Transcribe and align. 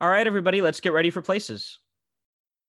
All 0.00 0.08
right, 0.08 0.28
everybody, 0.28 0.62
let's 0.62 0.78
get 0.78 0.92
ready 0.92 1.10
for 1.10 1.22
places. 1.22 1.80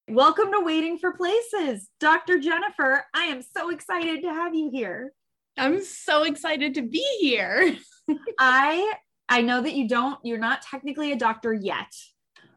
Welcome 0.10 0.52
to 0.52 0.62
Waiting 0.62 0.98
for 0.98 1.14
Places. 1.14 1.88
Dr. 2.00 2.40
Jennifer, 2.40 3.04
I 3.14 3.26
am 3.26 3.44
so 3.44 3.70
excited 3.70 4.24
to 4.24 4.34
have 4.34 4.56
you 4.56 4.72
here. 4.74 5.14
I'm 5.56 5.84
so 5.84 6.24
excited 6.24 6.74
to 6.74 6.82
be 6.82 7.06
here. 7.20 7.78
I 8.40 8.94
I 9.28 9.44
know 9.44 9.62
that 9.62 9.74
you 9.74 9.88
don't 9.88 10.18
you're 10.24 10.40
not 10.40 10.64
technically 10.64 11.12
a 11.12 11.16
doctor 11.16 11.54
yet, 11.54 11.94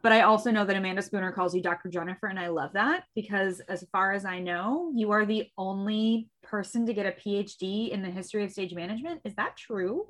but 0.01 0.13
I 0.13 0.23
also 0.23 0.51
know 0.51 0.65
that 0.65 0.75
Amanda 0.75 1.03
Spooner 1.03 1.33
calls 1.33 1.55
you 1.55 1.61
Dr. 1.61 1.91
Jennifer 1.91 2.29
and 2.29 2.41
I 2.41 2.47
love 2.47 2.73
that 2.73 3.05
because 3.15 3.61
as 3.69 3.85
far 3.93 4.13
as 4.13 4.25
I 4.25 4.39
know, 4.39 4.91
you 4.95 5.11
are 5.11 5.27
the 5.27 5.49
only 5.59 6.31
person 6.43 6.87
to 6.87 6.95
get 6.95 7.05
a 7.05 7.13
PhD 7.13 7.91
in 7.91 8.01
the 8.01 8.09
history 8.09 8.43
of 8.43 8.51
stage 8.51 8.73
management. 8.73 9.21
Is 9.27 9.35
that 9.35 9.55
true? 9.55 10.07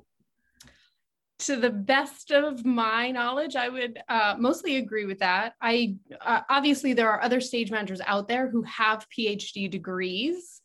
To 1.45 1.55
the 1.57 1.69
best 1.69 2.31
of 2.31 2.65
my 2.65 3.11
knowledge, 3.11 3.55
I 3.55 3.69
would 3.69 3.99
uh, 4.07 4.35
mostly 4.37 4.77
agree 4.77 5.05
with 5.05 5.19
that. 5.19 5.53
I 5.61 5.95
uh, 6.21 6.41
obviously 6.49 6.93
there 6.93 7.09
are 7.09 7.21
other 7.21 7.41
stage 7.41 7.71
managers 7.71 8.01
out 8.05 8.27
there 8.27 8.49
who 8.49 8.61
have 8.63 9.07
PhD 9.09 9.69
degrees, 9.69 10.61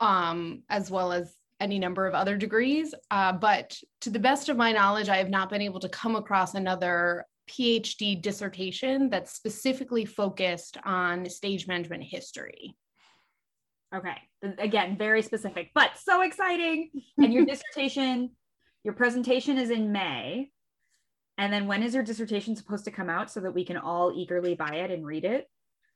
um, 0.00 0.62
as 0.68 0.90
well 0.90 1.12
as 1.12 1.34
any 1.60 1.78
number 1.78 2.06
of 2.06 2.14
other 2.14 2.36
degrees. 2.36 2.94
Uh, 3.10 3.32
but 3.32 3.78
to 4.02 4.10
the 4.10 4.18
best 4.18 4.48
of 4.48 4.56
my 4.56 4.72
knowledge, 4.72 5.08
I 5.08 5.16
have 5.16 5.30
not 5.30 5.48
been 5.48 5.62
able 5.62 5.80
to 5.80 5.88
come 5.88 6.16
across 6.16 6.54
another 6.54 7.24
PhD 7.48 8.20
dissertation 8.20 9.08
that's 9.08 9.32
specifically 9.32 10.04
focused 10.04 10.76
on 10.84 11.28
stage 11.30 11.66
management 11.66 12.02
history. 12.02 12.76
Okay, 13.94 14.16
again, 14.58 14.98
very 14.98 15.22
specific, 15.22 15.70
but 15.74 15.92
so 16.02 16.22
exciting. 16.22 16.90
And 17.18 17.32
your 17.32 17.46
dissertation 17.46 18.30
your 18.86 18.94
presentation 18.94 19.58
is 19.58 19.70
in 19.70 19.90
May. 19.90 20.48
And 21.38 21.52
then 21.52 21.66
when 21.66 21.82
is 21.82 21.92
your 21.92 22.04
dissertation 22.04 22.54
supposed 22.54 22.84
to 22.84 22.92
come 22.92 23.10
out 23.10 23.32
so 23.32 23.40
that 23.40 23.50
we 23.50 23.64
can 23.64 23.76
all 23.76 24.12
eagerly 24.14 24.54
buy 24.54 24.76
it 24.76 24.92
and 24.92 25.04
read 25.04 25.24
it? 25.24 25.48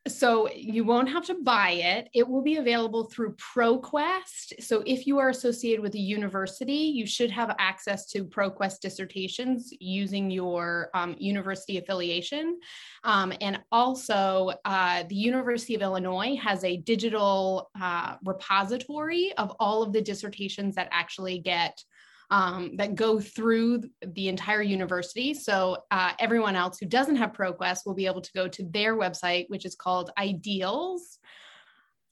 So 0.08 0.50
you 0.50 0.82
won't 0.82 1.08
have 1.08 1.24
to 1.26 1.34
buy 1.34 1.70
it. 1.70 2.08
It 2.14 2.26
will 2.26 2.42
be 2.42 2.56
available 2.56 3.04
through 3.04 3.36
ProQuest. 3.36 4.60
So 4.64 4.82
if 4.86 5.06
you 5.06 5.18
are 5.18 5.28
associated 5.28 5.82
with 5.82 5.94
a 5.94 6.00
university, 6.00 6.72
you 6.72 7.06
should 7.06 7.30
have 7.30 7.54
access 7.60 8.06
to 8.06 8.24
ProQuest 8.24 8.80
dissertations 8.80 9.72
using 9.78 10.28
your 10.28 10.90
um, 10.92 11.14
university 11.18 11.78
affiliation. 11.78 12.58
Um, 13.04 13.32
and 13.40 13.60
also, 13.70 14.52
uh, 14.64 15.04
the 15.08 15.14
University 15.14 15.76
of 15.76 15.82
Illinois 15.82 16.34
has 16.42 16.64
a 16.64 16.78
digital 16.78 17.70
uh, 17.80 18.16
repository 18.24 19.32
of 19.36 19.54
all 19.60 19.84
of 19.84 19.92
the 19.92 20.02
dissertations 20.02 20.74
that 20.74 20.88
actually 20.90 21.38
get 21.38 21.84
um, 22.30 22.76
that 22.76 22.94
go 22.94 23.20
through 23.20 23.82
the 24.02 24.28
entire 24.28 24.62
university. 24.62 25.34
So 25.34 25.78
uh, 25.90 26.12
everyone 26.18 26.56
else 26.56 26.78
who 26.78 26.86
doesn't 26.86 27.16
have 27.16 27.32
ProQuest 27.32 27.84
will 27.84 27.94
be 27.94 28.06
able 28.06 28.20
to 28.20 28.32
go 28.32 28.46
to 28.48 28.64
their 28.70 28.96
website, 28.96 29.46
which 29.48 29.64
is 29.64 29.74
called 29.74 30.10
Ideals. 30.16 31.18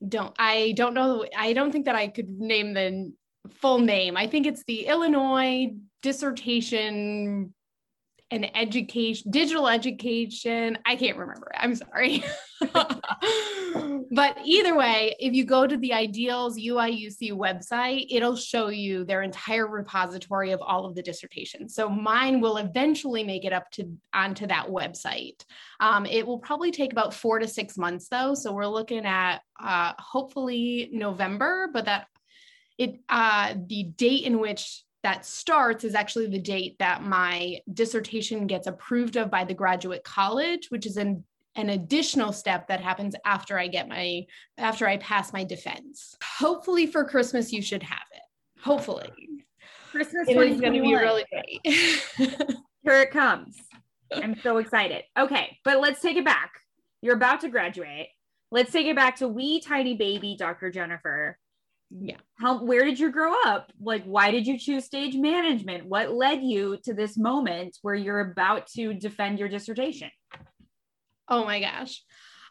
Don't 0.06 0.34
I 0.38 0.74
don't 0.76 0.94
know. 0.94 1.24
I 1.36 1.52
don't 1.52 1.72
think 1.72 1.86
that 1.86 1.96
I 1.96 2.08
could 2.08 2.28
name 2.28 2.74
the 2.74 3.12
full 3.50 3.78
name. 3.78 4.16
I 4.16 4.26
think 4.26 4.46
it's 4.46 4.64
the 4.64 4.86
Illinois 4.86 5.72
Dissertation 6.02 7.52
and 8.30 8.54
Education, 8.56 9.30
Digital 9.30 9.68
Education. 9.68 10.78
I 10.84 10.96
can't 10.96 11.16
remember. 11.16 11.50
I'm 11.54 11.74
sorry. 11.74 12.22
but 14.10 14.36
either 14.44 14.76
way, 14.76 15.16
if 15.18 15.32
you 15.32 15.44
go 15.44 15.66
to 15.66 15.76
the 15.76 15.94
Ideals 15.94 16.58
UIUC 16.58 17.32
website, 17.32 18.06
it'll 18.10 18.36
show 18.36 18.68
you 18.68 19.04
their 19.04 19.22
entire 19.22 19.66
repository 19.66 20.52
of 20.52 20.60
all 20.60 20.84
of 20.84 20.94
the 20.94 21.02
dissertations. 21.02 21.74
So 21.74 21.88
mine 21.88 22.40
will 22.40 22.58
eventually 22.58 23.24
make 23.24 23.44
it 23.44 23.52
up 23.52 23.70
to 23.72 23.90
onto 24.12 24.46
that 24.48 24.66
website. 24.66 25.42
Um, 25.80 26.04
it 26.04 26.26
will 26.26 26.38
probably 26.38 26.70
take 26.70 26.92
about 26.92 27.14
four 27.14 27.38
to 27.38 27.48
six 27.48 27.78
months 27.78 28.08
though. 28.08 28.34
So 28.34 28.52
we're 28.52 28.66
looking 28.66 29.06
at 29.06 29.38
uh, 29.58 29.94
hopefully 29.98 30.90
November, 30.92 31.70
but 31.72 31.86
that 31.86 32.08
it 32.76 33.00
uh, 33.08 33.54
the 33.66 33.84
date 33.84 34.24
in 34.24 34.38
which 34.38 34.84
that 35.02 35.24
starts 35.24 35.84
is 35.84 35.94
actually 35.94 36.26
the 36.26 36.40
date 36.40 36.76
that 36.78 37.02
my 37.02 37.58
dissertation 37.72 38.46
gets 38.46 38.66
approved 38.66 39.16
of 39.16 39.30
by 39.30 39.44
the 39.44 39.54
graduate 39.54 40.04
college, 40.04 40.66
which 40.70 40.86
is 40.86 40.96
in 40.96 41.24
an 41.54 41.70
additional 41.70 42.32
step 42.32 42.68
that 42.68 42.80
happens 42.80 43.14
after 43.24 43.58
I 43.58 43.66
get 43.66 43.88
my 43.88 44.24
after 44.58 44.86
I 44.86 44.96
pass 44.98 45.32
my 45.32 45.44
defense. 45.44 46.16
Hopefully 46.22 46.86
for 46.86 47.04
Christmas 47.04 47.52
you 47.52 47.62
should 47.62 47.82
have 47.82 48.06
it. 48.12 48.22
Hopefully. 48.62 49.08
Christmas 49.90 50.28
is 50.28 50.60
going 50.60 50.74
to 50.74 50.82
be 50.82 50.94
really 50.94 51.24
great. 51.30 51.60
Here 52.82 53.00
it 53.00 53.10
comes. 53.10 53.56
I'm 54.12 54.38
so 54.40 54.58
excited. 54.58 55.04
Okay, 55.18 55.58
but 55.64 55.80
let's 55.80 56.00
take 56.00 56.16
it 56.16 56.24
back. 56.24 56.52
You're 57.00 57.16
about 57.16 57.40
to 57.42 57.48
graduate. 57.48 58.08
Let's 58.50 58.72
take 58.72 58.86
it 58.86 58.96
back 58.96 59.16
to 59.16 59.28
wee 59.28 59.60
tiny 59.60 59.94
baby 59.94 60.36
Dr. 60.38 60.70
Jennifer. 60.70 61.38
Yeah. 61.90 62.16
How 62.38 62.62
where 62.62 62.84
did 62.84 62.98
you 62.98 63.10
grow 63.10 63.34
up? 63.46 63.72
Like 63.80 64.04
why 64.04 64.30
did 64.30 64.46
you 64.46 64.58
choose 64.58 64.84
stage 64.84 65.14
management? 65.14 65.86
What 65.86 66.12
led 66.12 66.42
you 66.42 66.78
to 66.84 66.92
this 66.92 67.16
moment 67.16 67.78
where 67.82 67.94
you're 67.94 68.20
about 68.20 68.66
to 68.76 68.92
defend 68.92 69.38
your 69.38 69.48
dissertation? 69.48 70.10
Oh 71.28 71.44
my 71.44 71.60
gosh. 71.60 72.02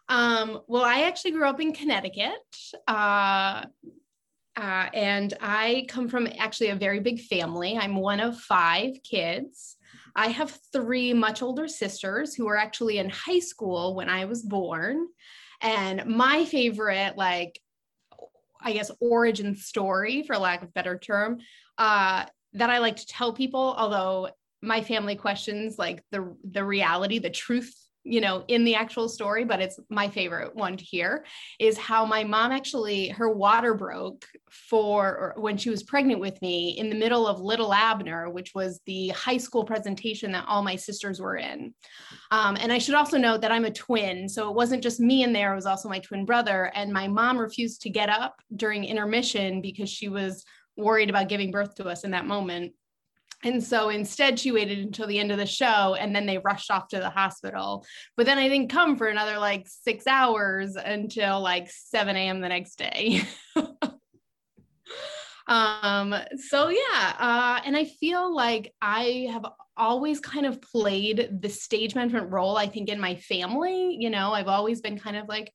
Um, 0.10 0.62
well, 0.68 0.84
I 0.84 1.02
actually 1.02 1.32
grew 1.32 1.48
up 1.48 1.60
in 1.60 1.74
Connecticut. 1.74 2.32
Uh, 2.88 3.66
uh, 4.56 4.90
and 4.94 5.34
I 5.40 5.86
come 5.88 6.08
from 6.08 6.28
actually 6.40 6.70
a 6.70 6.76
very 6.76 7.00
big 7.00 7.22
family. 7.22 7.78
I'm 7.78 7.96
one 7.96 8.20
of 8.20 8.40
five 8.40 8.94
kids. 9.04 9.76
I 10.16 10.30
have 10.30 10.58
three 10.74 11.14
much 11.14 11.44
older 11.44 11.68
sisters 11.68 12.34
who 12.34 12.46
were 12.46 12.58
actually 12.58 12.98
in 12.98 13.10
high 13.10 13.40
school 13.40 13.94
when 13.94 14.10
I 14.10 14.26
was 14.26 14.42
born. 14.42 15.08
And 15.62 16.06
my 16.08 16.46
favorite, 16.46 17.18
like, 17.18 17.60
I 18.68 18.74
guess, 18.74 18.92
origin 19.00 19.56
story, 19.56 20.24
for 20.24 20.38
lack 20.38 20.62
of 20.62 20.74
better 20.74 21.00
term, 21.00 21.40
uh, 21.78 22.26
that 22.54 22.70
I 22.70 22.80
like 22.80 22.98
to 22.98 23.08
tell 23.08 23.32
people, 23.32 23.74
although 23.78 24.30
my 24.62 24.82
family 24.82 25.16
questions 25.16 25.78
like 25.80 26.04
the 26.12 26.36
the 26.44 26.64
reality, 26.64 27.20
the 27.20 27.30
truth 27.30 27.74
you 28.08 28.22
know 28.22 28.44
in 28.48 28.64
the 28.64 28.76
actual 28.76 29.10
story 29.10 29.44
but 29.44 29.60
it's 29.60 29.80
my 29.90 30.08
favorite 30.08 30.56
one 30.56 30.78
to 30.78 30.84
hear 30.84 31.26
is 31.60 31.78
how 31.78 32.06
my 32.06 32.24
mom 32.24 32.52
actually 32.52 33.10
her 33.10 33.30
water 33.30 33.74
broke 33.74 34.26
for 34.50 35.34
when 35.38 35.58
she 35.58 35.70
was 35.70 35.84
pregnant 35.84 36.20
with 36.20 36.42
me 36.42 36.78
in 36.78 36.90
the 36.90 36.96
middle 36.96 37.28
of 37.28 37.42
Li'l 37.42 37.74
Abner 37.74 38.30
which 38.30 38.54
was 38.56 38.80
the 38.86 39.10
high 39.10 39.38
school 39.38 39.66
presentation 39.66 40.32
that 40.32 40.46
all 40.48 40.64
my 40.64 40.76
sisters 40.76 41.20
were 41.20 41.36
in. 41.38 41.74
Um, 42.32 42.58
and 42.60 42.72
i 42.72 42.78
should 42.78 42.96
also 42.96 43.18
note 43.18 43.42
that 43.42 43.52
i'm 43.52 43.66
a 43.66 43.72
twin 43.72 44.30
so 44.30 44.50
it 44.50 44.56
wasn't 44.56 44.84
just 44.84 45.00
me 45.00 45.24
in 45.24 45.34
there 45.34 45.52
it 45.52 45.56
was 45.56 45.66
also 45.66 45.90
my 45.90 46.00
twin 46.00 46.26
brother 46.26 46.72
and 46.74 46.92
my 46.92 47.08
mom 47.08 47.38
refused 47.38 47.82
to 47.82 47.90
get 47.90 48.10
up 48.10 48.42
during 48.56 48.84
intermission 48.84 49.62
because 49.62 49.90
she 49.90 50.08
was 50.08 50.46
worried 50.78 51.10
about 51.10 51.30
giving 51.30 51.52
birth 51.52 51.76
to 51.76 51.86
us 51.86 52.04
in 52.04 52.12
that 52.12 52.26
moment 52.26 52.74
and 53.44 53.64
so 53.64 53.90
instead, 53.90 54.40
she 54.40 54.52
waited 54.52 54.80
until 54.80 55.06
the 55.08 55.20
end 55.20 55.32
of 55.32 55.38
the 55.38 55.46
show 55.46 55.96
and 55.96 56.16
then 56.16 56.26
they 56.26 56.40
rushed 56.40 56.72
off 56.72 56.88
to 56.90 56.98
the 56.98 57.10
hospital. 57.10 57.86
But 58.16 58.26
then 58.26 58.40
I 58.40 58.50
didn't 58.50 58.70
come 58.70 58.98
for 58.98 59.08
another 59.08 59.38
like 59.38 59.68
six 59.68 60.08
hours 60.08 60.76
until 60.76 61.40
like 61.42 61.70
7 61.70 62.16
a.m. 62.16 62.42
the 62.42 62.50
next 62.50 62.78
day. 62.78 63.22
um, 65.48 66.16
so, 66.50 66.70
yeah. 66.70 67.14
Uh, 67.20 67.60
and 67.64 67.78
I 67.78 67.86
feel 67.86 68.34
like 68.36 68.74
I 68.82 69.28
have 69.32 69.46
always 69.78 70.20
kind 70.20 70.48
of 70.48 70.60
played 70.60 71.30
the 71.40 71.50
stage 71.50 71.94
management 71.94 72.32
role, 72.32 72.58
I 72.58 72.66
think, 72.66 72.90
in 72.90 73.00
my 73.00 73.16
family. 73.16 73.98
You 74.00 74.10
know, 74.10 74.34
I've 74.34 74.48
always 74.48 74.82
been 74.82 74.98
kind 74.98 75.16
of 75.16 75.28
like 75.28 75.54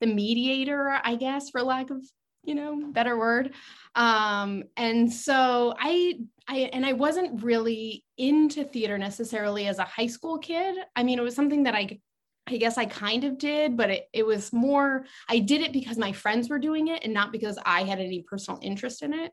the 0.00 0.06
mediator, 0.06 0.98
I 1.04 1.16
guess, 1.16 1.50
for 1.50 1.62
lack 1.62 1.90
of 1.90 2.02
you 2.48 2.54
know 2.54 2.80
better 2.90 3.18
word. 3.18 3.52
Um 3.94 4.64
and 4.76 5.12
so 5.12 5.74
i 5.78 6.18
i 6.48 6.70
and 6.72 6.84
i 6.86 6.94
wasn't 6.94 7.42
really 7.42 8.04
into 8.16 8.64
theater 8.64 8.96
necessarily 8.98 9.66
as 9.68 9.78
a 9.78 9.84
high 9.84 10.06
school 10.06 10.38
kid. 10.38 10.76
I 10.96 11.02
mean 11.02 11.18
it 11.18 11.22
was 11.22 11.36
something 11.36 11.64
that 11.64 11.74
i 11.74 12.00
i 12.48 12.56
guess 12.56 12.78
i 12.78 12.86
kind 12.86 13.24
of 13.24 13.36
did 13.36 13.76
but 13.76 13.90
it, 13.90 14.08
it 14.14 14.24
was 14.24 14.54
more 14.54 15.04
i 15.28 15.38
did 15.38 15.60
it 15.60 15.72
because 15.72 15.98
my 15.98 16.12
friends 16.12 16.48
were 16.48 16.58
doing 16.58 16.88
it 16.88 17.04
and 17.04 17.12
not 17.12 17.30
because 17.30 17.58
i 17.66 17.82
had 17.82 17.98
any 17.98 18.22
personal 18.22 18.58
interest 18.62 19.02
in 19.02 19.12
it. 19.12 19.32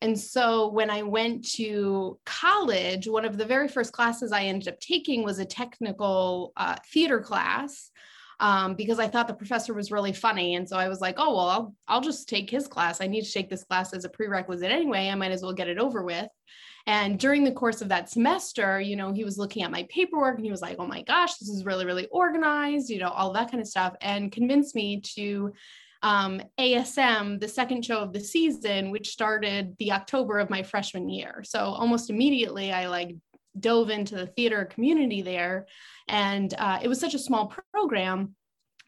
And 0.00 0.18
so 0.18 0.68
when 0.68 0.90
i 0.90 1.02
went 1.02 1.46
to 1.56 2.18
college 2.24 3.06
one 3.06 3.26
of 3.26 3.36
the 3.36 3.44
very 3.44 3.68
first 3.68 3.92
classes 3.92 4.32
i 4.32 4.44
ended 4.44 4.68
up 4.68 4.80
taking 4.80 5.22
was 5.22 5.38
a 5.38 5.44
technical 5.44 6.52
uh, 6.56 6.76
theater 6.92 7.20
class 7.20 7.90
um, 8.44 8.74
because 8.74 8.98
I 8.98 9.08
thought 9.08 9.26
the 9.26 9.32
professor 9.32 9.72
was 9.72 9.90
really 9.90 10.12
funny. 10.12 10.56
And 10.56 10.68
so 10.68 10.76
I 10.76 10.90
was 10.90 11.00
like, 11.00 11.14
oh, 11.16 11.34
well, 11.34 11.48
I'll, 11.48 11.74
I'll 11.88 12.02
just 12.02 12.28
take 12.28 12.50
his 12.50 12.68
class. 12.68 13.00
I 13.00 13.06
need 13.06 13.24
to 13.24 13.32
take 13.32 13.48
this 13.48 13.64
class 13.64 13.94
as 13.94 14.04
a 14.04 14.10
prerequisite 14.10 14.70
anyway. 14.70 15.08
I 15.08 15.14
might 15.14 15.32
as 15.32 15.40
well 15.40 15.54
get 15.54 15.70
it 15.70 15.78
over 15.78 16.02
with. 16.02 16.28
And 16.86 17.18
during 17.18 17.42
the 17.42 17.52
course 17.52 17.80
of 17.80 17.88
that 17.88 18.10
semester, 18.10 18.78
you 18.78 18.96
know, 18.96 19.14
he 19.14 19.24
was 19.24 19.38
looking 19.38 19.62
at 19.62 19.70
my 19.70 19.86
paperwork 19.88 20.36
and 20.36 20.44
he 20.44 20.50
was 20.50 20.60
like, 20.60 20.76
oh 20.78 20.86
my 20.86 21.00
gosh, 21.00 21.36
this 21.36 21.48
is 21.48 21.64
really, 21.64 21.86
really 21.86 22.06
organized, 22.08 22.90
you 22.90 22.98
know, 22.98 23.08
all 23.08 23.32
that 23.32 23.50
kind 23.50 23.62
of 23.62 23.66
stuff, 23.66 23.94
and 24.02 24.30
convinced 24.30 24.74
me 24.74 25.00
to 25.14 25.54
um, 26.02 26.42
ASM, 26.60 27.40
the 27.40 27.48
second 27.48 27.82
show 27.82 28.00
of 28.00 28.12
the 28.12 28.20
season, 28.20 28.90
which 28.90 29.08
started 29.08 29.74
the 29.78 29.92
October 29.92 30.38
of 30.38 30.50
my 30.50 30.62
freshman 30.62 31.08
year. 31.08 31.42
So 31.46 31.60
almost 31.60 32.10
immediately, 32.10 32.72
I 32.72 32.88
like 32.88 33.16
dove 33.58 33.90
into 33.90 34.16
the 34.16 34.26
theater 34.26 34.64
community 34.64 35.22
there. 35.22 35.66
And 36.08 36.52
uh, 36.58 36.80
it 36.82 36.88
was 36.88 37.00
such 37.00 37.14
a 37.14 37.18
small 37.18 37.52
program 37.72 38.34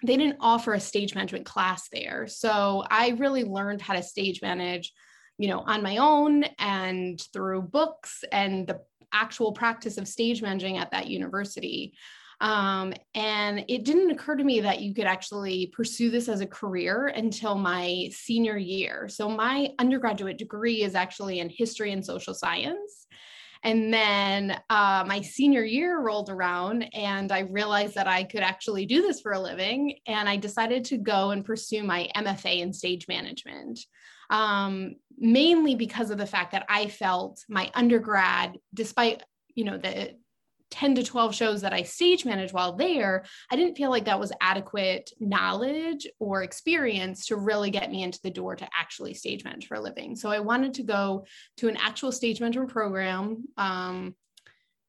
they 0.05 0.17
didn't 0.17 0.39
offer 0.41 0.75
a 0.75 0.81
stage 0.81 1.15
management 1.15 1.47
class 1.47 1.89
there. 1.89 2.27
So 2.27 2.85
I 2.91 3.11
really 3.11 3.45
learned 3.45 3.81
how 3.81 3.95
to 3.95 4.03
stage 4.03 4.43
manage, 4.43 4.93
you 5.39 5.49
know, 5.49 5.61
on 5.61 5.83
my 5.83 5.97
own 5.97 6.45
and 6.59 7.21
through 7.33 7.63
books 7.63 8.23
and 8.31 8.67
the 8.67 8.81
actual 9.13 9.53
practice 9.53 9.97
of 9.97 10.07
stage 10.07 10.43
managing 10.43 10.77
at 10.77 10.91
that 10.91 11.07
university. 11.07 11.95
Um, 12.43 12.93
and 13.15 13.65
it 13.69 13.85
didn't 13.85 14.11
occur 14.11 14.37
to 14.37 14.45
me 14.45 14.61
that 14.61 14.83
you 14.83 14.93
could 14.93 15.07
actually 15.07 15.73
pursue 15.75 16.11
this 16.11 16.29
as 16.29 16.43
a 16.43 16.47
career 16.47 17.07
until 17.07 17.55
my 17.55 18.11
senior 18.13 18.59
year. 18.59 19.09
So 19.09 19.31
my 19.31 19.71
undergraduate 19.79 20.37
degree 20.37 20.83
is 20.83 20.95
actually 20.95 21.41
in 21.41 21.49
history 21.49 21.93
and 21.93 22.05
social 22.05 22.35
science. 22.35 23.07
And 23.67 23.93
then 23.93 24.61
uh, 24.71 25.03
my 25.09 25.21
senior 25.23 25.65
year 25.65 25.99
rolled 26.01 26.31
around 26.31 26.89
and 26.95 27.33
I 27.33 27.41
realized 27.41 27.97
that 27.97 28.07
I 28.07 28.23
could 28.23 28.43
actually 28.43 28.87
do 28.87 29.03
this 29.03 29.21
for 29.21 29.33
a 29.33 29.41
living. 29.41 29.99
And 30.07 30.29
I 30.29 30.37
decided 30.37 30.85
to 30.85 30.99
go 30.99 31.33
and 31.33 31.45
pursue 31.45 31.83
my 31.83 32.09
MFA 32.15 32.61
in 32.61 32.73
stage 32.73 33.09
management, 33.09 33.81
um, 34.31 34.95
mainly 35.19 35.75
because 35.75 36.13
of 36.13 36.19
the 36.19 36.27
fact 36.27 36.53
that 36.53 36.65
I 36.69 36.87
felt 36.87 37.45
my 37.49 37.69
undergrad, 37.75 38.57
despite 38.73 39.25
you 39.57 39.65
know 39.65 39.79
the 39.79 40.15
10 40.71 40.97
to 40.97 41.05
12 41.05 41.35
shows 41.35 41.61
that 41.61 41.73
I 41.73 41.83
stage 41.83 42.25
managed 42.25 42.53
while 42.53 42.75
there, 42.75 43.25
I 43.51 43.57
didn't 43.57 43.77
feel 43.77 43.91
like 43.91 44.07
that 44.07 44.21
was 44.21 44.33
adequate 44.41 45.11
knowledge 45.21 46.07
or 46.19 46.43
experience 46.43 47.27
to 47.27 47.37
really 47.37 47.71
get 47.71 47.91
me 47.91 48.03
into 48.03 48.21
the 48.23 48.31
door 48.31 48.57
to 48.57 48.69
actually 48.75 49.15
stage 49.15 49.45
manage 49.45 49.67
for 49.67 49.77
a 49.77 49.81
living. 49.81 50.17
So 50.17 50.31
I 50.31 50.41
wanted 50.41 50.75
to 50.75 50.83
go 50.83 51.27
to 51.59 51.69
an 51.69 51.77
actual 51.77 52.13
stage 52.13 52.41
management 52.41 52.71
program 52.71 53.45
um, 53.57 54.15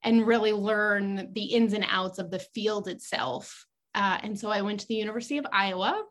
and 0.03 0.25
really 0.25 0.51
learn 0.51 1.33
the 1.33 1.44
ins 1.44 1.74
and 1.74 1.85
outs 1.89 2.19
of 2.19 2.31
the 2.31 2.39
field 2.39 2.88
itself. 2.88 3.65
Uh, 3.94 4.18
and 4.23 4.39
so 4.39 4.50
I 4.50 4.62
went 4.62 4.80
to 4.81 4.88
the 4.88 4.95
University 4.95 5.38
of 5.38 5.45
Iowa. 5.51 6.03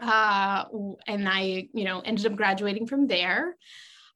Uh, 0.00 0.64
and 1.06 1.28
I, 1.28 1.68
you 1.74 1.84
know, 1.84 2.00
ended 2.00 2.24
up 2.24 2.36
graduating 2.36 2.86
from 2.86 3.06
there. 3.06 3.56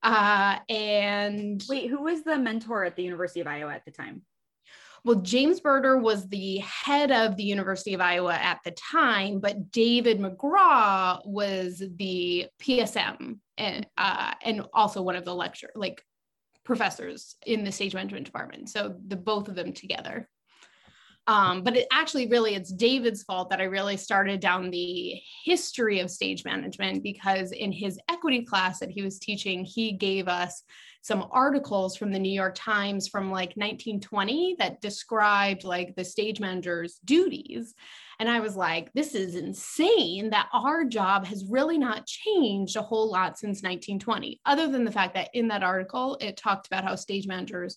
Uh, 0.03 0.59
and 0.69 1.63
wait, 1.69 1.91
who 1.91 2.03
was 2.03 2.23
the 2.23 2.39
mentor 2.39 2.85
at 2.85 2.97
the 2.97 3.03
University 3.03 3.41
of 3.41 3.47
Iowa 3.47 3.73
at 3.73 3.85
the 3.85 3.91
time? 3.91 4.23
Well, 5.05 5.17
James 5.17 5.61
Berger 5.61 5.99
was 5.99 6.27
the 6.29 6.59
head 6.59 7.11
of 7.11 7.37
the 7.37 7.43
University 7.43 7.93
of 7.93 8.01
Iowa 8.01 8.35
at 8.35 8.61
the 8.65 8.71
time, 8.71 9.39
but 9.39 9.71
David 9.71 10.19
McGraw 10.19 11.21
was 11.27 11.83
the 11.97 12.47
PSM 12.59 13.39
and 13.59 13.87
uh, 13.99 14.33
and 14.43 14.63
also 14.73 15.03
one 15.03 15.17
of 15.17 15.27
the 15.27 15.35
lecture 15.35 15.71
like 15.75 16.03
professors 16.65 17.37
in 17.47 17.65
the 17.65 17.73
stage 17.73 17.95
management 17.95 18.25
department. 18.25 18.71
So 18.71 18.97
the 19.07 19.17
both 19.17 19.49
of 19.49 19.55
them 19.55 19.75
together. 19.75 20.27
Um, 21.27 21.63
but 21.63 21.77
it 21.77 21.87
actually 21.93 22.29
really 22.29 22.55
it's 22.55 22.73
David's 22.73 23.23
fault 23.25 23.51
that 23.51 23.61
I 23.61 23.65
really 23.65 23.99
started 23.99 24.41
down 24.41 24.71
the 24.71 25.21
history 25.45 26.01
of 26.01 26.11
stage 26.11 26.45
management 26.47 27.03
because 27.03 27.53
in 27.53 27.73
his 27.73 27.99
equity 28.11 28.45
class 28.45 28.79
that 28.79 28.91
he 28.91 29.03
was 29.03 29.19
teaching, 29.19 29.65
he 29.65 29.93
gave 29.93 30.29
us 30.29 30.63
some 31.05 31.29
articles 31.31 31.97
from 31.99 32.11
the 32.11 32.19
New 32.19 32.33
York 32.33 32.55
Times 32.55 33.09
from 33.09 33.31
like 33.31 33.51
1920 33.57 34.57
that 34.59 34.81
described 34.81 35.63
like 35.63 35.95
the 35.95 36.05
stage 36.05 36.41
manager's 36.41 36.99
duties. 37.05 37.75
And 38.19 38.27
I 38.27 38.41
was 38.41 38.57
like, 38.57 38.91
this 38.95 39.15
is 39.15 39.35
insane 39.35 40.31
that 40.31 40.49
our 40.55 40.83
job 40.83 41.27
has 41.27 41.45
really 41.45 41.77
not 41.77 42.07
changed 42.07 42.77
a 42.77 42.83
whole 42.83 43.11
lot 43.11 43.39
since 43.39 43.63
1920, 43.63 44.41
other 44.47 44.67
than 44.67 44.87
the 44.87 44.93
fact 44.93 45.13
that 45.13 45.29
in 45.35 45.49
that 45.49 45.63
article, 45.63 46.17
it 46.23 46.39
talked 46.39 46.69
about 46.69 46.85
how 46.85 46.95
stage 46.95 47.27
managers 47.27 47.77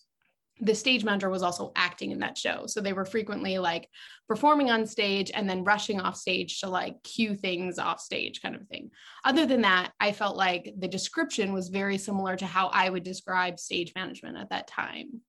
the 0.59 0.75
stage 0.75 1.03
manager 1.03 1.29
was 1.29 1.43
also 1.43 1.71
acting 1.75 2.11
in 2.11 2.19
that 2.19 2.37
show. 2.37 2.65
So 2.65 2.81
they 2.81 2.93
were 2.93 3.05
frequently 3.05 3.59
like 3.59 3.89
performing 4.27 4.71
on 4.71 4.85
stage 4.85 5.31
and 5.33 5.49
then 5.49 5.63
rushing 5.63 5.99
off 5.99 6.15
stage 6.15 6.59
to 6.61 6.69
like 6.69 7.01
cue 7.03 7.35
things 7.35 7.77
off 7.79 7.99
stage, 7.99 8.41
kind 8.41 8.55
of 8.55 8.67
thing. 8.67 8.91
Other 9.23 9.45
than 9.45 9.61
that, 9.61 9.91
I 9.99 10.11
felt 10.11 10.35
like 10.35 10.73
the 10.77 10.87
description 10.87 11.53
was 11.53 11.69
very 11.69 11.97
similar 11.97 12.35
to 12.35 12.45
how 12.45 12.67
I 12.67 12.89
would 12.89 13.03
describe 13.03 13.59
stage 13.59 13.93
management 13.95 14.37
at 14.37 14.49
that 14.49 14.67
time. 14.67 15.21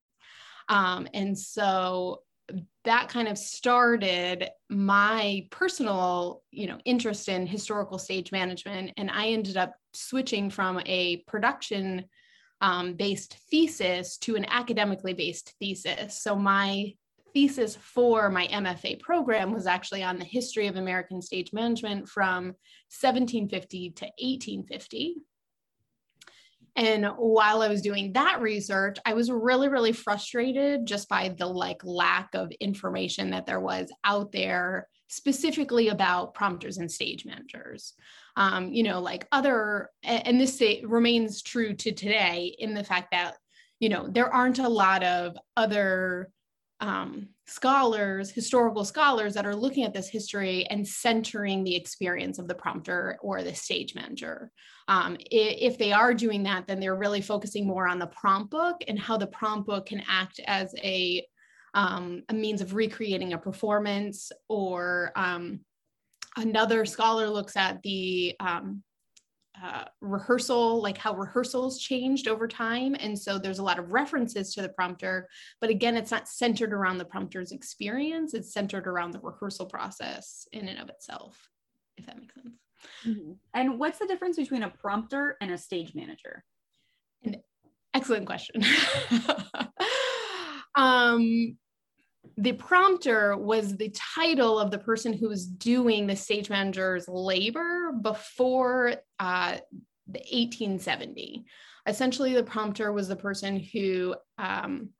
Um, 0.69 1.09
and 1.15 1.39
so 1.39 2.23
that 2.85 3.09
kind 3.09 3.29
of 3.29 3.37
started 3.37 4.49
my 4.71 5.47
personal 5.51 6.43
you 6.51 6.67
know 6.67 6.79
interest 6.85 7.29
in 7.29 7.47
historical 7.47 7.99
stage 7.99 8.33
management 8.33 8.91
and 8.97 9.11
i 9.11 9.29
ended 9.29 9.59
up 9.59 9.75
switching 9.93 10.49
from 10.49 10.81
a 10.87 11.19
production 11.27 12.05
um, 12.61 12.95
based 12.95 13.37
thesis 13.51 14.19
to 14.19 14.37
an 14.37 14.45
academically 14.49 15.15
based 15.15 15.55
thesis. 15.59 16.21
So 16.23 16.37
my 16.37 16.95
thesis 17.33 17.77
for 17.77 18.31
my 18.31 18.47
MFA 18.49 19.01
program 19.01 19.53
was 19.53 19.67
actually 19.67 20.03
on 20.03 20.19
the 20.19 20.25
history 20.25 20.67
of 20.67 20.77
American 20.77 21.23
stage 21.23 21.53
management 21.53 22.09
from 22.09 22.47
1750 23.01 23.91
to 23.91 24.05
1850. 24.05 25.17
And 26.77 27.07
while 27.17 27.63
I 27.63 27.69
was 27.69 27.83
doing 27.83 28.13
that 28.13 28.41
research, 28.41 28.99
I 29.05 29.15
was 29.15 29.31
really, 29.31 29.69
really 29.69 29.93
frustrated 29.93 30.87
just 30.87 31.09
by 31.09 31.35
the 31.37 31.47
like 31.47 31.83
lack 31.83 32.31
of 32.35 32.53
information 32.61 33.31
that 33.31 33.47
there 33.47 33.61
was 33.61 33.93
out 34.05 34.31
there 34.31 34.89
specifically 35.09 35.89
about 35.89 36.35
prompters 36.35 36.79
and 36.79 36.91
stage 36.91 37.25
managers 37.25 37.95
um, 38.39 38.73
you 38.73 38.85
know, 38.85 39.01
like 39.01 39.27
other, 39.33 39.91
and 40.05 40.41
this 40.41 40.63
remains 40.85 41.43
true 41.43 41.75
to 41.75 41.91
today 41.91 42.55
in 42.61 42.73
the 42.73 42.85
fact 42.85 43.09
that, 43.11 43.35
you 43.81 43.89
know, 43.89 44.07
there 44.09 44.33
aren't 44.33 44.61
a 44.61 44.69
lot 44.69 45.03
of 45.03 45.37
other 45.57 46.31
um, 46.81 47.31
scholars, 47.49 48.31
historical 48.31 48.85
scholars 48.85 49.35
that 49.35 49.45
are 49.45 49.57
looking 49.57 49.83
at 49.83 49.93
this 49.93 50.09
history 50.09 50.65
and 50.71 50.87
centering 50.87 51.65
the 51.65 51.75
experience 51.75 52.39
of 52.39 52.47
the 52.47 52.55
prompter 52.55 53.19
or 53.23 53.43
the 53.43 53.53
stage 53.53 53.97
manager. 53.97 54.53
Um, 54.87 55.17
if 55.19 55.77
they 55.77 55.91
are 55.91 56.15
doing 56.15 56.45
that, 56.45 56.69
then 56.69 56.79
they're 56.79 56.95
really 56.95 57.21
focusing 57.21 57.67
more 57.67 57.89
on 57.89 57.99
the 57.99 58.07
prompt 58.07 58.53
book 58.53 58.77
and 58.87 58.97
how 58.97 59.17
the 59.17 59.27
prompt 59.27 59.67
book 59.67 59.87
can 59.87 60.05
act 60.09 60.41
as 60.47 60.73
a, 60.77 61.27
um, 61.75 62.23
a 62.29 62.35
means 62.35 62.61
of 62.61 62.77
recreating 62.77 63.33
a 63.33 63.39
performance 63.39 64.31
or 64.49 65.11
um, 65.17 65.59
another 66.37 66.85
scholar 66.85 67.29
looks 67.29 67.57
at 67.57 67.83
the 67.83 68.35
um, 68.41 68.83
uh, 69.63 69.85
rehearsal, 70.01 70.83
like 70.83 70.99
how 70.99 71.15
rehearsals 71.15 71.79
changed 71.79 72.29
over 72.29 72.47
time. 72.47 72.95
And 72.99 73.19
so 73.19 73.39
there's 73.39 73.59
a 73.59 73.65
lot 73.65 73.79
of 73.79 73.93
references 73.93 74.55
to 74.55 74.63
the 74.63 74.69
prompter, 74.69 75.29
but 75.61 75.71
again, 75.71 75.97
it's 75.97 76.11
not 76.11 76.29
centered 76.29 76.73
around 76.73 76.99
the 76.99 77.05
prompter's 77.05 77.53
experience, 77.53 78.35
it's 78.35 78.53
centered 78.53 78.87
around 78.87 79.13
the 79.13 79.21
rehearsal 79.21 79.67
process 79.67 80.47
in 80.53 80.69
and 80.69 80.79
of 80.79 80.89
itself, 80.89 81.49
if 81.97 82.07
that 82.07 82.19
makes 82.19 82.35
sense. 82.35 82.55
Mm-hmm. 83.05 83.33
And 83.55 83.79
what's 83.79 83.99
the 83.99 84.07
difference 84.07 84.37
between 84.37 84.63
a 84.63 84.71
prompter 84.71 85.37
and 85.41 85.51
a 85.51 85.59
stage 85.59 85.95
manager? 85.95 86.45
An 87.25 87.37
excellent 87.95 88.27
question. 88.27 88.63
um, 90.77 91.57
the 92.37 92.53
prompter 92.53 93.37
was 93.37 93.77
the 93.77 93.95
title 94.15 94.59
of 94.59 94.71
the 94.71 94.79
person 94.79 95.13
who 95.13 95.29
was 95.29 95.47
doing 95.47 96.07
the 96.07 96.17
stage 96.17 96.51
manager's 96.51 97.09
labor 97.09 97.93
before 97.93 98.95
uh, 99.19 99.59
the 100.07 100.21
1870. 100.21 101.45
Essentially, 101.87 102.35
the 102.35 102.43
prompter 102.43 102.93
was 102.93 103.09
the 103.09 103.17
person 103.17 103.59
who 103.59 104.15
um, 104.37 104.91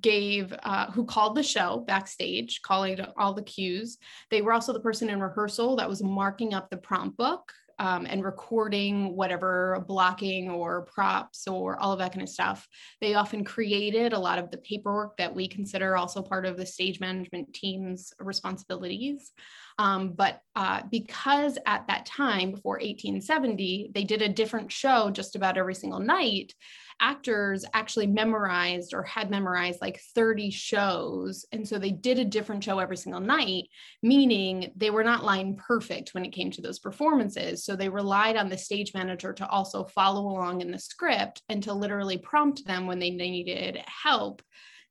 gave, 0.00 0.54
uh, 0.62 0.90
who 0.92 1.04
called 1.04 1.36
the 1.36 1.42
show 1.42 1.84
backstage, 1.86 2.62
calling 2.62 2.98
all 3.16 3.34
the 3.34 3.42
cues. 3.42 3.98
They 4.30 4.42
were 4.42 4.52
also 4.52 4.72
the 4.72 4.80
person 4.80 5.10
in 5.10 5.20
rehearsal 5.20 5.76
that 5.76 5.88
was 5.88 6.02
marking 6.02 6.54
up 6.54 6.70
the 6.70 6.76
prompt 6.76 7.16
book 7.16 7.52
um, 7.78 8.06
and 8.06 8.24
recording 8.24 9.16
whatever 9.16 9.84
blocking 9.86 10.50
or 10.50 10.82
props 10.82 11.46
or 11.46 11.78
all 11.78 11.92
of 11.92 11.98
that 11.98 12.12
kind 12.12 12.22
of 12.22 12.28
stuff. 12.28 12.66
They 13.00 13.14
often 13.14 13.44
created 13.44 14.12
a 14.12 14.18
lot 14.18 14.38
of 14.38 14.50
the 14.50 14.58
paperwork 14.58 15.16
that 15.16 15.34
we 15.34 15.48
consider 15.48 15.96
also 15.96 16.22
part 16.22 16.46
of 16.46 16.56
the 16.56 16.66
stage 16.66 17.00
management 17.00 17.52
team's 17.54 18.12
responsibilities. 18.18 19.32
Um, 19.78 20.12
but 20.12 20.40
uh, 20.54 20.82
because 20.90 21.58
at 21.66 21.86
that 21.88 22.06
time, 22.06 22.52
before 22.52 22.74
1870, 22.74 23.90
they 23.94 24.04
did 24.04 24.22
a 24.22 24.28
different 24.28 24.70
show 24.70 25.10
just 25.10 25.34
about 25.34 25.56
every 25.56 25.74
single 25.74 26.00
night, 26.00 26.54
actors 27.00 27.64
actually 27.74 28.06
memorized 28.06 28.94
or 28.94 29.02
had 29.02 29.30
memorized 29.30 29.80
like 29.80 30.00
30 30.14 30.50
shows. 30.50 31.44
And 31.52 31.66
so 31.66 31.78
they 31.78 31.90
did 31.90 32.18
a 32.18 32.24
different 32.24 32.62
show 32.62 32.78
every 32.78 32.96
single 32.96 33.20
night, 33.20 33.64
meaning 34.02 34.72
they 34.76 34.90
were 34.90 35.04
not 35.04 35.24
line 35.24 35.56
perfect 35.56 36.14
when 36.14 36.24
it 36.24 36.32
came 36.32 36.50
to 36.52 36.62
those 36.62 36.78
performances. 36.78 37.64
So 37.64 37.74
they 37.74 37.88
relied 37.88 38.36
on 38.36 38.48
the 38.48 38.58
stage 38.58 38.92
manager 38.94 39.32
to 39.32 39.48
also 39.48 39.84
follow 39.84 40.22
along 40.22 40.60
in 40.60 40.70
the 40.70 40.78
script 40.78 41.42
and 41.48 41.62
to 41.64 41.72
literally 41.72 42.18
prompt 42.18 42.64
them 42.66 42.86
when 42.86 42.98
they 42.98 43.10
needed 43.10 43.78
help, 43.86 44.42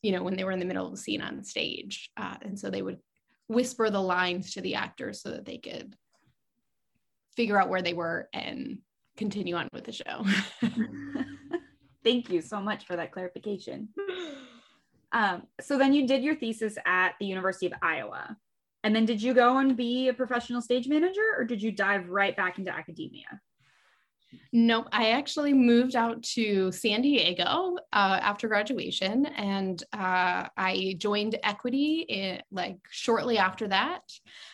you 0.01 0.11
know, 0.11 0.23
when 0.23 0.35
they 0.35 0.43
were 0.43 0.51
in 0.51 0.59
the 0.59 0.65
middle 0.65 0.87
of 0.87 0.91
the 0.91 0.97
scene 0.97 1.21
on 1.21 1.43
stage. 1.43 2.09
Uh, 2.17 2.35
and 2.41 2.59
so 2.59 2.69
they 2.69 2.81
would 2.81 2.97
whisper 3.51 3.89
the 3.89 4.01
lines 4.01 4.53
to 4.53 4.61
the 4.61 4.75
actors 4.75 5.21
so 5.21 5.31
that 5.31 5.45
they 5.45 5.57
could 5.57 5.95
figure 7.35 7.59
out 7.59 7.69
where 7.69 7.81
they 7.81 7.93
were 7.93 8.29
and 8.33 8.79
continue 9.17 9.55
on 9.55 9.67
with 9.73 9.83
the 9.83 9.91
show. 9.91 10.25
Thank 12.03 12.29
you 12.29 12.41
so 12.41 12.59
much 12.59 12.85
for 12.85 12.95
that 12.95 13.11
clarification. 13.11 13.89
Um, 15.11 15.43
so 15.59 15.77
then 15.77 15.93
you 15.93 16.07
did 16.07 16.23
your 16.23 16.35
thesis 16.35 16.77
at 16.85 17.15
the 17.19 17.25
University 17.25 17.67
of 17.67 17.73
Iowa. 17.81 18.37
And 18.83 18.95
then 18.95 19.05
did 19.05 19.21
you 19.21 19.33
go 19.33 19.59
and 19.59 19.77
be 19.77 20.07
a 20.07 20.13
professional 20.13 20.61
stage 20.61 20.87
manager 20.87 21.35
or 21.37 21.43
did 21.43 21.61
you 21.61 21.71
dive 21.71 22.09
right 22.09 22.35
back 22.35 22.57
into 22.57 22.73
academia? 22.73 23.41
Nope. 24.53 24.87
I 24.91 25.11
actually 25.11 25.53
moved 25.53 25.95
out 25.95 26.23
to 26.23 26.71
San 26.71 27.01
Diego 27.01 27.77
uh, 27.93 28.19
after 28.21 28.47
graduation, 28.47 29.25
and 29.25 29.81
uh, 29.93 30.47
I 30.57 30.95
joined 30.97 31.37
Equity 31.43 32.05
in, 32.07 32.41
like 32.51 32.77
shortly 32.89 33.37
after 33.37 33.67
that. 33.69 34.01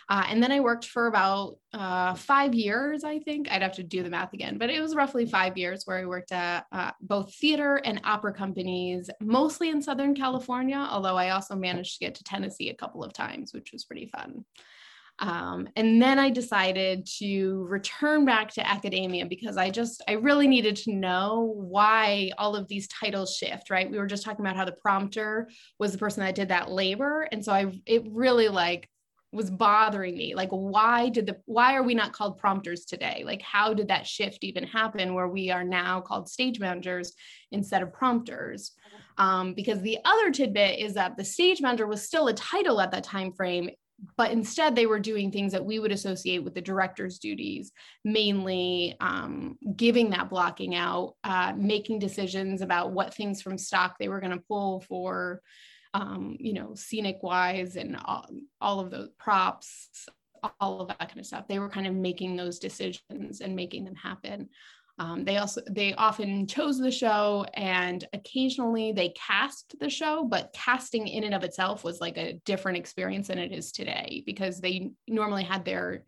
Uh, 0.10 0.26
and 0.30 0.42
then 0.42 0.52
I 0.52 0.60
worked 0.60 0.86
for 0.86 1.08
about 1.08 1.58
uh, 1.74 2.14
five 2.14 2.54
years, 2.54 3.04
I 3.04 3.20
think. 3.20 3.52
I'd 3.52 3.62
have 3.62 3.76
to 3.76 3.84
do 3.84 4.04
the 4.04 4.10
math 4.10 4.34
again, 4.34 4.58
but 4.58 4.70
it 4.70 4.82
was 4.82 4.96
roughly 4.96 5.26
five 5.26 5.58
years 5.58 5.84
where 5.86 5.98
I 5.98 6.06
worked 6.06 6.32
at 6.32 6.66
uh, 6.72 6.92
both 7.02 7.34
theater 7.36 7.82
and 7.84 8.02
opera 8.04 8.34
companies, 8.34 9.10
mostly 9.20 9.70
in 9.70 9.82
Southern 9.82 10.16
California, 10.16 10.78
although 10.78 11.18
I 11.18 11.32
also 11.32 11.56
managed 11.56 12.00
to 12.00 12.06
get 12.06 12.16
to 12.16 12.24
Tennessee 12.24 12.70
a 12.70 12.76
couple 12.76 13.04
of 13.04 13.14
times, 13.14 13.54
which 13.54 13.72
was 13.74 13.84
pretty 13.84 14.08
fun. 14.08 14.46
Um, 15.20 15.68
and 15.76 16.02
then 16.02 16.20
I 16.20 16.30
decided 16.30 17.08
to 17.18 17.66
return 17.68 18.24
back 18.24 18.52
to 18.54 18.68
academia 18.68 19.26
because 19.26 19.58
I 19.58 19.72
just, 19.72 20.04
I 20.08 20.14
really 20.14 20.48
needed 20.48 20.76
to 20.78 20.94
know 20.94 21.54
why 21.56 22.32
all 22.38 22.56
of 22.56 22.68
these 22.68 22.88
titles 22.88 23.36
shift, 23.36 23.70
right? 23.70 23.90
We 23.90 23.98
were 23.98 24.06
just 24.06 24.24
talking 24.24 24.46
about 24.46 24.56
how 24.56 24.66
the 24.66 24.74
prompter 24.74 25.50
was 25.80 25.92
the 25.92 25.98
person 25.98 26.24
that 26.24 26.36
did 26.36 26.50
that 26.50 26.70
labor. 26.70 27.28
And 27.32 27.44
so 27.44 27.52
I, 27.52 27.82
it 27.88 28.04
really 28.12 28.48
like 28.48 28.90
was 29.32 29.50
bothering 29.50 30.16
me. 30.16 30.36
Like, 30.36 30.50
why 30.50 31.10
did 31.10 31.26
the, 31.26 31.38
why 31.46 31.76
are 31.76 31.84
we 31.84 31.96
not 31.96 32.14
called 32.14 32.38
prompters 32.38 32.86
today? 32.86 33.24
Like, 33.26 33.42
how 33.42 33.74
did 33.74 33.88
that 33.90 34.08
shift 34.08 34.44
even 34.44 34.64
happen 34.64 35.14
where 35.14 35.28
we 35.28 35.50
are 35.52 35.64
now 35.64 36.00
called 36.00 36.30
stage 36.30 36.60
managers 36.60 37.14
instead 37.52 37.82
of 37.82 37.92
prompters? 37.92 38.72
Um, 39.18 39.56
because 39.56 39.82
the 39.82 39.98
other 40.06 40.32
tidbit 40.32 40.80
is 40.80 40.94
that 40.94 41.18
the 41.18 41.26
stage 41.26 41.60
manager 41.60 41.88
was 41.88 42.04
still 42.04 42.28
a 42.28 42.34
title 42.34 42.80
at 42.80 42.92
that 42.92 43.04
time 43.04 43.34
frame 43.34 43.72
but 44.16 44.32
instead 44.32 44.76
they 44.76 44.86
were 44.86 45.00
doing 45.00 45.32
things 45.32 45.52
that 45.52 45.66
we 45.66 45.80
would 45.80 45.92
associate 45.92 46.44
with 46.44 46.54
the 46.54 46.62
director's 46.62 47.20
duties 47.20 47.72
mainly 48.04 48.96
um, 49.00 49.58
giving 49.76 50.12
that 50.12 50.30
blocking 50.30 50.76
out 50.76 51.16
uh, 51.24 51.54
making 51.58 52.00
decisions 52.00 52.62
about 52.62 52.92
what 52.92 53.14
things 53.14 53.42
from 53.42 53.58
stock 53.58 53.96
they 53.98 54.10
were 54.10 54.20
going 54.20 54.32
to 54.32 54.44
pull 54.48 54.82
for 54.82 55.42
um, 55.94 56.36
you 56.40 56.54
know 56.54 56.76
scenic 56.76 57.20
wise 57.24 57.76
and 57.76 57.98
all, 58.06 58.26
all 58.62 58.80
of 58.80 58.92
those 58.92 59.10
props 59.18 60.08
all 60.60 60.82
of 60.82 60.88
that 60.88 61.00
kind 61.00 61.20
of 61.20 61.26
stuff. 61.26 61.48
They 61.48 61.60
were 61.60 61.70
kind 61.70 61.88
of 61.88 61.94
making 61.94 62.36
those 62.36 62.60
decisions 62.60 63.42
and 63.42 63.56
making 63.56 63.86
them 63.86 63.96
happen 63.96 64.50
um, 65.00 65.26
they 65.26 65.38
also 65.38 65.62
they 65.70 65.94
often 65.94 66.48
chose 66.48 66.80
the 66.80 66.92
show 66.92 67.46
and 67.54 68.08
occasionally 68.14 68.92
they 68.92 69.10
cast 69.10 69.76
the 69.80 69.90
show, 69.90 70.24
but 70.24 70.54
casting 70.54 71.08
in 71.08 71.24
and 71.24 71.36
of 71.36 71.44
itself 71.44 71.84
was 71.84 72.02
like 72.02 72.18
a 72.18 72.40
different 72.46 72.80
experience 72.80 73.28
than 73.28 73.38
it 73.38 73.52
is 73.52 73.72
today 73.72 74.24
because 74.26 74.60
they 74.60 74.92
normally 75.08 75.44
had 75.44 75.66
their 75.66 76.04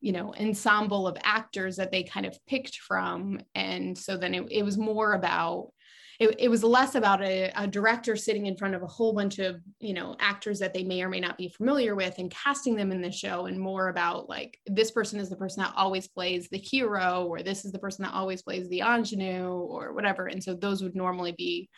you 0.00 0.12
know 0.12 0.34
ensemble 0.38 1.08
of 1.08 1.16
actors 1.22 1.76
that 1.76 1.90
they 1.90 2.02
kind 2.02 2.26
of 2.26 2.38
picked 2.46 2.76
from. 2.76 3.40
And 3.54 3.96
so 3.96 4.18
then 4.18 4.34
it, 4.34 4.46
it 4.50 4.62
was 4.62 4.76
more 4.76 5.14
about 5.14 5.72
it, 6.18 6.34
it 6.38 6.48
was 6.48 6.64
less 6.64 6.94
about 6.94 7.22
a, 7.22 7.50
a, 7.56 7.66
director 7.66 8.16
sitting 8.16 8.46
in 8.46 8.56
front 8.56 8.74
of 8.74 8.82
a 8.82 8.86
whole 8.86 9.12
bunch 9.12 9.38
of 9.38 9.60
you 9.80 9.92
know 9.92 10.16
actors 10.18 10.58
that 10.58 10.72
they 10.72 10.84
may 10.84 11.02
or 11.02 11.08
may 11.08 11.20
not 11.20 11.36
be 11.36 11.48
familiar 11.48 11.94
with 11.94 12.18
and 12.18 12.30
casting 12.30 12.74
them 12.74 12.92
in 12.92 13.00
the 13.00 13.10
show 13.10 13.46
and 13.46 13.58
more 13.58 13.88
about 13.88 14.28
like 14.28 14.58
this 14.66 14.90
person 14.90 15.20
is 15.20 15.28
the 15.28 15.36
person 15.36 15.62
that 15.62 15.74
always 15.76 16.08
plays 16.08 16.48
the 16.48 16.58
hero 16.58 17.26
or 17.26 17.42
this 17.42 17.64
is 17.64 17.72
the 17.72 17.78
person 17.78 18.04
that 18.04 18.14
always 18.14 18.42
plays 18.42 18.68
the 18.68 18.80
ingenue 18.80 19.50
or 19.50 19.92
whatever. 19.92 20.26
And 20.26 20.42
so 20.42 20.54
those 20.54 20.82
would 20.82 20.94
normally 20.94 21.32
be 21.32 21.68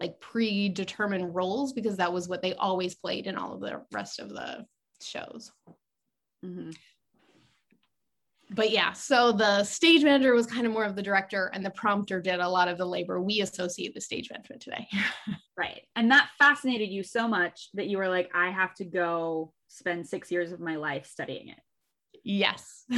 like 0.00 0.18
predetermined 0.20 1.34
roles 1.34 1.72
because 1.72 1.96
that 1.98 2.12
was 2.12 2.28
what 2.28 2.42
they 2.42 2.54
always 2.54 2.94
played 2.94 3.26
in 3.26 3.36
all 3.36 3.54
of 3.54 3.60
the 3.60 3.82
rest 3.92 4.18
of 4.18 4.28
the 4.28 4.64
shows. 5.00 5.52
Mm-hmm 6.44 6.70
but 8.54 8.70
yeah, 8.70 8.92
so 8.92 9.32
the 9.32 9.64
stage 9.64 10.04
manager 10.04 10.32
was 10.32 10.46
kind 10.46 10.66
of 10.66 10.72
more 10.72 10.84
of 10.84 10.94
the 10.94 11.02
director, 11.02 11.50
and 11.52 11.64
the 11.64 11.70
prompter 11.70 12.20
did 12.20 12.38
a 12.40 12.48
lot 12.48 12.68
of 12.68 12.78
the 12.78 12.86
labor 12.86 13.20
we 13.20 13.40
associate 13.40 13.94
the 13.94 14.00
stage 14.00 14.30
management 14.30 14.62
today. 14.62 14.86
right. 15.56 15.82
And 15.96 16.10
that 16.10 16.28
fascinated 16.38 16.90
you 16.90 17.02
so 17.02 17.26
much 17.26 17.70
that 17.74 17.88
you 17.88 17.98
were 17.98 18.08
like, 18.08 18.30
I 18.34 18.50
have 18.50 18.74
to 18.76 18.84
go 18.84 19.52
spend 19.68 20.06
six 20.06 20.30
years 20.30 20.52
of 20.52 20.60
my 20.60 20.76
life 20.76 21.06
studying 21.06 21.48
it. 21.48 21.58
Yes. 22.22 22.84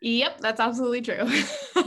yep, 0.00 0.38
that's 0.40 0.60
absolutely 0.60 1.00
true. 1.00 1.26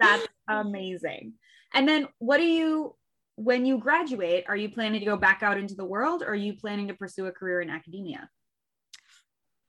that's 0.00 0.26
amazing. 0.48 1.34
And 1.74 1.88
then 1.88 2.08
what 2.18 2.38
do 2.38 2.44
you, 2.44 2.96
when 3.36 3.64
you 3.66 3.78
graduate, 3.78 4.44
are 4.48 4.56
you 4.56 4.68
planning 4.68 5.00
to 5.00 5.06
go 5.06 5.16
back 5.16 5.42
out 5.42 5.58
into 5.58 5.74
the 5.74 5.84
world 5.84 6.22
or 6.22 6.28
are 6.28 6.34
you 6.34 6.54
planning 6.54 6.88
to 6.88 6.94
pursue 6.94 7.26
a 7.26 7.32
career 7.32 7.60
in 7.60 7.70
academia? 7.70 8.28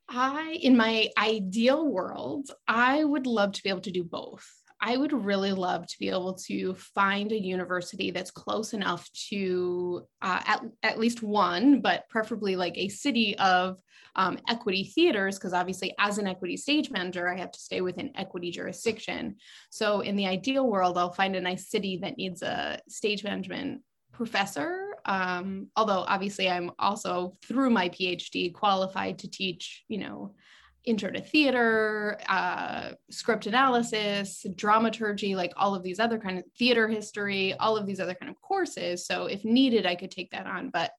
I, 0.09 0.57
in 0.61 0.77
my 0.77 1.09
ideal 1.17 1.85
world, 1.85 2.49
I 2.67 3.03
would 3.03 3.27
love 3.27 3.51
to 3.53 3.63
be 3.63 3.69
able 3.69 3.81
to 3.81 3.91
do 3.91 4.03
both. 4.03 4.45
I 4.79 4.95
would 4.95 5.11
really 5.11 5.53
love 5.53 5.87
to 5.87 5.99
be 5.99 6.09
able 6.09 6.35
to 6.45 6.75
find 6.75 7.31
a 7.31 7.41
university 7.41 8.11
that's 8.11 8.29
close 8.29 8.73
enough 8.73 9.09
to 9.29 10.03
uh, 10.21 10.41
at, 10.45 10.61
at 10.83 10.99
least 10.99 11.23
one, 11.23 11.81
but 11.81 12.07
preferably 12.09 12.55
like 12.55 12.77
a 12.77 12.89
city 12.89 13.35
of 13.39 13.81
um, 14.15 14.37
equity 14.47 14.83
theaters, 14.83 15.37
because 15.37 15.53
obviously, 15.53 15.93
as 15.99 16.17
an 16.19 16.27
equity 16.27 16.57
stage 16.57 16.91
manager, 16.91 17.27
I 17.27 17.37
have 17.37 17.51
to 17.51 17.59
stay 17.59 17.81
within 17.81 18.11
equity 18.15 18.51
jurisdiction. 18.51 19.37
So, 19.69 20.01
in 20.01 20.15
the 20.15 20.27
ideal 20.27 20.67
world, 20.67 20.97
I'll 20.97 21.11
find 21.11 21.35
a 21.35 21.41
nice 21.41 21.69
city 21.69 21.99
that 22.01 22.17
needs 22.17 22.41
a 22.41 22.79
stage 22.87 23.23
management 23.23 23.81
professor 24.11 24.86
um, 25.07 25.67
although 25.75 26.03
obviously 26.07 26.49
I'm 26.49 26.71
also 26.77 27.37
through 27.45 27.69
my 27.69 27.89
PhD 27.89 28.53
qualified 28.53 29.19
to 29.19 29.29
teach, 29.29 29.83
you 29.87 29.97
know, 29.97 30.35
intro 30.83 31.11
to 31.11 31.21
theater, 31.21 32.17
uh, 32.29 32.91
script 33.09 33.45
analysis, 33.45 34.45
dramaturgy, 34.55 35.35
like 35.35 35.51
all 35.57 35.75
of 35.75 35.83
these 35.83 35.99
other 35.99 36.17
kind 36.17 36.37
of 36.37 36.45
theater 36.57 36.87
history, 36.87 37.53
all 37.55 37.75
of 37.75 37.85
these 37.85 37.99
other 37.99 38.13
kind 38.13 38.29
of 38.29 38.41
courses. 38.41 39.05
So 39.05 39.25
if 39.25 39.43
needed, 39.43 39.85
I 39.85 39.95
could 39.95 40.11
take 40.11 40.31
that 40.31 40.45
on. 40.45 40.69
But 40.69 40.91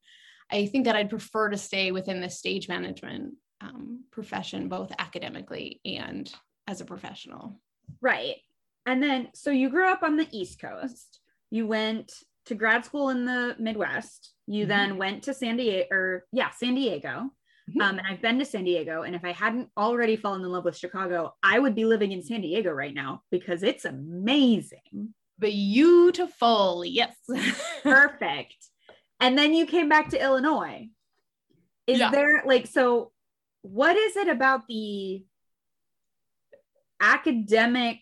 I 0.50 0.66
think 0.66 0.84
that 0.86 0.96
I'd 0.96 1.10
prefer 1.10 1.50
to 1.50 1.56
stay 1.56 1.90
within 1.90 2.20
the 2.20 2.30
stage 2.30 2.68
management 2.68 3.34
um, 3.60 4.04
profession, 4.10 4.68
both 4.68 4.92
academically 4.98 5.80
and 5.84 6.32
as 6.66 6.80
a 6.80 6.86
professional. 6.86 7.60
Right. 8.00 8.36
And 8.86 9.02
then, 9.02 9.28
so 9.34 9.50
you 9.50 9.68
grew 9.68 9.86
up 9.86 10.02
on 10.02 10.16
the 10.16 10.28
East 10.30 10.60
Coast. 10.60 11.20
You 11.50 11.66
went 11.66 12.12
to 12.48 12.54
grad 12.54 12.84
school 12.84 13.10
in 13.10 13.24
the 13.24 13.56
Midwest. 13.58 14.32
You 14.46 14.62
mm-hmm. 14.62 14.68
then 14.68 14.96
went 14.98 15.22
to 15.24 15.34
San 15.34 15.56
Diego, 15.56 15.86
or 15.90 16.24
yeah, 16.32 16.50
San 16.50 16.74
Diego. 16.74 17.30
Mm-hmm. 17.70 17.80
Um, 17.80 17.98
and 17.98 18.06
I've 18.06 18.22
been 18.22 18.38
to 18.38 18.44
San 18.44 18.64
Diego. 18.64 19.02
And 19.02 19.14
if 19.14 19.24
I 19.24 19.32
hadn't 19.32 19.68
already 19.76 20.16
fallen 20.16 20.42
in 20.42 20.50
love 20.50 20.64
with 20.64 20.76
Chicago, 20.76 21.34
I 21.42 21.58
would 21.58 21.74
be 21.74 21.84
living 21.84 22.12
in 22.12 22.22
San 22.22 22.40
Diego 22.40 22.70
right 22.70 22.94
now 22.94 23.22
because 23.30 23.62
it's 23.62 23.84
amazing. 23.84 25.14
Beautiful. 25.38 26.84
Yes. 26.84 27.14
Perfect. 27.82 28.56
And 29.20 29.36
then 29.36 29.52
you 29.52 29.66
came 29.66 29.88
back 29.88 30.10
to 30.10 30.22
Illinois. 30.22 30.88
Is 31.86 31.98
yeah. 31.98 32.10
there 32.10 32.42
like, 32.46 32.66
so 32.66 33.12
what 33.62 33.96
is 33.96 34.16
it 34.16 34.28
about 34.28 34.66
the 34.66 35.24
academic 37.00 38.00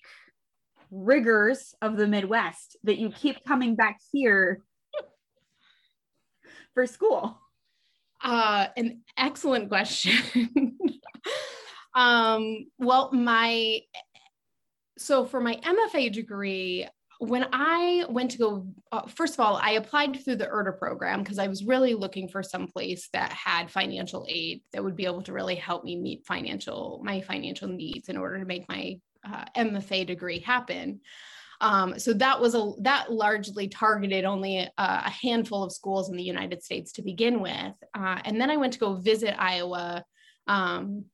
rigors 0.90 1.75
of 1.83 1.97
the 1.97 2.07
Midwest 2.07 2.76
that 2.85 2.99
you 2.99 3.11
keep 3.11 3.45
coming 3.45 3.76
back 3.76 3.99
here 4.12 4.62
for 6.75 6.87
school? 6.87 7.38
Uh, 8.23 8.69
an 8.76 9.02
excellent 9.16 9.69
question. 9.69 10.78
um, 11.95 12.66
well, 12.78 13.11
my 13.12 13.81
so 14.99 15.26
for 15.26 15.40
my 15.40 15.57
MFA 15.57 16.11
degree, 16.12 16.88
when 17.19 17.47
I 17.52 18.05
went 18.09 18.31
to 18.33 18.38
go, 18.38 18.66
uh, 18.93 19.07
first 19.07 19.35
of 19.35 19.40
all, 19.40 19.59
I 19.62 19.73
applied 19.73 20.23
through 20.23 20.37
the 20.37 20.47
URTA 20.47 20.78
program 20.78 21.23
because 21.23 21.38
I 21.38 21.49
was 21.49 21.64
really 21.64 21.95
looking 21.95 22.28
for 22.28 22.43
some 22.43 22.66
place 22.66 23.09
that 23.12 23.33
had 23.33 23.71
financial 23.71 24.26
aid 24.28 24.62
that 24.73 24.85
would 24.85 24.97
be 24.97 25.07
able 25.07 25.23
to 25.23 25.33
really 25.33 25.55
help 25.55 25.85
me 25.85 25.97
meet 25.97 26.26
financial 26.26 27.00
my 27.02 27.21
financial 27.21 27.69
needs 27.69 28.09
in 28.09 28.16
order 28.16 28.38
to 28.38 28.45
make 28.45 28.69
my 28.69 28.99
uh, 29.26 29.45
MFA 29.56 30.06
degree 30.06 30.40
happen. 30.40 31.00
Um, 31.61 31.99
so 31.99 32.12
that 32.14 32.40
was 32.40 32.54
a 32.54 32.73
that 32.80 33.11
largely 33.11 33.68
targeted 33.68 34.25
only 34.25 34.59
a, 34.59 34.73
a, 34.76 35.11
handful 35.11 35.62
of 35.62 35.73
schools 35.73 36.11
in 36.11 36.16
the 36.16 36.23
United 36.23 36.62
States 36.62 36.92
to 36.92 37.02
begin 37.02 37.40
with, 37.40 37.73
uh, 37.95 38.21
and 38.25 38.38
then 38.38 38.50
I 38.50 38.59
went 38.59 38.75
to 38.75 38.78
go 38.78 38.95
visit 38.95 39.35
Iowa, 39.38 40.04
um, 40.47 41.06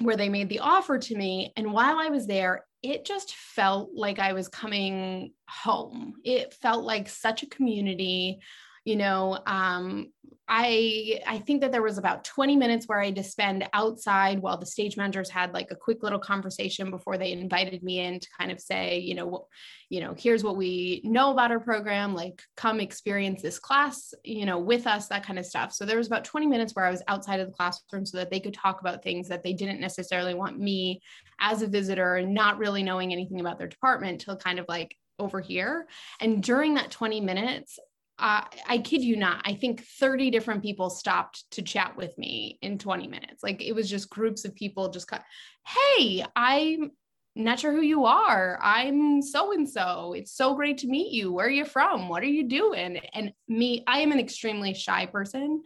where 0.00 0.16
they 0.16 0.28
made 0.28 0.50
the 0.50 0.58
offer 0.58 0.98
to 0.98 1.16
me. 1.16 1.52
And 1.56 1.72
while 1.72 1.98
I 1.98 2.08
was 2.08 2.26
there, 2.26 2.66
it 2.82 3.04
just 3.04 3.34
felt 3.34 3.90
like 3.94 4.18
I 4.18 4.32
was 4.32 4.48
coming 4.48 5.32
home. 5.48 6.14
It 6.24 6.54
felt 6.54 6.84
like 6.84 7.08
such 7.08 7.42
a 7.42 7.48
community. 7.48 8.40
You 8.84 8.96
know, 8.96 9.38
um, 9.46 10.10
I 10.52 11.20
I 11.28 11.38
think 11.38 11.60
that 11.60 11.70
there 11.70 11.80
was 11.80 11.96
about 11.96 12.24
20 12.24 12.56
minutes 12.56 12.86
where 12.86 13.00
I 13.00 13.06
had 13.06 13.16
to 13.16 13.22
spend 13.22 13.68
outside 13.72 14.40
while 14.40 14.58
the 14.58 14.66
stage 14.66 14.96
managers 14.96 15.30
had 15.30 15.54
like 15.54 15.70
a 15.70 15.76
quick 15.76 16.02
little 16.02 16.18
conversation 16.18 16.90
before 16.90 17.16
they 17.16 17.30
invited 17.30 17.84
me 17.84 18.00
in 18.00 18.18
to 18.18 18.28
kind 18.36 18.50
of 18.50 18.58
say, 18.58 18.98
you 18.98 19.14
know, 19.14 19.46
you 19.90 20.00
know, 20.00 20.12
here's 20.18 20.42
what 20.42 20.56
we 20.56 21.02
know 21.04 21.30
about 21.30 21.52
our 21.52 21.60
program, 21.60 22.14
like 22.14 22.42
come 22.56 22.80
experience 22.80 23.42
this 23.42 23.60
class, 23.60 24.12
you 24.24 24.44
know, 24.44 24.58
with 24.58 24.88
us, 24.88 25.06
that 25.06 25.24
kind 25.24 25.38
of 25.38 25.46
stuff. 25.46 25.72
So 25.72 25.86
there 25.86 25.98
was 25.98 26.08
about 26.08 26.24
20 26.24 26.48
minutes 26.48 26.74
where 26.74 26.84
I 26.84 26.90
was 26.90 27.02
outside 27.06 27.38
of 27.38 27.46
the 27.46 27.54
classroom 27.54 28.04
so 28.04 28.18
that 28.18 28.30
they 28.30 28.40
could 28.40 28.54
talk 28.54 28.80
about 28.80 29.04
things 29.04 29.28
that 29.28 29.44
they 29.44 29.52
didn't 29.52 29.80
necessarily 29.80 30.34
want 30.34 30.58
me 30.58 31.00
as 31.38 31.62
a 31.62 31.68
visitor, 31.68 32.22
not 32.22 32.58
really 32.58 32.82
knowing 32.82 33.12
anything 33.12 33.38
about 33.38 33.58
their 33.58 33.68
department 33.68 34.22
to 34.22 34.34
kind 34.34 34.58
of 34.58 34.66
like 34.68 34.96
over 35.20 35.40
here. 35.40 35.86
And 36.20 36.42
during 36.42 36.74
that 36.74 36.90
20 36.90 37.20
minutes, 37.20 37.78
uh, 38.20 38.44
I 38.68 38.78
kid 38.78 39.02
you 39.02 39.16
not, 39.16 39.40
I 39.44 39.54
think 39.54 39.82
30 39.98 40.30
different 40.30 40.62
people 40.62 40.90
stopped 40.90 41.50
to 41.52 41.62
chat 41.62 41.96
with 41.96 42.16
me 42.18 42.58
in 42.60 42.78
20 42.78 43.08
minutes. 43.08 43.42
Like 43.42 43.62
it 43.62 43.72
was 43.72 43.88
just 43.88 44.10
groups 44.10 44.44
of 44.44 44.54
people 44.54 44.90
just 44.90 45.08
cut, 45.08 45.22
hey, 45.66 46.24
I'm 46.36 46.90
not 47.34 47.60
sure 47.60 47.72
who 47.72 47.80
you 47.80 48.04
are. 48.04 48.58
I'm 48.62 49.22
so 49.22 49.52
and 49.52 49.68
so. 49.68 50.12
It's 50.14 50.32
so 50.32 50.54
great 50.54 50.78
to 50.78 50.88
meet 50.88 51.12
you. 51.12 51.32
Where 51.32 51.46
are 51.46 51.50
you 51.50 51.64
from? 51.64 52.08
What 52.08 52.22
are 52.22 52.26
you 52.26 52.48
doing? 52.48 53.00
And 53.14 53.32
me, 53.48 53.84
I 53.86 54.00
am 54.00 54.12
an 54.12 54.20
extremely 54.20 54.74
shy 54.74 55.06
person. 55.06 55.62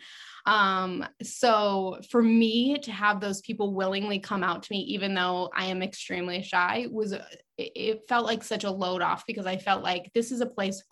Um, 0.46 1.06
so 1.22 1.98
for 2.10 2.22
me 2.22 2.78
to 2.78 2.92
have 2.92 3.20
those 3.20 3.40
people 3.40 3.74
willingly 3.74 4.18
come 4.18 4.44
out 4.44 4.62
to 4.62 4.72
me, 4.72 4.80
even 4.80 5.14
though 5.14 5.50
I 5.56 5.66
am 5.66 5.82
extremely 5.82 6.42
shy, 6.42 6.86
was 6.90 7.14
it 7.56 8.00
felt 8.08 8.26
like 8.26 8.44
such 8.44 8.64
a 8.64 8.70
load 8.70 9.00
off 9.00 9.24
because 9.26 9.46
I 9.46 9.56
felt 9.56 9.82
like 9.82 10.10
this 10.12 10.32
is 10.32 10.40
a 10.40 10.46
place 10.46 10.82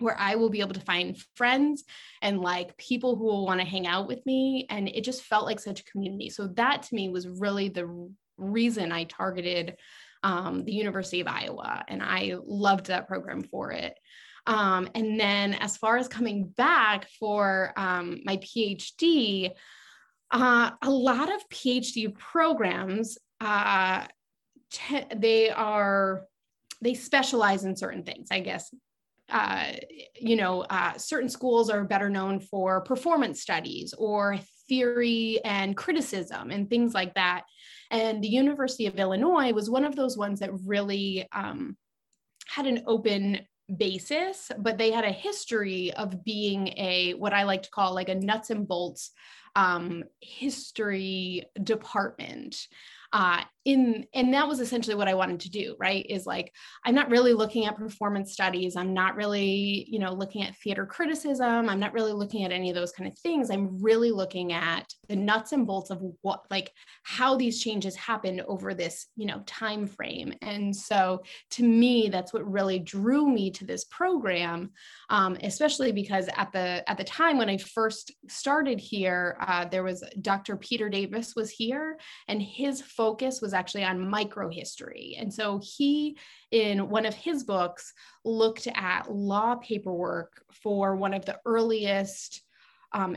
where 0.00 0.18
I 0.18 0.34
will 0.36 0.50
be 0.50 0.60
able 0.60 0.74
to 0.74 0.80
find 0.80 1.16
friends 1.36 1.84
and 2.22 2.40
like 2.40 2.76
people 2.76 3.16
who 3.16 3.24
will 3.24 3.46
want 3.46 3.60
to 3.60 3.66
hang 3.66 3.86
out 3.86 4.08
with 4.08 4.24
me. 4.26 4.66
And 4.70 4.88
it 4.88 5.04
just 5.04 5.22
felt 5.22 5.46
like 5.46 5.60
such 5.60 5.80
a 5.80 5.84
community. 5.84 6.30
So 6.30 6.48
that 6.48 6.82
to 6.84 6.94
me 6.94 7.08
was 7.08 7.28
really 7.28 7.68
the 7.68 8.10
reason 8.36 8.92
I 8.92 9.04
targeted 9.04 9.76
um, 10.22 10.64
the 10.64 10.72
University 10.72 11.20
of 11.20 11.28
Iowa. 11.28 11.84
And 11.88 12.02
I 12.02 12.36
loved 12.44 12.86
that 12.86 13.08
program 13.08 13.42
for 13.42 13.72
it. 13.72 13.94
Um, 14.46 14.88
and 14.94 15.20
then 15.20 15.54
as 15.54 15.76
far 15.76 15.96
as 15.96 16.08
coming 16.08 16.48
back 16.48 17.08
for 17.18 17.72
um, 17.76 18.20
my 18.24 18.38
PhD, 18.38 19.50
uh, 20.30 20.70
a 20.82 20.90
lot 20.90 21.32
of 21.32 21.48
PhD 21.48 22.16
programs, 22.16 23.18
uh, 23.40 24.06
they 25.16 25.50
are, 25.50 26.26
they 26.80 26.94
specialize 26.94 27.64
in 27.64 27.76
certain 27.76 28.02
things, 28.02 28.28
I 28.30 28.40
guess 28.40 28.72
uh, 29.30 29.72
you 30.18 30.36
know, 30.36 30.62
uh, 30.62 30.96
certain 30.98 31.28
schools 31.28 31.70
are 31.70 31.84
better 31.84 32.10
known 32.10 32.40
for 32.40 32.80
performance 32.80 33.40
studies 33.40 33.94
or 33.96 34.38
theory 34.68 35.40
and 35.44 35.76
criticism 35.76 36.50
and 36.50 36.68
things 36.68 36.94
like 36.94 37.14
that. 37.14 37.42
And 37.90 38.22
the 38.22 38.28
University 38.28 38.86
of 38.86 38.98
Illinois 38.98 39.52
was 39.52 39.68
one 39.68 39.84
of 39.84 39.96
those 39.96 40.16
ones 40.16 40.40
that 40.40 40.50
really 40.64 41.26
um, 41.32 41.76
had 42.46 42.66
an 42.66 42.84
open 42.86 43.40
basis, 43.76 44.50
but 44.58 44.78
they 44.78 44.90
had 44.90 45.04
a 45.04 45.12
history 45.12 45.92
of 45.94 46.24
being 46.24 46.68
a 46.76 47.14
what 47.14 47.32
I 47.32 47.44
like 47.44 47.62
to 47.64 47.70
call 47.70 47.94
like 47.94 48.08
a 48.08 48.14
nuts 48.14 48.50
and 48.50 48.66
bolts 48.66 49.12
um, 49.56 50.04
history 50.20 51.44
department 51.62 52.56
uh, 53.12 53.42
in 53.64 54.06
and 54.14 54.32
that 54.32 54.48
was 54.48 54.60
essentially 54.60 54.94
what 54.94 55.08
i 55.08 55.14
wanted 55.14 55.40
to 55.40 55.50
do 55.50 55.76
right? 55.78 56.06
Is 56.08 56.26
like 56.26 56.52
i'm 56.84 56.94
not 56.94 57.10
really 57.10 57.32
looking 57.32 57.66
at 57.66 57.76
performance 57.76 58.32
studies. 58.32 58.76
I'm 58.76 58.94
not 58.94 59.16
really 59.16 59.86
you 59.88 59.98
know 59.98 60.12
looking 60.12 60.42
at 60.42 60.56
theater 60.56 60.86
criticism. 60.86 61.68
I'm 61.68 61.80
not 61.80 61.92
really 61.92 62.12
looking 62.12 62.44
at 62.44 62.52
any 62.52 62.70
of 62.70 62.76
those 62.76 62.92
kind 62.92 63.10
of 63.10 63.18
things. 63.18 63.50
I'm 63.50 63.82
really 63.82 64.10
looking 64.10 64.52
at 64.52 64.86
the 65.10 65.16
nuts 65.16 65.52
and 65.52 65.66
bolts 65.66 65.90
of 65.90 66.02
what 66.22 66.44
like 66.50 66.72
how 67.02 67.36
these 67.36 67.62
changes 67.62 67.94
happened 67.96 68.40
over 68.48 68.72
this 68.72 69.08
you 69.16 69.26
know 69.26 69.42
time 69.44 69.86
frame 69.86 70.32
and 70.40 70.74
so 70.74 71.22
to 71.50 71.62
me 71.62 72.08
that's 72.08 72.32
what 72.32 72.50
really 72.50 72.78
drew 72.78 73.28
me 73.28 73.50
to 73.50 73.66
this 73.66 73.84
program 73.84 74.70
um, 75.10 75.36
especially 75.42 75.92
because 75.92 76.28
at 76.36 76.50
the 76.52 76.82
at 76.88 76.96
the 76.96 77.04
time 77.04 77.36
when 77.36 77.50
i 77.50 77.58
first 77.58 78.12
started 78.28 78.80
here 78.80 79.36
uh, 79.40 79.64
there 79.66 79.82
was 79.82 80.02
dr 80.22 80.56
peter 80.56 80.88
davis 80.88 81.34
was 81.36 81.50
here 81.50 81.98
and 82.28 82.40
his 82.40 82.80
focus 82.80 83.40
was 83.40 83.52
actually 83.52 83.84
on 83.84 83.98
microhistory. 83.98 85.20
And 85.20 85.32
so 85.32 85.60
he, 85.62 86.16
in 86.50 86.88
one 86.88 87.06
of 87.06 87.14
his 87.14 87.44
books, 87.44 87.92
looked 88.24 88.66
at 88.66 89.10
law 89.10 89.56
paperwork 89.56 90.42
for 90.52 90.96
one 90.96 91.14
of 91.14 91.24
the 91.24 91.38
earliest 91.44 92.42
um, 92.92 93.16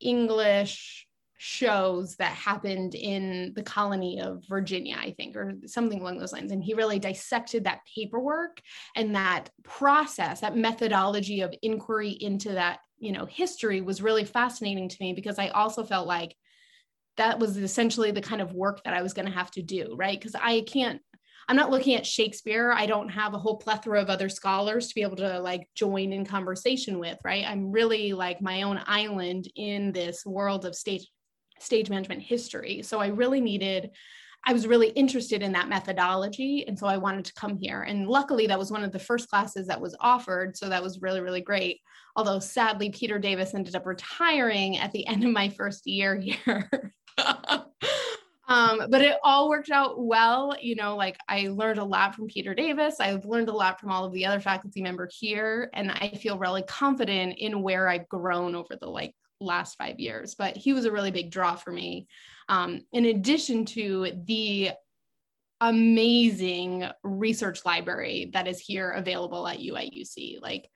English 0.00 1.03
shows 1.46 2.16
that 2.16 2.32
happened 2.32 2.94
in 2.94 3.52
the 3.54 3.62
colony 3.62 4.18
of 4.18 4.42
Virginia, 4.48 4.96
I 4.98 5.10
think, 5.10 5.36
or 5.36 5.52
something 5.66 6.00
along 6.00 6.16
those 6.16 6.32
lines. 6.32 6.52
And 6.52 6.64
he 6.64 6.72
really 6.72 6.98
dissected 6.98 7.64
that 7.64 7.80
paperwork 7.94 8.62
and 8.96 9.14
that 9.14 9.50
process, 9.62 10.40
that 10.40 10.56
methodology 10.56 11.42
of 11.42 11.54
inquiry 11.60 12.08
into 12.08 12.52
that, 12.52 12.78
you 12.98 13.12
know, 13.12 13.26
history 13.26 13.82
was 13.82 14.00
really 14.00 14.24
fascinating 14.24 14.88
to 14.88 14.96
me 15.00 15.12
because 15.12 15.38
I 15.38 15.48
also 15.48 15.84
felt 15.84 16.06
like 16.06 16.34
that 17.18 17.38
was 17.38 17.58
essentially 17.58 18.10
the 18.10 18.22
kind 18.22 18.40
of 18.40 18.54
work 18.54 18.82
that 18.84 18.94
I 18.94 19.02
was 19.02 19.12
going 19.12 19.26
to 19.26 19.34
have 19.34 19.50
to 19.50 19.62
do, 19.62 19.94
right? 19.98 20.18
Because 20.18 20.34
I 20.34 20.62
can't, 20.62 21.02
I'm 21.46 21.56
not 21.56 21.70
looking 21.70 21.94
at 21.94 22.06
Shakespeare. 22.06 22.72
I 22.72 22.86
don't 22.86 23.10
have 23.10 23.34
a 23.34 23.38
whole 23.38 23.58
plethora 23.58 24.00
of 24.00 24.08
other 24.08 24.30
scholars 24.30 24.88
to 24.88 24.94
be 24.94 25.02
able 25.02 25.16
to 25.16 25.40
like 25.40 25.68
join 25.74 26.14
in 26.14 26.24
conversation 26.24 26.98
with, 26.98 27.18
right? 27.22 27.44
I'm 27.46 27.70
really 27.70 28.14
like 28.14 28.40
my 28.40 28.62
own 28.62 28.80
island 28.86 29.46
in 29.56 29.92
this 29.92 30.24
world 30.24 30.64
of 30.64 30.74
stage 30.74 31.06
stage 31.58 31.90
management 31.90 32.22
history. 32.22 32.82
So 32.82 33.00
I 33.00 33.08
really 33.08 33.40
needed 33.40 33.90
I 34.46 34.52
was 34.52 34.66
really 34.66 34.88
interested 34.90 35.42
in 35.42 35.52
that 35.52 35.68
methodology. 35.68 36.66
And 36.68 36.78
so 36.78 36.86
I 36.86 36.98
wanted 36.98 37.24
to 37.24 37.34
come 37.34 37.56
here. 37.56 37.82
And 37.82 38.06
luckily, 38.06 38.46
that 38.46 38.58
was 38.58 38.70
one 38.70 38.84
of 38.84 38.92
the 38.92 38.98
first 38.98 39.28
classes 39.28 39.66
that 39.68 39.80
was 39.80 39.96
offered. 40.00 40.56
So 40.56 40.68
that 40.68 40.82
was 40.82 41.00
really, 41.00 41.20
really 41.20 41.40
great. 41.40 41.80
Although 42.14 42.40
sadly, 42.40 42.90
Peter 42.90 43.18
Davis 43.18 43.54
ended 43.54 43.74
up 43.74 43.86
retiring 43.86 44.76
at 44.76 44.92
the 44.92 45.06
end 45.06 45.24
of 45.24 45.30
my 45.30 45.48
first 45.48 45.86
year 45.86 46.20
here. 46.20 46.92
um, 48.46 48.86
but 48.90 49.00
it 49.00 49.16
all 49.22 49.48
worked 49.48 49.70
out 49.70 50.04
well. 50.04 50.54
You 50.60 50.76
know, 50.76 50.94
like 50.94 51.16
I 51.26 51.48
learned 51.48 51.78
a 51.78 51.84
lot 51.84 52.14
from 52.14 52.26
Peter 52.26 52.54
Davis. 52.54 53.00
I've 53.00 53.24
learned 53.24 53.48
a 53.48 53.52
lot 53.52 53.80
from 53.80 53.90
all 53.90 54.04
of 54.04 54.12
the 54.12 54.26
other 54.26 54.40
faculty 54.40 54.82
members 54.82 55.16
here, 55.18 55.70
and 55.72 55.90
I 55.90 56.10
feel 56.20 56.38
really 56.38 56.62
confident 56.62 57.38
in 57.38 57.62
where 57.62 57.88
I've 57.88 58.08
grown 58.08 58.54
over 58.54 58.76
the 58.78 58.88
like 58.88 59.14
last 59.40 59.76
five 59.76 59.98
years. 59.98 60.34
But 60.34 60.56
he 60.56 60.72
was 60.72 60.84
a 60.84 60.92
really 60.92 61.10
big 61.10 61.30
draw 61.30 61.56
for 61.56 61.70
me. 61.72 62.06
Um, 62.48 62.82
in 62.92 63.06
addition 63.06 63.64
to 63.66 64.12
the 64.26 64.70
amazing 65.60 66.84
research 67.02 67.64
library 67.64 68.30
that 68.34 68.46
is 68.46 68.60
here 68.60 68.90
available 68.90 69.46
at 69.46 69.58
UIUC, 69.58 70.40
like 70.42 70.68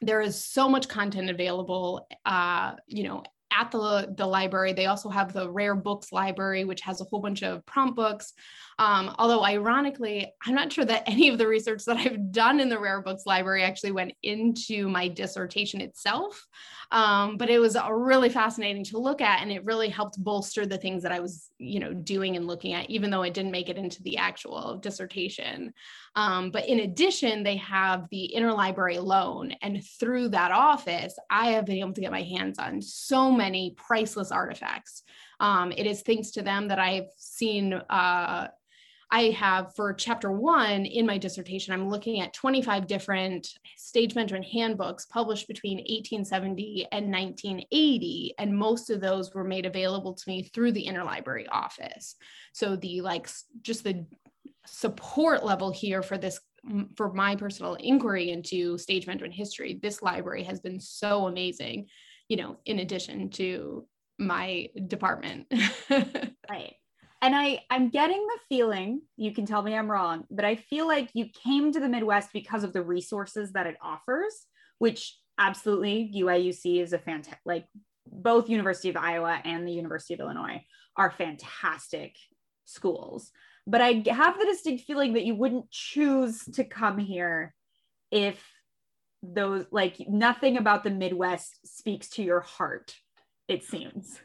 there 0.00 0.20
is 0.20 0.42
so 0.42 0.68
much 0.68 0.88
content 0.88 1.30
available 1.30 2.06
uh, 2.24 2.74
you 2.86 3.02
know 3.02 3.22
at 3.58 3.70
the, 3.70 4.14
the 4.16 4.26
library. 4.26 4.72
They 4.72 4.86
also 4.86 5.08
have 5.08 5.32
the 5.32 5.50
rare 5.50 5.74
books 5.74 6.12
library, 6.12 6.64
which 6.64 6.80
has 6.82 7.00
a 7.00 7.04
whole 7.04 7.20
bunch 7.20 7.42
of 7.42 7.64
prompt 7.66 7.96
books. 7.96 8.32
Um, 8.78 9.14
although 9.18 9.44
ironically, 9.44 10.32
I'm 10.46 10.54
not 10.54 10.72
sure 10.72 10.84
that 10.84 11.02
any 11.06 11.28
of 11.28 11.38
the 11.38 11.46
research 11.46 11.84
that 11.86 11.96
I've 11.96 12.30
done 12.30 12.60
in 12.60 12.68
the 12.68 12.78
rare 12.78 13.02
books 13.02 13.24
library 13.26 13.64
actually 13.64 13.92
went 13.92 14.12
into 14.22 14.88
my 14.88 15.08
dissertation 15.08 15.80
itself. 15.80 16.46
Um, 16.90 17.36
but 17.36 17.50
it 17.50 17.58
was 17.58 17.76
really 17.90 18.30
fascinating 18.30 18.84
to 18.84 18.98
look 18.98 19.20
at, 19.20 19.42
and 19.42 19.52
it 19.52 19.64
really 19.64 19.90
helped 19.90 20.22
bolster 20.22 20.64
the 20.64 20.78
things 20.78 21.02
that 21.02 21.12
I 21.12 21.20
was, 21.20 21.50
you 21.58 21.80
know, 21.80 21.92
doing 21.92 22.36
and 22.36 22.46
looking 22.46 22.72
at, 22.72 22.88
even 22.88 23.10
though 23.10 23.22
it 23.22 23.34
didn't 23.34 23.52
make 23.52 23.68
it 23.68 23.76
into 23.76 24.02
the 24.02 24.16
actual 24.16 24.78
dissertation. 24.78 25.74
Um, 26.16 26.50
but 26.50 26.66
in 26.66 26.80
addition, 26.80 27.42
they 27.42 27.56
have 27.56 28.08
the 28.10 28.32
interlibrary 28.34 29.02
loan, 29.02 29.52
and 29.60 29.84
through 30.00 30.30
that 30.30 30.50
office, 30.50 31.14
I 31.28 31.50
have 31.50 31.66
been 31.66 31.76
able 31.76 31.92
to 31.92 32.00
get 32.00 32.10
my 32.10 32.22
hands 32.22 32.58
on 32.58 32.80
so 32.80 33.30
many 33.30 33.47
priceless 33.76 34.30
artifacts. 34.30 35.02
Um, 35.40 35.72
it 35.72 35.86
is 35.86 36.02
thanks 36.02 36.30
to 36.32 36.42
them 36.42 36.68
that 36.68 36.78
I've 36.78 37.08
seen 37.16 37.74
uh, 37.74 38.48
I 39.10 39.30
have 39.30 39.74
for 39.74 39.94
chapter 39.94 40.30
one 40.30 40.84
in 40.84 41.06
my 41.06 41.16
dissertation, 41.16 41.72
I'm 41.72 41.88
looking 41.88 42.20
at 42.20 42.34
25 42.34 42.86
different 42.86 43.48
stage 43.76 44.14
management 44.14 44.44
handbooks 44.44 45.06
published 45.06 45.48
between 45.48 45.78
1870 45.78 46.88
and 46.92 47.10
1980. 47.10 48.34
And 48.38 48.56
most 48.56 48.90
of 48.90 49.00
those 49.00 49.32
were 49.32 49.44
made 49.44 49.64
available 49.64 50.12
to 50.12 50.24
me 50.28 50.42
through 50.42 50.72
the 50.72 50.86
interlibrary 50.86 51.46
office. 51.50 52.16
So 52.52 52.76
the 52.76 53.00
like 53.00 53.28
just 53.62 53.82
the 53.82 54.04
support 54.66 55.42
level 55.42 55.70
here 55.70 56.02
for 56.02 56.18
this 56.18 56.40
for 56.96 57.12
my 57.12 57.34
personal 57.34 57.74
inquiry 57.76 58.30
into 58.30 58.76
stage 58.76 59.06
management 59.06 59.32
history, 59.32 59.78
this 59.80 60.02
library 60.02 60.42
has 60.42 60.60
been 60.60 60.80
so 60.80 61.26
amazing, 61.26 61.86
you 62.28 62.36
know, 62.36 62.58
in 62.64 62.78
addition 62.78 63.30
to 63.30 63.86
my 64.18 64.68
department. 64.86 65.52
right 65.90 66.74
and 67.20 67.34
I 67.34 67.60
I'm 67.70 67.90
getting 67.90 68.24
the 68.26 68.38
feeling, 68.48 69.02
you 69.16 69.32
can 69.32 69.46
tell 69.46 69.62
me 69.62 69.74
I'm 69.74 69.90
wrong, 69.90 70.24
but 70.30 70.44
I 70.44 70.56
feel 70.56 70.86
like 70.86 71.10
you 71.14 71.26
came 71.44 71.72
to 71.72 71.80
the 71.80 71.88
Midwest 71.88 72.30
because 72.32 72.64
of 72.64 72.72
the 72.72 72.82
resources 72.82 73.52
that 73.52 73.66
it 73.66 73.76
offers, 73.82 74.46
which 74.78 75.16
absolutely 75.38 76.12
UIUC 76.16 76.82
is 76.82 76.92
a 76.92 76.98
fantastic 76.98 77.40
like 77.44 77.66
both 78.06 78.48
University 78.48 78.88
of 78.88 78.96
Iowa 78.96 79.40
and 79.44 79.66
the 79.66 79.72
University 79.72 80.14
of 80.14 80.20
Illinois 80.20 80.64
are 80.96 81.10
fantastic 81.10 82.16
schools. 82.64 83.30
But 83.66 83.82
I 83.82 84.02
have 84.08 84.38
the 84.38 84.46
distinct 84.46 84.84
feeling 84.84 85.12
that 85.14 85.26
you 85.26 85.34
wouldn't 85.34 85.70
choose 85.70 86.44
to 86.54 86.64
come 86.64 86.98
here 86.98 87.54
if 88.10 88.42
those 89.22 89.66
like 89.70 89.96
nothing 90.08 90.56
about 90.56 90.84
the 90.84 90.90
Midwest 90.90 91.58
speaks 91.64 92.08
to 92.10 92.22
your 92.22 92.40
heart, 92.40 92.94
it 93.48 93.64
seems. 93.64 94.20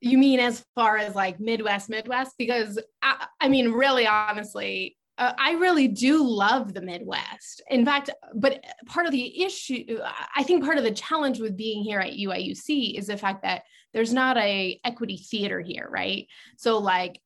You 0.00 0.16
mean 0.16 0.40
as 0.40 0.64
far 0.74 0.96
as 0.96 1.14
like 1.14 1.40
Midwest, 1.40 1.90
Midwest? 1.90 2.34
Because 2.38 2.78
I, 3.02 3.26
I 3.40 3.48
mean, 3.48 3.70
really, 3.72 4.06
honestly, 4.06 4.96
uh, 5.18 5.34
I 5.36 5.52
really 5.52 5.86
do 5.86 6.26
love 6.26 6.72
the 6.72 6.80
Midwest. 6.80 7.62
In 7.68 7.84
fact, 7.84 8.08
but 8.34 8.64
part 8.86 9.04
of 9.04 9.12
the 9.12 9.44
issue, 9.44 9.98
I 10.34 10.42
think 10.42 10.64
part 10.64 10.78
of 10.78 10.84
the 10.84 10.90
challenge 10.90 11.40
with 11.40 11.58
being 11.58 11.82
here 11.82 12.00
at 12.00 12.14
UIUC 12.14 12.98
is 12.98 13.08
the 13.08 13.18
fact 13.18 13.42
that 13.42 13.64
there's 13.92 14.14
not 14.14 14.38
a 14.38 14.80
equity 14.82 15.18
theater 15.18 15.60
here, 15.60 15.88
right? 15.90 16.26
So 16.56 16.78
like 16.78 17.20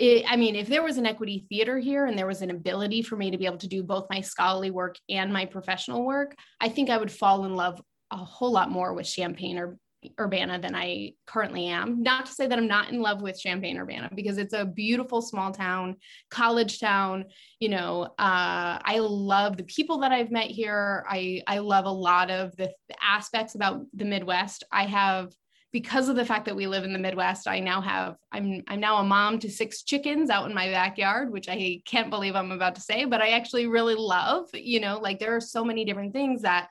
it, 0.00 0.24
I 0.26 0.36
mean, 0.36 0.56
if 0.56 0.66
there 0.66 0.82
was 0.82 0.96
an 0.96 1.04
equity 1.04 1.44
theater 1.50 1.78
here 1.78 2.06
and 2.06 2.18
there 2.18 2.26
was 2.26 2.40
an 2.40 2.50
ability 2.50 3.02
for 3.02 3.16
me 3.16 3.30
to 3.30 3.36
be 3.36 3.44
able 3.44 3.58
to 3.58 3.68
do 3.68 3.82
both 3.82 4.06
my 4.08 4.22
scholarly 4.22 4.70
work 4.70 4.96
and 5.10 5.30
my 5.30 5.44
professional 5.44 6.06
work, 6.06 6.34
I 6.58 6.70
think 6.70 6.88
I 6.88 6.96
would 6.96 7.12
fall 7.12 7.44
in 7.44 7.54
love 7.54 7.80
a 8.10 8.16
whole 8.16 8.50
lot 8.50 8.70
more 8.70 8.94
with 8.94 9.06
Champaign 9.06 9.58
or 9.58 9.76
Urbana 10.18 10.58
than 10.58 10.74
I 10.74 11.12
currently 11.26 11.66
am. 11.66 12.02
Not 12.02 12.24
to 12.24 12.32
say 12.32 12.46
that 12.46 12.58
I'm 12.58 12.66
not 12.66 12.88
in 12.88 13.02
love 13.02 13.20
with 13.20 13.38
Champaign 13.38 13.76
Urbana 13.76 14.10
because 14.14 14.38
it's 14.38 14.54
a 14.54 14.64
beautiful 14.64 15.20
small 15.20 15.52
town, 15.52 15.96
college 16.30 16.80
town. 16.80 17.26
You 17.58 17.68
know, 17.68 18.04
uh, 18.18 18.80
I 18.82 19.00
love 19.00 19.58
the 19.58 19.64
people 19.64 19.98
that 19.98 20.12
I've 20.12 20.30
met 20.30 20.46
here. 20.46 21.04
I 21.10 21.42
I 21.46 21.58
love 21.58 21.84
a 21.84 21.90
lot 21.90 22.30
of 22.30 22.56
the 22.56 22.72
aspects 23.02 23.54
about 23.54 23.82
the 23.92 24.06
Midwest. 24.06 24.64
I 24.72 24.86
have 24.86 25.30
because 25.72 26.08
of 26.08 26.16
the 26.16 26.24
fact 26.24 26.46
that 26.46 26.56
we 26.56 26.66
live 26.66 26.84
in 26.84 26.92
the 26.92 26.98
Midwest, 26.98 27.46
I 27.46 27.60
now 27.60 27.80
have 27.80 28.16
I'm 28.32 28.62
I'm 28.66 28.80
now 28.80 28.96
a 28.98 29.04
mom 29.04 29.38
to 29.40 29.50
six 29.50 29.82
chickens 29.82 30.30
out 30.30 30.48
in 30.48 30.54
my 30.54 30.68
backyard, 30.68 31.30
which 31.30 31.48
I 31.48 31.80
can't 31.84 32.10
believe 32.10 32.34
I'm 32.34 32.52
about 32.52 32.74
to 32.74 32.80
say, 32.80 33.04
but 33.04 33.20
I 33.20 33.30
actually 33.30 33.66
really 33.66 33.94
love, 33.94 34.48
you 34.52 34.80
know, 34.80 34.98
like 34.98 35.18
there 35.18 35.34
are 35.36 35.40
so 35.40 35.64
many 35.64 35.84
different 35.84 36.12
things 36.12 36.42
that 36.42 36.68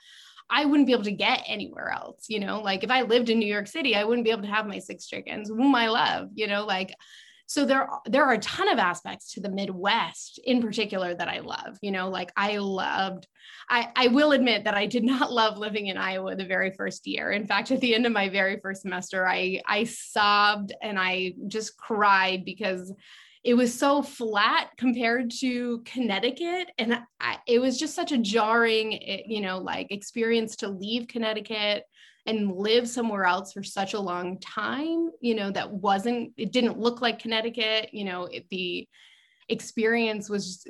I 0.49 0.65
wouldn't 0.65 0.87
be 0.87 0.93
able 0.93 1.03
to 1.03 1.11
get 1.11 1.43
anywhere 1.47 1.91
else, 1.91 2.25
you 2.27 2.39
know, 2.39 2.61
like 2.61 2.83
if 2.83 2.91
I 2.91 3.03
lived 3.03 3.29
in 3.29 3.39
New 3.39 3.45
York 3.45 3.67
City, 3.67 3.95
I 3.95 4.03
wouldn't 4.03 4.25
be 4.25 4.31
able 4.31 4.41
to 4.41 4.47
have 4.47 4.65
my 4.65 4.79
six 4.79 5.05
chickens, 5.05 5.49
whom 5.49 5.75
I 5.75 5.89
love, 5.89 6.29
you 6.33 6.47
know, 6.47 6.65
like 6.65 6.93
so 7.49 7.65
there 7.65 7.89
there 8.05 8.25
are 8.25 8.33
a 8.33 8.39
ton 8.39 8.69
of 8.69 8.77
aspects 8.77 9.33
to 9.33 9.41
the 9.41 9.49
midwest 9.49 10.39
in 10.45 10.61
particular 10.61 11.15
that 11.15 11.27
i 11.27 11.39
love 11.39 11.77
you 11.81 11.91
know 11.91 12.07
like 12.07 12.31
i 12.37 12.57
loved 12.57 13.27
i 13.69 13.89
i 13.95 14.07
will 14.07 14.31
admit 14.33 14.63
that 14.63 14.75
i 14.75 14.85
did 14.85 15.03
not 15.03 15.33
love 15.41 15.57
living 15.57 15.87
in 15.87 15.97
iowa 15.97 16.35
the 16.35 16.45
very 16.45 16.71
first 16.71 17.07
year 17.07 17.31
in 17.31 17.47
fact 17.47 17.71
at 17.71 17.81
the 17.81 17.95
end 17.95 18.05
of 18.05 18.11
my 18.11 18.29
very 18.29 18.59
first 18.61 18.83
semester 18.83 19.27
i 19.27 19.59
i 19.67 19.83
sobbed 19.83 20.73
and 20.81 20.99
i 20.99 21.33
just 21.47 21.75
cried 21.75 22.45
because 22.45 22.93
it 23.43 23.53
was 23.53 23.73
so 23.73 24.01
flat 24.01 24.69
compared 24.77 25.31
to 25.39 25.81
Connecticut. 25.85 26.71
And 26.77 26.99
I, 27.21 27.37
it 27.47 27.59
was 27.59 27.79
just 27.79 27.95
such 27.95 28.11
a 28.11 28.17
jarring, 28.17 28.95
eh, 29.01 29.21
you 29.25 29.39
know, 29.39 29.59
like 29.59 29.91
experience 29.91 30.57
to 30.57 30.67
leave 30.67 31.07
Connecticut 31.07 31.85
and 32.29 32.51
live 32.55 32.87
somewhere 32.87 33.25
else 33.25 33.53
for 33.53 33.63
such 33.63 33.93
a 33.93 33.99
long 33.99 34.39
time, 34.39 35.09
you 35.19 35.35
know, 35.35 35.51
that 35.51 35.71
wasn't, 35.71 36.31
it 36.37 36.51
didn't 36.51 36.79
look 36.79 37.01
like 37.01 37.19
Connecticut, 37.19 37.89
you 37.93 38.05
know, 38.05 38.25
it, 38.25 38.47
the 38.49 38.87
experience 39.49 40.29
was, 40.29 40.63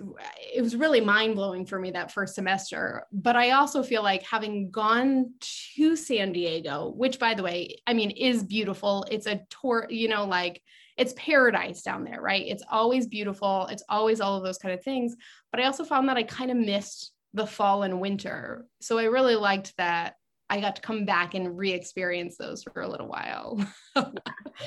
it 0.55 0.61
was 0.61 0.75
really 0.75 1.01
mind 1.01 1.35
blowing 1.35 1.65
for 1.65 1.77
me 1.77 1.91
that 1.91 2.13
first 2.13 2.33
semester. 2.33 3.03
But 3.11 3.35
I 3.35 3.51
also 3.51 3.83
feel 3.83 4.03
like 4.03 4.23
having 4.23 4.71
gone 4.71 5.33
to 5.75 5.95
San 5.97 6.31
Diego, 6.31 6.93
which 6.95 7.19
by 7.19 7.33
the 7.33 7.43
way, 7.43 7.81
I 7.85 7.93
mean, 7.93 8.11
is 8.11 8.41
beautiful. 8.43 9.05
It's 9.11 9.27
a 9.27 9.41
tour, 9.49 9.85
you 9.89 10.07
know, 10.07 10.25
like, 10.25 10.61
it's 10.95 11.13
paradise 11.17 11.81
down 11.81 12.03
there, 12.03 12.21
right? 12.21 12.45
It's 12.45 12.63
always 12.69 13.07
beautiful. 13.07 13.67
It's 13.67 13.83
always 13.87 14.19
all 14.19 14.37
of 14.37 14.43
those 14.43 14.57
kind 14.57 14.73
of 14.73 14.83
things. 14.83 15.15
But 15.51 15.61
I 15.61 15.65
also 15.65 15.85
found 15.85 16.09
that 16.09 16.17
I 16.17 16.23
kind 16.23 16.51
of 16.51 16.57
missed 16.57 17.11
the 17.33 17.47
fall 17.47 17.83
and 17.83 18.01
winter. 18.01 18.65
So 18.81 18.97
I 18.97 19.05
really 19.05 19.35
liked 19.35 19.75
that 19.77 20.15
I 20.49 20.59
got 20.59 20.75
to 20.77 20.81
come 20.81 21.05
back 21.05 21.35
and 21.35 21.57
re-experience 21.57 22.37
those 22.37 22.63
for 22.63 22.81
a 22.81 22.87
little 22.87 23.07
while. 23.07 23.59
and 23.95 24.11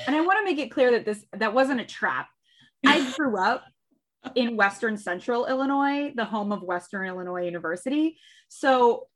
I 0.07 0.21
want 0.21 0.39
to 0.39 0.45
make 0.45 0.59
it 0.59 0.71
clear 0.71 0.91
that 0.91 1.05
this 1.05 1.23
that 1.33 1.53
wasn't 1.53 1.81
a 1.81 1.85
trap. 1.85 2.27
I 2.85 3.11
grew 3.17 3.37
up 3.37 3.63
in 4.35 4.55
Western 4.55 4.97
Central 4.97 5.45
Illinois, 5.45 6.13
the 6.15 6.25
home 6.25 6.51
of 6.51 6.63
Western 6.63 7.07
Illinois 7.07 7.45
University. 7.45 8.17
So 8.47 9.07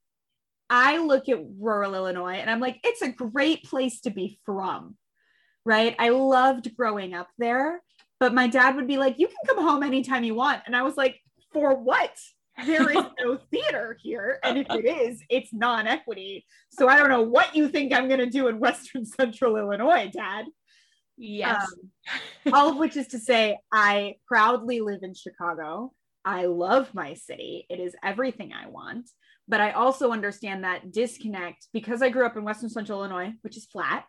I 0.69 0.97
look 0.97 1.29
at 1.29 1.39
rural 1.59 1.95
Illinois 1.95 2.35
and 2.35 2.49
I'm 2.49 2.59
like, 2.59 2.79
it's 2.83 3.01
a 3.01 3.09
great 3.09 3.63
place 3.63 4.01
to 4.01 4.09
be 4.09 4.39
from, 4.45 4.97
right? 5.65 5.95
I 5.97 6.09
loved 6.09 6.75
growing 6.75 7.13
up 7.13 7.29
there, 7.37 7.81
but 8.19 8.33
my 8.33 8.47
dad 8.47 8.75
would 8.75 8.87
be 8.87 8.97
like, 8.97 9.17
you 9.17 9.27
can 9.27 9.55
come 9.55 9.63
home 9.63 9.83
anytime 9.83 10.25
you 10.25 10.35
want. 10.35 10.63
And 10.65 10.75
I 10.75 10.81
was 10.81 10.97
like, 10.97 11.21
for 11.53 11.75
what? 11.75 12.11
There 12.65 12.89
is 12.89 13.05
no 13.19 13.37
theater 13.51 13.97
here. 14.01 14.39
And 14.43 14.57
if 14.57 14.67
it 14.69 14.85
is, 15.09 15.21
it's 15.29 15.53
non 15.53 15.87
equity. 15.87 16.45
So 16.69 16.87
I 16.87 16.97
don't 16.97 17.09
know 17.09 17.21
what 17.21 17.55
you 17.55 17.69
think 17.69 17.93
I'm 17.93 18.07
going 18.07 18.19
to 18.19 18.29
do 18.29 18.47
in 18.47 18.59
Western 18.59 19.05
Central 19.19 19.57
Illinois, 19.57 20.09
Dad. 20.11 20.45
Yes. 21.17 21.65
Um, 22.45 22.53
all 22.53 22.69
of 22.69 22.77
which 22.77 22.95
is 22.95 23.07
to 23.09 23.19
say, 23.19 23.57
I 23.71 24.15
proudly 24.27 24.81
live 24.81 24.99
in 25.01 25.13
Chicago. 25.15 25.93
I 26.23 26.45
love 26.45 26.93
my 26.93 27.15
city. 27.15 27.65
It 27.69 27.79
is 27.79 27.95
everything 28.03 28.51
I 28.53 28.67
want. 28.67 29.09
But 29.47 29.61
I 29.61 29.71
also 29.71 30.11
understand 30.11 30.63
that 30.63 30.91
disconnect 30.91 31.67
because 31.73 32.01
I 32.01 32.09
grew 32.09 32.25
up 32.25 32.35
in 32.35 32.43
Western 32.43 32.69
Central 32.69 32.99
Illinois, 32.99 33.33
which 33.41 33.57
is 33.57 33.65
flat. 33.65 34.03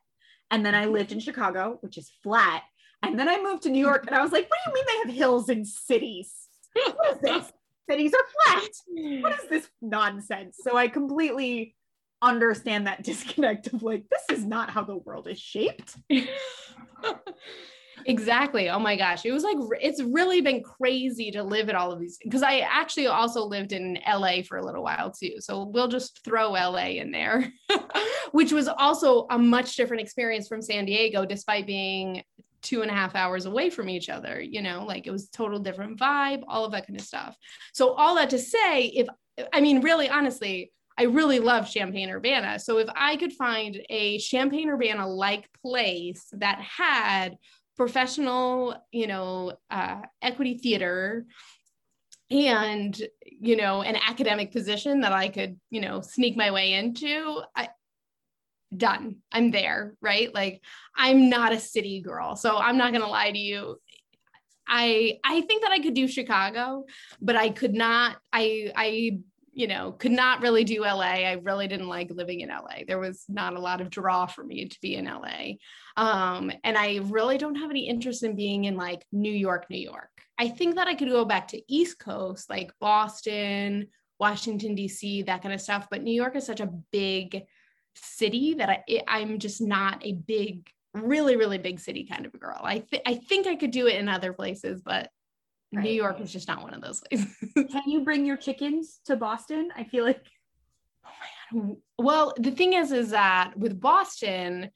And 0.50 0.66
then 0.66 0.74
I 0.74 0.86
lived 0.86 1.12
in 1.12 1.20
Chicago, 1.20 1.78
which 1.80 1.96
is 1.96 2.10
flat. 2.22 2.62
And 3.02 3.18
then 3.18 3.28
I 3.28 3.40
moved 3.40 3.62
to 3.62 3.70
New 3.70 3.84
York 3.84 4.04
and 4.06 4.16
I 4.16 4.22
was 4.22 4.32
like, 4.32 4.50
what 4.50 4.58
do 4.64 4.70
you 4.70 4.74
mean 4.74 4.84
they 4.86 5.08
have 5.08 5.16
hills 5.16 5.48
in 5.48 5.64
cities? 5.64 6.32
What 6.74 7.12
is 7.12 7.18
this? 7.20 7.52
Cities 7.88 8.12
are 8.14 8.54
flat. 8.54 8.70
Hmm. 8.96 9.22
What 9.22 9.32
is 9.32 9.48
this 9.48 9.68
nonsense? 9.80 10.58
So 10.62 10.76
I 10.76 10.88
completely 10.88 11.74
understand 12.22 12.86
that 12.86 13.02
disconnect 13.02 13.68
of 13.68 13.82
like, 13.82 14.04
this 14.10 14.38
is 14.38 14.44
not 14.44 14.70
how 14.70 14.84
the 14.84 14.96
world 14.96 15.28
is 15.28 15.38
shaped. 15.38 15.96
exactly. 18.06 18.70
Oh 18.70 18.78
my 18.78 18.96
gosh. 18.96 19.24
It 19.24 19.32
was 19.32 19.44
like, 19.44 19.56
it's 19.80 20.02
really 20.02 20.40
been 20.40 20.62
crazy 20.62 21.30
to 21.32 21.42
live 21.42 21.68
at 21.68 21.74
all 21.74 21.92
of 21.92 22.00
these 22.00 22.18
because 22.22 22.42
I 22.42 22.60
actually 22.60 23.06
also 23.06 23.44
lived 23.44 23.72
in 23.72 23.98
LA 24.06 24.42
for 24.46 24.58
a 24.58 24.64
little 24.64 24.82
while 24.82 25.10
too. 25.10 25.36
So 25.40 25.64
we'll 25.64 25.88
just 25.88 26.24
throw 26.24 26.52
LA 26.52 26.98
in 26.98 27.10
there, 27.10 27.52
which 28.32 28.52
was 28.52 28.68
also 28.68 29.26
a 29.30 29.38
much 29.38 29.76
different 29.76 30.02
experience 30.02 30.48
from 30.48 30.62
San 30.62 30.84
Diego, 30.84 31.24
despite 31.24 31.66
being 31.66 32.22
two 32.62 32.82
and 32.82 32.90
a 32.90 32.94
half 32.94 33.14
hours 33.14 33.46
away 33.46 33.70
from 33.70 33.88
each 33.88 34.08
other 34.08 34.40
you 34.40 34.62
know 34.62 34.84
like 34.84 35.06
it 35.06 35.10
was 35.10 35.28
total 35.28 35.58
different 35.58 35.98
vibe 35.98 36.42
all 36.48 36.64
of 36.64 36.72
that 36.72 36.86
kind 36.86 36.98
of 36.98 37.04
stuff. 37.04 37.36
So 37.72 37.92
all 37.94 38.16
that 38.16 38.30
to 38.30 38.38
say 38.38 38.86
if 38.86 39.06
i 39.52 39.60
mean 39.60 39.80
really 39.80 40.08
honestly 40.08 40.72
i 40.98 41.04
really 41.04 41.38
love 41.38 41.70
Champaign 41.70 42.10
Urbana. 42.10 42.58
So 42.58 42.78
if 42.78 42.88
i 42.94 43.16
could 43.16 43.32
find 43.32 43.80
a 43.88 44.18
Champaign 44.18 44.68
Urbana 44.68 45.06
like 45.06 45.48
place 45.62 46.26
that 46.32 46.60
had 46.60 47.36
professional 47.76 48.74
you 48.90 49.06
know 49.06 49.52
uh, 49.70 50.00
equity 50.20 50.58
theater 50.58 51.26
and 52.30 53.00
you 53.22 53.56
know 53.56 53.82
an 53.82 53.96
academic 53.96 54.52
position 54.52 55.00
that 55.00 55.12
i 55.12 55.28
could 55.28 55.58
you 55.70 55.80
know 55.80 56.02
sneak 56.02 56.36
my 56.36 56.50
way 56.50 56.74
into 56.74 57.40
I, 57.56 57.68
done. 58.76 59.16
I'm 59.32 59.50
there, 59.50 59.94
right? 60.00 60.32
Like 60.34 60.62
I'm 60.96 61.28
not 61.28 61.52
a 61.52 61.60
city 61.60 62.00
girl. 62.00 62.36
So 62.36 62.56
I'm 62.56 62.76
not 62.76 62.92
going 62.92 63.04
to 63.04 63.10
lie 63.10 63.30
to 63.30 63.38
you. 63.38 63.80
I 64.66 65.18
I 65.24 65.40
think 65.42 65.62
that 65.62 65.72
I 65.72 65.78
could 65.78 65.94
do 65.94 66.06
Chicago, 66.06 66.84
but 67.20 67.36
I 67.36 67.48
could 67.48 67.74
not 67.74 68.16
I 68.32 68.72
I 68.76 69.20
you 69.58 69.66
know, 69.66 69.90
could 69.90 70.12
not 70.12 70.40
really 70.40 70.62
do 70.62 70.82
LA. 70.82 71.00
I 71.00 71.32
really 71.42 71.66
didn't 71.66 71.88
like 71.88 72.12
living 72.12 72.42
in 72.42 72.48
LA. 72.48 72.84
There 72.86 73.00
was 73.00 73.24
not 73.28 73.54
a 73.56 73.60
lot 73.60 73.80
of 73.80 73.90
draw 73.90 74.24
for 74.24 74.44
me 74.44 74.68
to 74.68 74.80
be 74.80 74.94
in 74.94 75.06
LA. 75.06 75.54
Um, 75.96 76.52
and 76.62 76.78
I 76.78 77.00
really 77.02 77.38
don't 77.38 77.56
have 77.56 77.68
any 77.68 77.88
interest 77.88 78.22
in 78.22 78.36
being 78.36 78.66
in 78.66 78.76
like 78.76 79.04
New 79.10 79.32
York, 79.32 79.66
New 79.68 79.80
York. 79.80 80.10
I 80.38 80.48
think 80.48 80.76
that 80.76 80.86
I 80.86 80.94
could 80.94 81.08
go 81.08 81.24
back 81.24 81.48
to 81.48 81.62
East 81.66 81.98
Coast, 81.98 82.48
like 82.48 82.70
Boston, 82.78 83.88
Washington, 84.20 84.76
DC, 84.76 85.26
that 85.26 85.42
kind 85.42 85.52
of 85.52 85.60
stuff. 85.60 85.88
But 85.90 86.04
New 86.04 86.14
York 86.14 86.36
is 86.36 86.46
such 86.46 86.60
a 86.60 86.70
big 86.92 87.42
city 88.02 88.54
that 88.54 88.68
I, 88.70 89.02
I'm 89.06 89.38
just 89.38 89.60
not 89.60 90.04
a 90.04 90.12
big, 90.12 90.68
really, 90.94 91.36
really 91.36 91.58
big 91.58 91.80
city 91.80 92.04
kind 92.04 92.26
of 92.26 92.34
a 92.34 92.38
girl. 92.38 92.60
I, 92.62 92.80
th- 92.80 93.02
I 93.06 93.14
think 93.14 93.46
I 93.46 93.56
could 93.56 93.70
do 93.70 93.86
it 93.86 93.96
in 93.96 94.08
other 94.08 94.32
places, 94.32 94.82
but 94.82 95.10
right. 95.72 95.84
New 95.84 95.92
York 95.92 96.20
is 96.20 96.32
just 96.32 96.48
not 96.48 96.62
one 96.62 96.74
of 96.74 96.80
those 96.80 97.00
places. 97.00 97.34
Can 97.54 97.82
you 97.86 98.00
bring 98.00 98.24
your 98.24 98.36
chickens 98.36 99.00
to 99.06 99.16
Boston? 99.16 99.70
I 99.76 99.84
feel 99.84 100.04
like. 100.04 100.24
Oh 101.04 101.10
my 101.54 101.60
God. 101.60 101.76
Well, 101.98 102.34
the 102.36 102.50
thing 102.50 102.74
is, 102.74 102.92
is 102.92 103.10
that 103.10 103.56
with 103.56 103.80
Boston, 103.80 104.70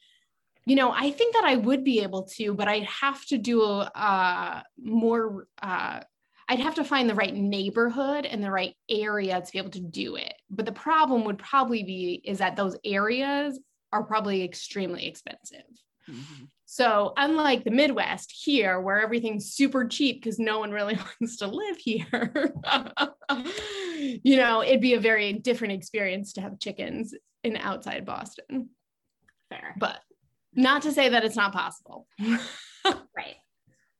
you 0.64 0.76
know, 0.76 0.92
I 0.92 1.11
think 1.11 1.35
that 1.35 1.44
I 1.44 1.56
would 1.56 1.82
be 1.85 2.02
able 2.02 2.22
to, 2.35 2.54
but 2.54 2.68
I'd 2.68 2.85
have 2.85 3.24
to 3.26 3.38
do 3.38 3.62
a 3.62 3.90
uh, 3.94 4.62
more 4.78 5.48
uh, 5.61 6.00
I'd 6.48 6.61
have 6.61 6.74
to 6.76 6.85
find 6.85 7.09
the 7.09 7.14
right 7.14 7.35
neighborhood 7.35 8.26
and 8.26 8.42
the 8.42 8.50
right 8.50 8.74
area 8.88 9.40
to 9.40 9.52
be 9.52 9.59
able 9.59 9.70
to 9.70 9.81
do 9.81 10.16
it. 10.16 10.35
But 10.50 10.66
the 10.66 10.72
problem 10.72 11.24
would 11.24 11.38
probably 11.38 11.83
be 11.83 12.20
is 12.24 12.38
that 12.38 12.57
those 12.57 12.76
areas 12.85 13.59
are 13.92 14.02
probably 14.02 14.42
extremely 14.42 15.07
expensive. 15.07 15.64
Mm-hmm. 16.09 16.44
So, 16.64 17.12
unlike 17.18 17.64
the 17.64 17.70
Midwest 17.70 18.33
here, 18.44 18.81
where 18.81 19.02
everything's 19.02 19.52
super 19.52 19.87
cheap 19.87 20.22
because 20.22 20.38
no 20.38 20.59
one 20.59 20.70
really 20.70 20.98
wants 21.20 21.37
to 21.37 21.46
live 21.46 21.76
here, 21.76 22.55
you 24.24 24.37
know, 24.37 24.62
it'd 24.62 24.81
be 24.81 24.94
a 24.94 25.00
very 25.00 25.35
different 25.35 25.74
experience 25.74 26.33
to 26.33 26.40
have 26.40 26.59
chickens 26.59 27.14
in 27.44 27.59
outside 27.59 28.07
Boston. 28.07 28.70
Fair. 29.50 29.74
But 29.78 30.00
not 30.55 30.83
to 30.83 30.92
say 30.92 31.11
that 31.11 31.24
it's 31.24 31.37
not 31.37 31.52
possible. 31.52 32.07
right. 32.85 33.37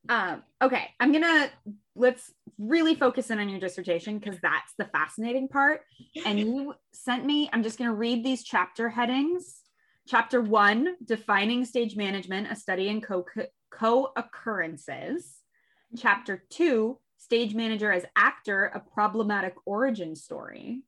Um, 0.09 0.43
okay, 0.61 0.91
I'm 0.99 1.13
gonna 1.13 1.51
let's 1.95 2.33
really 2.59 2.95
focus 2.95 3.31
in 3.31 3.39
on 3.39 3.49
your 3.49 3.61
dissertation 3.61 4.19
because 4.19 4.39
that's 4.41 4.73
the 4.79 4.87
fascinating 4.87 5.49
part. 5.49 5.83
And 6.25 6.39
you 6.41 6.75
sent 6.93 7.25
me, 7.25 7.49
I'm 7.53 7.63
just 7.63 7.79
gonna 7.79 7.95
read 7.95 8.25
these 8.25 8.43
chapter 8.43 8.89
headings. 8.89 9.61
Chapter 10.09 10.41
one, 10.41 10.97
defining 11.05 11.65
stage 11.65 11.97
management, 11.97 12.51
a 12.51 12.57
study 12.57 12.89
in 12.89 13.01
co 13.01 13.25
co-occurrences. 13.71 15.39
Chapter 15.97 16.43
two, 16.51 16.99
stage 17.19 17.55
manager 17.55 17.93
as 17.93 18.05
actor, 18.17 18.65
a 18.75 18.81
problematic 18.81 19.55
origin 19.65 20.17
story. 20.17 20.83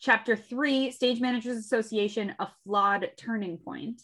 Chapter 0.00 0.34
three, 0.34 0.90
Stage 0.90 1.20
Managers 1.20 1.56
Association, 1.56 2.34
a 2.40 2.48
flawed 2.64 3.08
turning 3.16 3.56
point. 3.56 4.02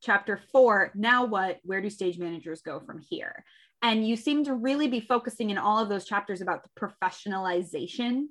Chapter 0.00 0.40
four, 0.50 0.90
now 0.96 1.24
what? 1.24 1.60
Where 1.62 1.80
do 1.80 1.88
stage 1.88 2.18
managers 2.18 2.62
go 2.62 2.80
from 2.80 2.98
here? 2.98 3.44
And 3.82 4.06
you 4.06 4.16
seem 4.16 4.44
to 4.44 4.54
really 4.54 4.88
be 4.88 5.00
focusing 5.00 5.50
in 5.50 5.58
all 5.58 5.78
of 5.78 5.88
those 5.88 6.04
chapters 6.04 6.40
about 6.40 6.64
the 6.64 6.70
professionalization 6.80 8.26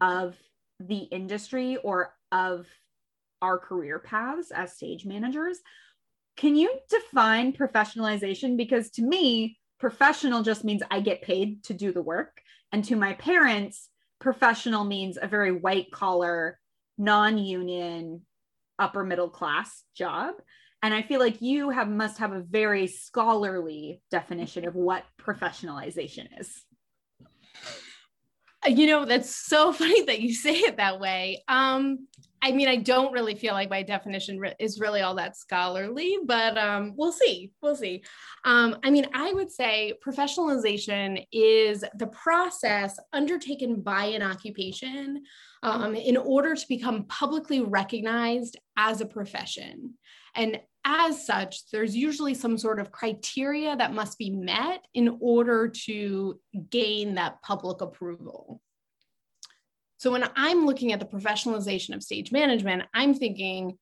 of 0.00 0.36
the 0.78 0.98
industry 0.98 1.76
or 1.78 2.14
of 2.30 2.66
our 3.40 3.58
career 3.58 3.98
paths 3.98 4.50
as 4.50 4.74
stage 4.74 5.04
managers. 5.04 5.58
Can 6.36 6.56
you 6.56 6.72
define 6.88 7.52
professionalization? 7.52 8.56
Because 8.56 8.90
to 8.90 9.02
me, 9.02 9.58
professional 9.78 10.42
just 10.42 10.64
means 10.64 10.82
I 10.90 11.00
get 11.00 11.22
paid 11.22 11.64
to 11.64 11.74
do 11.74 11.92
the 11.92 12.02
work. 12.02 12.40
And 12.70 12.84
to 12.84 12.96
my 12.96 13.14
parents, 13.14 13.88
professional 14.20 14.84
means 14.84 15.18
a 15.20 15.26
very 15.26 15.52
white 15.52 15.90
collar, 15.90 16.58
non 16.96 17.36
union, 17.38 18.22
upper 18.78 19.04
middle 19.04 19.28
class 19.28 19.82
job 19.94 20.34
and 20.82 20.92
i 20.92 21.02
feel 21.02 21.20
like 21.20 21.40
you 21.40 21.70
have 21.70 21.88
must 21.88 22.18
have 22.18 22.32
a 22.32 22.40
very 22.40 22.86
scholarly 22.86 24.00
definition 24.10 24.66
of 24.66 24.74
what 24.74 25.04
professionalization 25.20 26.26
is. 26.38 26.64
You 28.66 28.86
know 28.86 29.04
that's 29.04 29.34
so 29.34 29.72
funny 29.80 30.04
that 30.04 30.20
you 30.20 30.34
say 30.34 30.54
it 30.54 30.76
that 30.76 31.00
way. 31.00 31.42
Um 31.48 32.06
i 32.44 32.50
mean 32.50 32.66
i 32.66 32.74
don't 32.74 33.12
really 33.12 33.36
feel 33.36 33.54
like 33.54 33.70
my 33.70 33.84
definition 33.84 34.36
re- 34.38 34.54
is 34.58 34.80
really 34.80 35.00
all 35.00 35.14
that 35.14 35.36
scholarly 35.36 36.18
but 36.24 36.58
um 36.58 36.92
we'll 36.96 37.12
see 37.12 37.52
we'll 37.62 37.76
see. 37.76 38.02
Um 38.44 38.78
i 38.82 38.90
mean 38.90 39.06
i 39.14 39.32
would 39.32 39.50
say 39.50 39.94
professionalization 40.04 41.24
is 41.30 41.84
the 41.98 42.08
process 42.08 42.98
undertaken 43.12 43.80
by 43.80 44.06
an 44.06 44.22
occupation 44.22 45.22
um, 45.62 45.94
in 45.94 46.16
order 46.16 46.54
to 46.54 46.68
become 46.68 47.04
publicly 47.04 47.60
recognized 47.60 48.58
as 48.76 49.00
a 49.00 49.06
profession. 49.06 49.94
And 50.34 50.60
as 50.84 51.24
such, 51.24 51.70
there's 51.70 51.96
usually 51.96 52.34
some 52.34 52.58
sort 52.58 52.80
of 52.80 52.90
criteria 52.90 53.76
that 53.76 53.92
must 53.92 54.18
be 54.18 54.30
met 54.30 54.84
in 54.94 55.18
order 55.20 55.68
to 55.68 56.40
gain 56.70 57.14
that 57.14 57.40
public 57.42 57.80
approval. 57.80 58.60
So 59.98 60.10
when 60.10 60.28
I'm 60.34 60.66
looking 60.66 60.92
at 60.92 60.98
the 60.98 61.06
professionalization 61.06 61.94
of 61.94 62.02
stage 62.02 62.32
management, 62.32 62.82
I'm 62.92 63.14
thinking, 63.14 63.78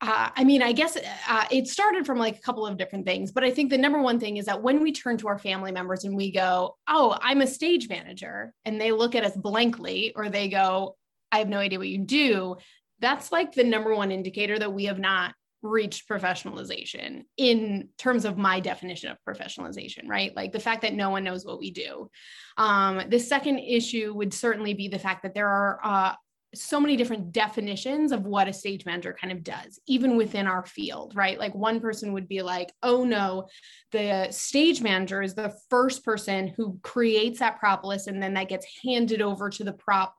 uh, 0.00 0.28
I 0.36 0.44
mean, 0.44 0.62
I 0.62 0.70
guess 0.70 0.96
uh, 1.28 1.44
it 1.50 1.66
started 1.66 2.06
from 2.06 2.18
like 2.18 2.36
a 2.36 2.40
couple 2.40 2.64
of 2.64 2.76
different 2.76 3.04
things, 3.04 3.32
but 3.32 3.42
I 3.42 3.50
think 3.50 3.70
the 3.70 3.78
number 3.78 4.00
one 4.00 4.20
thing 4.20 4.36
is 4.36 4.46
that 4.46 4.62
when 4.62 4.80
we 4.80 4.92
turn 4.92 5.16
to 5.18 5.28
our 5.28 5.38
family 5.38 5.72
members 5.72 6.04
and 6.04 6.16
we 6.16 6.30
go, 6.30 6.76
Oh, 6.86 7.18
I'm 7.20 7.40
a 7.40 7.46
stage 7.48 7.88
manager, 7.88 8.52
and 8.64 8.80
they 8.80 8.92
look 8.92 9.16
at 9.16 9.24
us 9.24 9.36
blankly, 9.36 10.12
or 10.14 10.28
they 10.28 10.48
go, 10.48 10.96
I 11.32 11.38
have 11.38 11.48
no 11.48 11.58
idea 11.58 11.78
what 11.78 11.88
you 11.88 11.98
do, 11.98 12.56
that's 13.00 13.32
like 13.32 13.52
the 13.52 13.64
number 13.64 13.94
one 13.94 14.10
indicator 14.10 14.58
that 14.58 14.72
we 14.72 14.84
have 14.86 14.98
not 14.98 15.34
reached 15.62 16.08
professionalization 16.08 17.24
in 17.36 17.88
terms 17.98 18.24
of 18.24 18.38
my 18.38 18.60
definition 18.60 19.10
of 19.10 19.18
professionalization, 19.28 20.06
right? 20.06 20.34
Like 20.36 20.52
the 20.52 20.60
fact 20.60 20.82
that 20.82 20.94
no 20.94 21.10
one 21.10 21.24
knows 21.24 21.44
what 21.44 21.58
we 21.58 21.70
do. 21.70 22.10
Um, 22.56 23.02
the 23.08 23.18
second 23.18 23.58
issue 23.58 24.12
would 24.14 24.32
certainly 24.32 24.74
be 24.74 24.88
the 24.88 24.98
fact 24.98 25.22
that 25.22 25.34
there 25.34 25.48
are 25.48 25.80
uh, 25.82 26.14
so 26.54 26.80
many 26.80 26.96
different 26.96 27.32
definitions 27.32 28.12
of 28.12 28.24
what 28.24 28.48
a 28.48 28.52
stage 28.52 28.86
manager 28.86 29.16
kind 29.18 29.32
of 29.32 29.42
does, 29.42 29.78
even 29.86 30.16
within 30.16 30.46
our 30.46 30.64
field, 30.64 31.14
right? 31.14 31.38
Like 31.38 31.54
one 31.54 31.80
person 31.80 32.12
would 32.12 32.28
be 32.28 32.42
like, 32.42 32.72
oh 32.82 33.04
no, 33.04 33.48
the 33.92 34.28
stage 34.30 34.80
manager 34.80 35.22
is 35.22 35.34
the 35.34 35.54
first 35.68 36.04
person 36.04 36.48
who 36.56 36.78
creates 36.82 37.40
that 37.40 37.58
prop 37.58 37.84
list 37.84 38.08
and 38.08 38.22
then 38.22 38.34
that 38.34 38.48
gets 38.48 38.66
handed 38.84 39.20
over 39.20 39.50
to 39.50 39.64
the 39.64 39.72
prop 39.72 40.14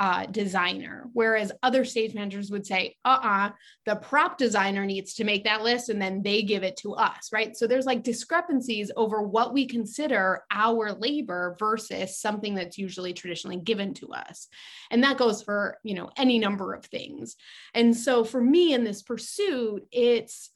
uh, 0.00 0.24
designer. 0.24 1.10
Whereas 1.12 1.52
other 1.62 1.84
stage 1.84 2.14
managers 2.14 2.50
would 2.50 2.66
say, 2.66 2.96
uh 3.04 3.18
uh-uh, 3.20 3.46
uh 3.46 3.50
the 3.84 3.96
prop 3.96 4.38
designer 4.38 4.86
needs 4.86 5.12
to 5.14 5.24
make 5.24 5.44
that 5.44 5.62
list 5.62 5.90
and 5.90 6.00
then 6.00 6.22
they 6.22 6.42
give 6.42 6.62
it 6.62 6.78
to 6.78 6.94
us, 6.94 7.28
right? 7.32 7.54
So 7.54 7.66
there's 7.66 7.84
like 7.84 8.02
discrepancies 8.02 8.90
over 8.96 9.22
what 9.22 9.52
we 9.52 9.66
consider 9.66 10.42
our 10.50 10.92
labor 10.92 11.54
versus 11.58 12.18
something 12.18 12.54
that's 12.54 12.78
usually 12.78 13.12
traditionally 13.12 13.58
given 13.58 13.92
to 13.94 14.08
us. 14.14 14.48
And 14.90 15.04
that 15.04 15.18
goes 15.18 15.42
for, 15.42 15.76
you 15.84 15.94
know, 15.94 16.10
any 16.16 16.38
number 16.38 16.72
of 16.72 16.86
things. 16.86 17.36
And 17.74 17.94
so 17.94 18.24
for 18.24 18.40
me 18.40 18.72
in 18.72 18.84
this 18.84 19.02
pursuit, 19.02 19.86
it's, 19.92 20.50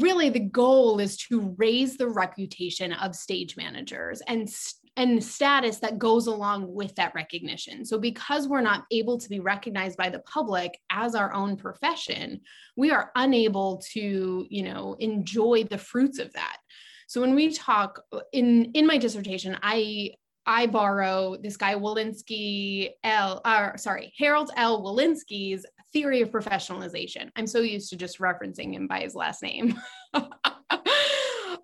really 0.00 0.28
the 0.28 0.40
goal 0.40 0.98
is 0.98 1.16
to 1.16 1.54
raise 1.56 1.96
the 1.96 2.08
reputation 2.08 2.92
of 2.92 3.14
stage 3.14 3.56
managers 3.56 4.20
and 4.26 4.48
and 4.96 5.22
status 5.22 5.78
that 5.78 5.98
goes 5.98 6.26
along 6.26 6.72
with 6.72 6.94
that 6.96 7.14
recognition. 7.14 7.84
So, 7.84 7.98
because 7.98 8.46
we're 8.46 8.60
not 8.60 8.84
able 8.90 9.18
to 9.18 9.28
be 9.28 9.40
recognized 9.40 9.96
by 9.96 10.10
the 10.10 10.20
public 10.20 10.78
as 10.90 11.14
our 11.14 11.32
own 11.32 11.56
profession, 11.56 12.40
we 12.76 12.90
are 12.90 13.10
unable 13.16 13.82
to, 13.92 14.46
you 14.48 14.62
know, 14.62 14.96
enjoy 14.98 15.64
the 15.64 15.78
fruits 15.78 16.18
of 16.18 16.32
that. 16.34 16.58
So, 17.06 17.20
when 17.20 17.34
we 17.34 17.52
talk 17.52 18.02
in 18.32 18.66
in 18.74 18.86
my 18.86 18.98
dissertation, 18.98 19.58
I 19.62 20.12
I 20.46 20.66
borrow 20.66 21.36
this 21.36 21.56
guy 21.56 21.74
Wilensky 21.74 22.90
L, 23.04 23.40
or 23.46 23.76
sorry, 23.78 24.12
Harold 24.18 24.50
L. 24.56 24.82
Wilensky's 24.82 25.64
theory 25.92 26.20
of 26.20 26.30
professionalization. 26.30 27.30
I'm 27.36 27.46
so 27.46 27.60
used 27.60 27.90
to 27.90 27.96
just 27.96 28.18
referencing 28.18 28.72
him 28.72 28.86
by 28.86 29.00
his 29.00 29.14
last 29.14 29.42
name. 29.42 29.80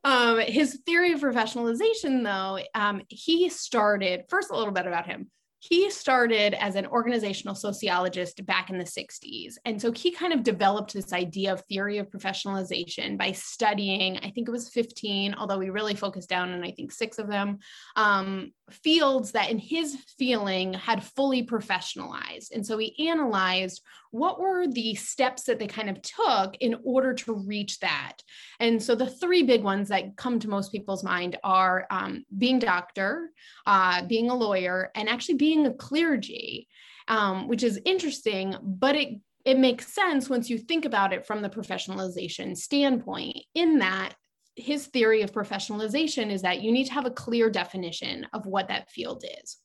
um, 0.09 0.39
his 0.41 0.81
theory 0.87 1.13
of 1.13 1.21
professionalization, 1.21 2.25
though, 2.25 2.61
um, 2.75 3.03
he 3.09 3.49
started 3.49 4.25
first 4.29 4.51
a 4.51 4.57
little 4.57 4.73
bit 4.73 4.87
about 4.87 5.07
him 5.07 5.31
he 5.61 5.91
started 5.91 6.55
as 6.55 6.77
an 6.77 6.87
organizational 6.87 7.55
sociologist 7.55 8.45
back 8.47 8.71
in 8.71 8.79
the 8.79 8.85
60s. 8.85 9.55
And 9.65 9.81
so 9.81 9.91
he 9.91 10.13
kind 10.13 10.33
of 10.33 10.45
developed 10.45 10.95
this 10.95 11.13
idea 11.13 11.53
of 11.53 11.63
theory 11.63 11.99
of 11.99 12.11
professionalization 12.11 13.19
by 13.19 13.33
studying, 13.33 14.19
I 14.19 14.31
think 14.31 14.47
it 14.47 14.53
was 14.53 14.69
15, 14.69 15.35
although 15.35 15.59
we 15.59 15.71
really 15.71 15.95
focused 15.95 16.29
down 16.29 16.53
on, 16.53 16.63
I 16.63 16.71
think, 16.71 16.93
six 16.93 17.19
of 17.19 17.29
them, 17.29 17.59
um, 17.97 18.53
fields 18.71 19.33
that 19.33 19.51
in 19.51 19.59
his 19.59 19.97
feeling 20.19 20.75
had 20.75 21.03
fully 21.03 21.45
professionalized. 21.47 22.53
And 22.53 22.67
so 22.67 22.79
he 22.79 23.09
analyzed 23.09 23.83
what 24.11 24.41
were 24.41 24.67
the 24.67 24.95
steps 24.95 25.45
that 25.45 25.59
they 25.59 25.67
kind 25.67 25.91
of 25.91 26.01
took 26.03 26.57
in 26.61 26.77
order 26.85 27.15
to 27.15 27.35
reach 27.35 27.79
that. 27.81 28.19
And 28.61 28.83
so 28.83 28.95
the 28.95 29.07
three 29.07 29.43
big 29.43 29.63
ones 29.63 29.89
that 29.89 30.17
come 30.17 30.39
to 30.41 30.49
most 30.49 30.73
people's 30.73 31.05
mind 31.05 31.39
are 31.45 31.87
um, 31.91 32.25
being 32.37 32.59
doctor, 32.59 33.31
uh, 33.67 34.07
being 34.07 34.31
a 34.31 34.35
lawyer, 34.35 34.91
and 34.95 35.09
actually 35.09 35.37
being 35.37 35.67
a 35.67 35.75
clergy, 35.75 36.69
um, 37.09 37.49
which 37.49 37.63
is 37.63 37.81
interesting, 37.85 38.57
but 38.63 38.97
it 38.97 39.21
it 39.45 39.59
makes 39.59 39.95
sense 39.95 40.29
once 40.29 40.51
you 40.51 40.59
think 40.59 40.85
about 40.85 41.15
it 41.15 41.25
from 41.27 41.41
the 41.41 41.49
professionalization 41.49 42.55
standpoint, 42.55 43.39
in 43.55 43.79
that 43.79 44.15
his 44.59 44.87
theory 44.87 45.23
of 45.23 45.33
professionalization 45.33 46.31
is 46.31 46.43
that 46.43 46.63
you 46.63 46.73
need 46.73 46.87
to 46.87 46.95
have 46.95 47.07
a 47.07 47.11
clear 47.11 47.51
definition 47.51 48.27
of 48.33 48.47
what 48.47 48.69
that 48.69 48.91
field 48.91 49.25
is. 49.43 49.57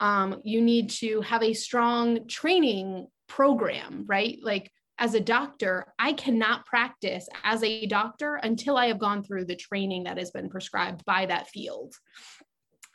Um, 0.00 0.40
you 0.44 0.60
need 0.60 0.90
to 0.90 1.22
have 1.22 1.42
a 1.42 1.54
strong 1.54 2.28
training 2.28 3.06
program, 3.28 4.04
right? 4.06 4.38
Like 4.42 4.70
as 4.98 5.14
a 5.14 5.20
doctor, 5.20 5.92
I 5.98 6.12
cannot 6.12 6.64
practice 6.64 7.28
as 7.44 7.62
a 7.62 7.86
doctor 7.86 8.36
until 8.36 8.76
I 8.76 8.86
have 8.86 8.98
gone 8.98 9.22
through 9.22 9.44
the 9.44 9.56
training 9.56 10.04
that 10.04 10.18
has 10.18 10.30
been 10.30 10.48
prescribed 10.48 11.04
by 11.04 11.26
that 11.26 11.48
field. 11.48 11.94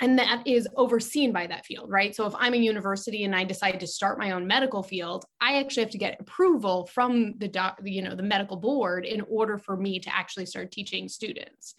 And 0.02 0.18
that 0.18 0.42
is 0.48 0.68
overseen 0.76 1.32
by 1.32 1.46
that 1.48 1.66
field, 1.66 1.90
right? 1.90 2.16
So 2.16 2.26
if 2.26 2.34
I'm 2.36 2.56
a 2.56 2.58
university 2.58 3.24
and 3.24 3.36
I 3.36 3.44
decide 3.44 3.80
to 3.80 3.88
start 3.88 4.18
my 4.18 4.32
own 4.32 4.48
medical 4.48 4.82
field, 4.82 5.26
I 5.40 5.60
actually 5.60 5.84
have 5.84 5.92
to 5.92 6.00
get 6.00 6.20
approval 6.20 6.88
from 6.88 7.36
the 7.38 7.48
doc, 7.48 7.80
you 7.84 8.02
know, 8.02 8.16
the 8.16 8.24
medical 8.24 8.58
board 8.58 9.06
in 9.06 9.22
order 9.30 9.60
for 9.60 9.78
me 9.78 10.00
to 10.00 10.14
actually 10.14 10.48
start 10.48 10.72
teaching 10.72 11.08
students. 11.08 11.76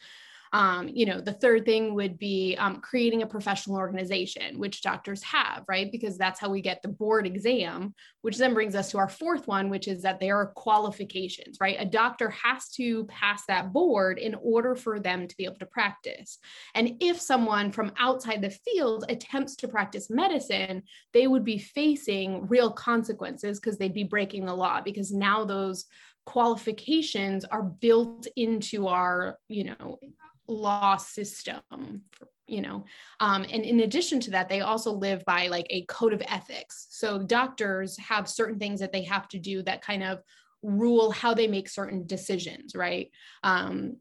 Um, 0.52 0.88
you 0.88 1.06
know, 1.06 1.20
the 1.20 1.32
third 1.32 1.64
thing 1.64 1.94
would 1.94 2.18
be 2.18 2.56
um, 2.58 2.80
creating 2.80 3.22
a 3.22 3.26
professional 3.26 3.78
organization, 3.78 4.58
which 4.58 4.82
doctors 4.82 5.22
have, 5.22 5.64
right? 5.66 5.90
Because 5.90 6.18
that's 6.18 6.38
how 6.38 6.50
we 6.50 6.60
get 6.60 6.82
the 6.82 6.88
board 6.88 7.26
exam, 7.26 7.94
which 8.20 8.36
then 8.36 8.52
brings 8.52 8.74
us 8.74 8.90
to 8.90 8.98
our 8.98 9.08
fourth 9.08 9.48
one, 9.48 9.70
which 9.70 9.88
is 9.88 10.02
that 10.02 10.20
there 10.20 10.36
are 10.36 10.46
qualifications, 10.46 11.56
right? 11.60 11.76
A 11.78 11.86
doctor 11.86 12.28
has 12.30 12.68
to 12.70 13.04
pass 13.06 13.44
that 13.46 13.72
board 13.72 14.18
in 14.18 14.34
order 14.42 14.74
for 14.74 15.00
them 15.00 15.26
to 15.26 15.36
be 15.36 15.44
able 15.44 15.56
to 15.56 15.66
practice. 15.66 16.38
And 16.74 16.96
if 17.00 17.18
someone 17.18 17.72
from 17.72 17.92
outside 17.98 18.42
the 18.42 18.50
field 18.50 19.06
attempts 19.08 19.56
to 19.56 19.68
practice 19.68 20.10
medicine, 20.10 20.82
they 21.14 21.26
would 21.26 21.44
be 21.44 21.58
facing 21.58 22.46
real 22.46 22.70
consequences 22.70 23.58
because 23.58 23.78
they'd 23.78 23.94
be 23.94 24.04
breaking 24.04 24.44
the 24.44 24.54
law 24.54 24.82
because 24.82 25.12
now 25.12 25.44
those 25.44 25.86
qualifications 26.24 27.44
are 27.44 27.62
built 27.62 28.28
into 28.36 28.86
our 28.86 29.38
you 29.48 29.64
know 29.64 29.98
law 30.48 30.96
system 30.96 32.02
you 32.46 32.60
know 32.60 32.84
um, 33.20 33.44
and 33.50 33.64
in 33.64 33.80
addition 33.80 34.20
to 34.20 34.30
that 34.30 34.48
they 34.48 34.60
also 34.60 34.92
live 34.92 35.24
by 35.24 35.46
like 35.46 35.66
a 35.70 35.84
code 35.86 36.12
of 36.12 36.22
ethics 36.28 36.88
so 36.90 37.18
doctors 37.18 37.98
have 37.98 38.28
certain 38.28 38.58
things 38.58 38.80
that 38.80 38.92
they 38.92 39.02
have 39.02 39.28
to 39.28 39.38
do 39.38 39.62
that 39.62 39.82
kind 39.82 40.02
of 40.02 40.20
rule 40.62 41.10
how 41.10 41.32
they 41.34 41.46
make 41.46 41.68
certain 41.68 42.06
decisions 42.06 42.74
right 42.74 43.10
um, 43.42 43.96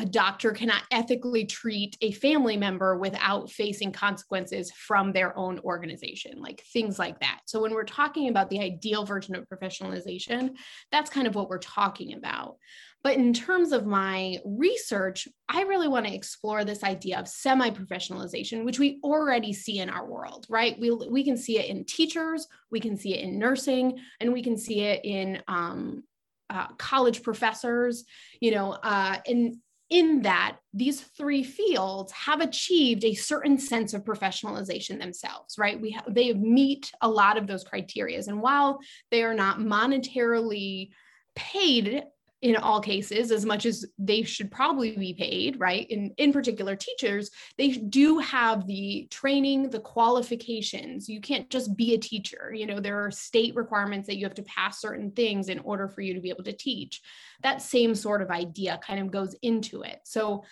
a 0.00 0.04
doctor 0.04 0.50
cannot 0.50 0.82
ethically 0.90 1.44
treat 1.44 1.96
a 2.00 2.10
family 2.10 2.56
member 2.56 2.98
without 2.98 3.48
facing 3.50 3.92
consequences 3.92 4.72
from 4.72 5.12
their 5.12 5.36
own 5.38 5.60
organization, 5.60 6.40
like 6.40 6.62
things 6.72 6.98
like 6.98 7.20
that. 7.20 7.40
So, 7.46 7.62
when 7.62 7.72
we're 7.72 7.84
talking 7.84 8.28
about 8.28 8.50
the 8.50 8.60
ideal 8.60 9.04
version 9.04 9.36
of 9.36 9.48
professionalization, 9.48 10.56
that's 10.90 11.10
kind 11.10 11.28
of 11.28 11.36
what 11.36 11.48
we're 11.48 11.58
talking 11.58 12.14
about. 12.14 12.56
But 13.04 13.16
in 13.16 13.34
terms 13.34 13.72
of 13.72 13.84
my 13.84 14.38
research, 14.46 15.28
I 15.46 15.62
really 15.62 15.88
want 15.88 16.06
to 16.06 16.14
explore 16.14 16.64
this 16.64 16.82
idea 16.82 17.20
of 17.20 17.28
semi 17.28 17.68
professionalization, 17.68 18.64
which 18.64 18.78
we 18.78 18.98
already 19.04 19.52
see 19.52 19.78
in 19.78 19.90
our 19.90 20.06
world, 20.06 20.46
right? 20.48 20.76
We, 20.80 20.90
we 20.90 21.22
can 21.22 21.36
see 21.36 21.58
it 21.58 21.66
in 21.66 21.84
teachers, 21.84 22.48
we 22.70 22.80
can 22.80 22.96
see 22.96 23.14
it 23.14 23.22
in 23.22 23.38
nursing, 23.38 23.98
and 24.20 24.32
we 24.32 24.42
can 24.42 24.56
see 24.56 24.80
it 24.80 25.04
in 25.04 25.42
um, 25.46 26.02
uh, 26.48 26.68
college 26.78 27.22
professors, 27.22 28.04
you 28.40 28.52
know, 28.52 28.72
uh, 28.72 29.18
and 29.26 29.56
in 29.90 30.22
that 30.22 30.56
these 30.72 31.02
three 31.02 31.42
fields 31.44 32.10
have 32.12 32.40
achieved 32.40 33.04
a 33.04 33.14
certain 33.14 33.58
sense 33.58 33.92
of 33.92 34.02
professionalization 34.02 34.98
themselves 34.98 35.58
right 35.58 35.78
we 35.78 35.90
have 35.90 36.06
they 36.08 36.32
meet 36.32 36.90
a 37.02 37.08
lot 37.08 37.36
of 37.36 37.46
those 37.46 37.64
criterias 37.64 38.28
and 38.28 38.40
while 38.40 38.78
they 39.10 39.22
are 39.22 39.34
not 39.34 39.58
monetarily 39.58 40.88
paid 41.36 42.02
in 42.44 42.56
all 42.56 42.78
cases 42.78 43.30
as 43.30 43.46
much 43.46 43.64
as 43.64 43.86
they 43.98 44.22
should 44.22 44.50
probably 44.50 44.94
be 44.94 45.14
paid 45.14 45.58
right? 45.58 45.90
In 45.90 46.12
in 46.18 46.30
particular 46.30 46.76
teachers 46.76 47.30
they 47.56 47.68
do 47.70 48.18
have 48.18 48.66
the 48.66 49.08
training 49.10 49.70
the 49.70 49.80
qualifications. 49.80 51.08
You 51.08 51.22
can't 51.22 51.48
just 51.48 51.74
be 51.74 51.94
a 51.94 51.98
teacher. 51.98 52.52
You 52.54 52.66
know 52.66 52.80
there 52.80 53.02
are 53.02 53.10
state 53.10 53.56
requirements 53.56 54.06
that 54.08 54.18
you 54.18 54.26
have 54.26 54.34
to 54.34 54.42
pass 54.42 54.78
certain 54.78 55.10
things 55.12 55.48
in 55.48 55.58
order 55.60 55.88
for 55.88 56.02
you 56.02 56.12
to 56.12 56.20
be 56.20 56.28
able 56.28 56.44
to 56.44 56.52
teach. 56.52 57.00
That 57.42 57.62
same 57.62 57.94
sort 57.94 58.20
of 58.20 58.30
idea 58.30 58.78
kind 58.86 59.00
of 59.00 59.10
goes 59.10 59.34
into 59.40 59.80
it. 59.80 60.00
So 60.04 60.44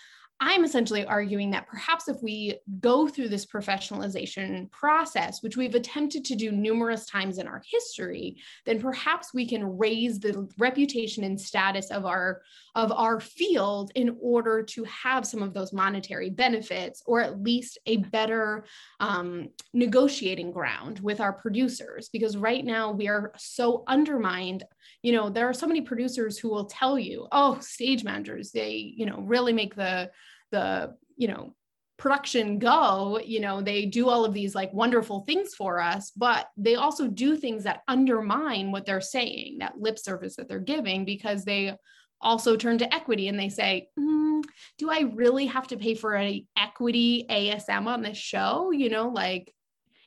I'm 0.45 0.65
essentially 0.65 1.07
arguing 1.07 1.53
that 1.53 1.69
perhaps 1.69 2.09
if 2.09 2.21
we 2.21 2.59
go 2.81 3.07
through 3.07 3.29
this 3.29 3.47
professionalization 3.47 4.69
process, 4.73 5.41
which 5.41 5.57
we've 5.57 5.77
attempted 5.77 6.25
to 6.25 6.35
do 6.35 6.51
numerous 6.51 7.07
times 7.07 7.39
in 7.39 7.47
our 7.47 7.63
history, 7.65 8.39
then 8.67 8.81
perhaps 8.81 9.33
we 9.33 9.47
can 9.47 9.79
raise 9.79 10.19
the 10.19 10.49
reputation 10.59 11.23
and 11.23 11.41
status 11.41 11.93
of 11.93 12.07
our 12.07 12.43
of 12.75 12.91
our 12.91 13.21
field 13.21 13.93
in 13.95 14.17
order 14.21 14.65
to 14.65 14.83
have 14.83 15.25
some 15.25 15.45
of 15.45 15.55
those 15.55 15.73
monetary 15.73 16.29
benefits, 16.29 17.05
or 17.07 17.21
at 17.21 17.41
least 17.41 17.79
a 17.87 17.99
better 17.99 18.65
um, 18.99 19.49
negotiating 19.73 20.51
ground 20.51 20.99
with 21.01 21.21
our 21.21 21.33
producers. 21.33 22.09
Because 22.13 22.37
right 22.37 22.65
now 22.65 22.91
we 22.91 23.07
are 23.07 23.33
so 23.37 23.85
undermined 23.87 24.65
you 25.03 25.13
know 25.13 25.31
there 25.31 25.49
are 25.49 25.55
so 25.55 25.67
many 25.67 25.81
producers 25.81 26.39
who 26.39 26.49
will 26.49 26.67
tell 26.67 26.99
you 26.99 27.27
oh 27.33 27.59
stage 27.61 28.05
managers 28.05 28.51
they 28.53 28.93
you 28.97 29.07
know 29.07 29.21
really 29.21 29.53
make 29.53 29.75
the 29.75 30.11
the 30.51 30.95
you 31.17 31.29
know 31.29 31.55
production 31.99 32.59
go 32.59 33.21
you 33.25 33.39
know 33.39 33.63
they 33.63 33.87
do 33.87 34.09
all 34.09 34.25
of 34.25 34.35
these 34.35 34.55
like 34.55 34.73
wonderful 34.73 35.21
things 35.21 35.55
for 35.55 35.81
us 35.81 36.11
but 36.17 36.49
they 36.57 36.75
also 36.75 37.07
do 37.07 37.37
things 37.37 37.65
that 37.65 37.83
undermine 37.87 38.73
what 38.73 38.85
they're 38.85 39.01
saying 39.01 39.59
that 39.59 39.79
lip 39.79 39.99
service 39.99 40.37
that 40.37 40.49
they're 40.49 40.59
giving 40.59 41.05
because 41.05 41.45
they 41.45 41.73
also 42.21 42.57
turn 42.57 42.79
to 42.79 42.93
equity 42.93 43.29
and 43.29 43.39
they 43.39 43.49
say 43.49 43.89
mm, 43.99 44.43
do 44.79 44.91
i 44.91 45.01
really 45.15 45.47
have 45.47 45.69
to 45.69 45.77
pay 45.77 45.95
for 45.95 46.17
a 46.17 46.45
equity 46.57 47.27
asm 47.31 47.87
on 47.87 48.03
this 48.03 48.19
show? 48.19 48.71
You 48.71 48.89
know 48.89 49.09
like 49.09 49.53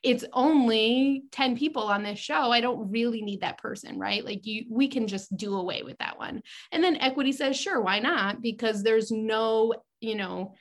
it's 0.06 0.24
only 0.34 1.24
10 1.32 1.58
people 1.58 1.84
on 1.84 2.04
this 2.04 2.20
show 2.20 2.52
i 2.52 2.62
don't 2.62 2.92
really 2.92 3.22
need 3.22 3.42
that 3.42 3.58
person 3.58 3.96
right? 3.98 4.26
Like 4.26 4.46
you 4.46 4.66
we 4.70 4.88
can 4.88 5.08
just 5.08 5.36
do 5.36 5.56
away 5.56 5.84
with 5.84 5.98
that 5.98 6.18
one. 6.18 6.42
And 6.72 6.84
then 6.84 6.98
equity 6.98 7.32
says 7.32 7.58
sure 7.58 7.82
why 7.82 8.00
not? 8.00 8.42
Because 8.42 8.84
there's 8.84 9.12
no 9.12 9.74
you 10.00 10.16
know 10.16 10.54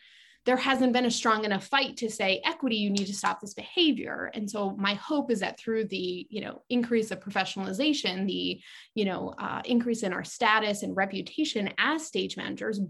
there 0.46 0.56
hasn't 0.56 0.92
been 0.92 1.06
a 1.06 1.10
strong 1.10 1.46
enough 1.46 1.66
fight 1.66 1.96
to 1.96 2.10
say 2.10 2.42
equity 2.44 2.76
you 2.76 2.90
need 2.90 3.06
to 3.06 3.14
stop 3.14 3.40
this 3.40 3.54
behavior. 3.54 4.30
And 4.34 4.50
so 4.50 4.76
my 4.76 4.92
hope 4.92 5.30
is 5.30 5.40
that 5.40 5.58
through 5.58 5.86
the 5.86 6.26
you 6.28 6.40
know 6.40 6.62
increase 6.68 7.10
of 7.10 7.20
professionalization 7.20 8.26
the 8.26 8.60
you 8.94 9.04
know 9.04 9.34
uh, 9.38 9.62
increase 9.64 10.02
in 10.02 10.12
our 10.12 10.24
status 10.24 10.82
and 10.82 10.96
reputation 10.96 11.72
as 11.78 12.06
stage 12.06 12.36
managers 12.36 12.80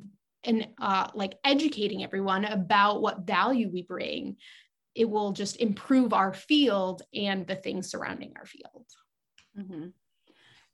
and 0.46 0.68
uh, 0.78 1.08
like 1.14 1.38
educating 1.42 2.04
everyone 2.04 2.44
about 2.44 3.00
what 3.00 3.26
value 3.26 3.70
we 3.72 3.82
bring 3.82 4.36
it 4.94 5.08
will 5.08 5.32
just 5.32 5.56
improve 5.56 6.12
our 6.12 6.32
field 6.32 7.02
and 7.14 7.46
the 7.46 7.56
things 7.56 7.90
surrounding 7.90 8.32
our 8.36 8.46
field. 8.46 8.86
Mm-hmm. 9.58 9.88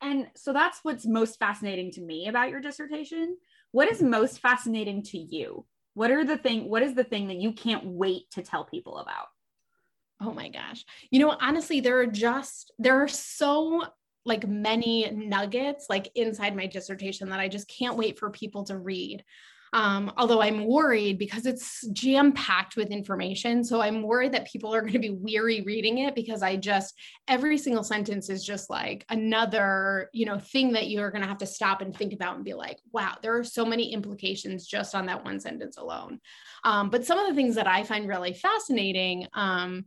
And 0.02 0.28
so 0.34 0.52
that's 0.52 0.80
what's 0.82 1.06
most 1.06 1.38
fascinating 1.38 1.90
to 1.92 2.00
me 2.00 2.28
about 2.28 2.50
your 2.50 2.60
dissertation. 2.60 3.36
What 3.72 3.90
is 3.90 4.02
most 4.02 4.40
fascinating 4.40 5.02
to 5.04 5.18
you? 5.18 5.66
What 5.94 6.10
are 6.10 6.24
the 6.24 6.38
thing 6.38 6.68
what 6.68 6.82
is 6.82 6.94
the 6.94 7.04
thing 7.04 7.28
that 7.28 7.36
you 7.36 7.52
can't 7.52 7.84
wait 7.84 8.30
to 8.32 8.42
tell 8.42 8.64
people 8.64 8.98
about? 8.98 9.26
Oh 10.22 10.32
my 10.32 10.48
gosh. 10.48 10.84
You 11.10 11.20
know, 11.20 11.36
honestly, 11.40 11.80
there 11.80 11.98
are 12.00 12.06
just 12.06 12.72
there 12.78 13.02
are 13.02 13.08
so 13.08 13.84
like 14.24 14.46
many 14.46 15.10
nuggets 15.10 15.86
like 15.88 16.10
inside 16.14 16.54
my 16.54 16.66
dissertation 16.66 17.30
that 17.30 17.40
I 17.40 17.48
just 17.48 17.68
can't 17.68 17.96
wait 17.96 18.18
for 18.18 18.30
people 18.30 18.64
to 18.64 18.76
read. 18.76 19.24
Um, 19.72 20.12
although 20.16 20.42
I'm 20.42 20.66
worried 20.66 21.18
because 21.18 21.46
it's 21.46 21.86
jam 21.92 22.32
packed 22.32 22.76
with 22.76 22.90
information. 22.90 23.62
So 23.62 23.80
I'm 23.80 24.02
worried 24.02 24.32
that 24.32 24.50
people 24.50 24.74
are 24.74 24.80
going 24.80 24.94
to 24.94 24.98
be 24.98 25.10
weary 25.10 25.62
reading 25.62 25.98
it 25.98 26.14
because 26.14 26.42
I 26.42 26.56
just, 26.56 26.94
every 27.28 27.56
single 27.56 27.84
sentence 27.84 28.28
is 28.30 28.44
just 28.44 28.68
like 28.68 29.04
another, 29.10 30.10
you 30.12 30.26
know, 30.26 30.38
thing 30.38 30.72
that 30.72 30.88
you're 30.88 31.10
going 31.10 31.22
to 31.22 31.28
have 31.28 31.38
to 31.38 31.46
stop 31.46 31.82
and 31.82 31.96
think 31.96 32.12
about 32.12 32.34
and 32.36 32.44
be 32.44 32.54
like, 32.54 32.78
wow, 32.92 33.14
there 33.22 33.36
are 33.36 33.44
so 33.44 33.64
many 33.64 33.92
implications 33.92 34.66
just 34.66 34.94
on 34.94 35.06
that 35.06 35.24
one 35.24 35.38
sentence 35.38 35.76
alone. 35.76 36.18
Um, 36.64 36.90
but 36.90 37.04
some 37.04 37.18
of 37.18 37.28
the 37.28 37.34
things 37.34 37.54
that 37.54 37.68
I 37.68 37.84
find 37.84 38.08
really 38.08 38.34
fascinating, 38.34 39.28
um, 39.34 39.84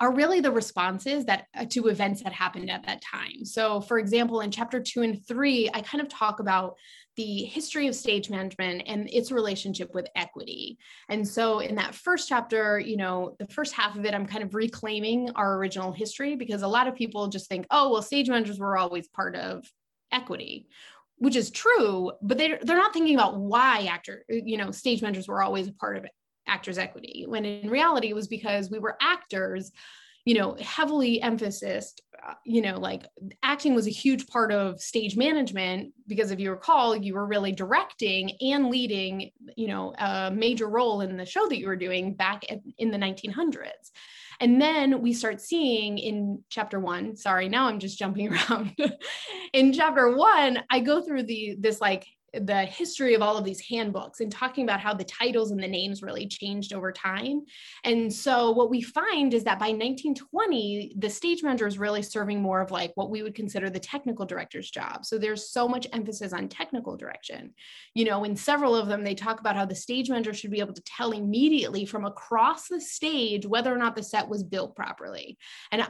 are 0.00 0.12
really 0.12 0.40
the 0.40 0.50
responses 0.50 1.24
that 1.26 1.46
uh, 1.56 1.64
to 1.66 1.86
events 1.86 2.22
that 2.22 2.32
happened 2.32 2.68
at 2.68 2.84
that 2.84 3.00
time. 3.00 3.44
So, 3.44 3.80
for 3.80 3.98
example, 3.98 4.40
in 4.40 4.50
chapter 4.50 4.80
two 4.80 5.02
and 5.02 5.24
three, 5.26 5.70
I 5.72 5.82
kind 5.82 6.02
of 6.02 6.08
talk 6.08 6.40
about 6.40 6.76
the 7.16 7.44
history 7.44 7.86
of 7.86 7.94
stage 7.94 8.30
management 8.30 8.82
and 8.86 9.08
its 9.12 9.30
relationship 9.30 9.94
with 9.94 10.08
equity. 10.16 10.78
And 11.08 11.26
so, 11.26 11.60
in 11.60 11.76
that 11.76 11.94
first 11.94 12.28
chapter, 12.28 12.78
you 12.78 12.96
know, 12.96 13.36
the 13.38 13.46
first 13.46 13.74
half 13.74 13.96
of 13.96 14.04
it, 14.04 14.14
I'm 14.14 14.26
kind 14.26 14.44
of 14.44 14.54
reclaiming 14.54 15.30
our 15.36 15.56
original 15.56 15.92
history 15.92 16.36
because 16.36 16.62
a 16.62 16.68
lot 16.68 16.88
of 16.88 16.94
people 16.94 17.28
just 17.28 17.48
think, 17.48 17.66
oh, 17.70 17.90
well, 17.90 18.02
stage 18.02 18.28
managers 18.28 18.58
were 18.58 18.76
always 18.76 19.08
part 19.08 19.36
of 19.36 19.64
equity 20.12 20.68
which 21.18 21.36
is 21.36 21.50
true 21.50 22.12
but 22.22 22.38
they're, 22.38 22.58
they're 22.62 22.76
not 22.76 22.92
thinking 22.92 23.14
about 23.14 23.38
why 23.38 23.86
actor 23.90 24.24
you 24.28 24.56
know 24.56 24.70
stage 24.70 25.02
managers 25.02 25.28
were 25.28 25.42
always 25.42 25.68
a 25.68 25.72
part 25.72 25.96
of 25.96 26.06
actors 26.46 26.78
equity 26.78 27.24
when 27.26 27.44
in 27.44 27.70
reality 27.70 28.08
it 28.08 28.14
was 28.14 28.28
because 28.28 28.70
we 28.70 28.78
were 28.78 28.96
actors 29.00 29.72
you 30.24 30.34
know 30.34 30.56
heavily 30.60 31.20
emphasis 31.20 31.94
uh, 32.26 32.34
you 32.44 32.62
know 32.62 32.78
like 32.78 33.06
acting 33.42 33.74
was 33.74 33.86
a 33.86 33.90
huge 33.90 34.26
part 34.26 34.50
of 34.50 34.80
stage 34.80 35.16
management 35.16 35.92
because 36.06 36.30
if 36.30 36.40
you 36.40 36.50
recall 36.50 36.96
you 36.96 37.14
were 37.14 37.26
really 37.26 37.52
directing 37.52 38.32
and 38.40 38.68
leading 38.68 39.30
you 39.56 39.68
know 39.68 39.94
a 39.98 40.30
major 40.30 40.68
role 40.68 41.00
in 41.00 41.16
the 41.16 41.26
show 41.26 41.46
that 41.48 41.58
you 41.58 41.66
were 41.66 41.76
doing 41.76 42.14
back 42.14 42.44
in 42.78 42.90
the 42.90 42.98
1900s 42.98 43.90
and 44.40 44.60
then 44.60 45.00
we 45.00 45.12
start 45.12 45.40
seeing 45.40 45.98
in 45.98 46.42
chapter 46.48 46.80
one 46.80 47.16
sorry 47.16 47.48
now 47.48 47.66
i'm 47.66 47.78
just 47.78 47.98
jumping 47.98 48.32
around. 48.50 48.74
In 49.52 49.72
chapter 49.72 50.16
one 50.16 50.60
i 50.70 50.80
go 50.80 51.02
through 51.02 51.24
the 51.24 51.56
this 51.58 51.80
like 51.80 52.06
the 52.42 52.64
history 52.64 53.14
of 53.14 53.22
all 53.22 53.36
of 53.36 53.44
these 53.44 53.60
handbooks 53.60 54.20
and 54.20 54.30
talking 54.30 54.64
about 54.64 54.80
how 54.80 54.94
the 54.94 55.04
titles 55.04 55.50
and 55.50 55.62
the 55.62 55.68
names 55.68 56.02
really 56.02 56.26
changed 56.26 56.72
over 56.72 56.92
time. 56.92 57.42
And 57.84 58.12
so 58.12 58.50
what 58.50 58.70
we 58.70 58.82
find 58.82 59.34
is 59.34 59.44
that 59.44 59.58
by 59.58 59.68
1920, 59.68 60.94
the 60.98 61.10
stage 61.10 61.42
manager 61.42 61.66
is 61.66 61.78
really 61.78 62.02
serving 62.02 62.40
more 62.40 62.60
of 62.60 62.70
like 62.70 62.92
what 62.94 63.10
we 63.10 63.22
would 63.22 63.34
consider 63.34 63.70
the 63.70 63.78
technical 63.78 64.26
director's 64.26 64.70
job. 64.70 65.04
So 65.04 65.18
there's 65.18 65.50
so 65.50 65.68
much 65.68 65.86
emphasis 65.92 66.32
on 66.32 66.48
technical 66.48 66.96
direction. 66.96 67.54
You 67.94 68.04
know, 68.06 68.24
in 68.24 68.36
several 68.36 68.74
of 68.74 68.88
them, 68.88 69.04
they 69.04 69.14
talk 69.14 69.40
about 69.40 69.56
how 69.56 69.64
the 69.64 69.74
stage 69.74 70.10
manager 70.10 70.34
should 70.34 70.50
be 70.50 70.60
able 70.60 70.74
to 70.74 70.82
tell 70.82 71.12
immediately 71.12 71.84
from 71.84 72.04
across 72.04 72.68
the 72.68 72.80
stage 72.80 73.46
whether 73.46 73.72
or 73.74 73.78
not 73.78 73.96
the 73.96 74.02
set 74.02 74.28
was 74.28 74.42
built 74.42 74.76
properly. 74.76 75.38
And 75.70 75.86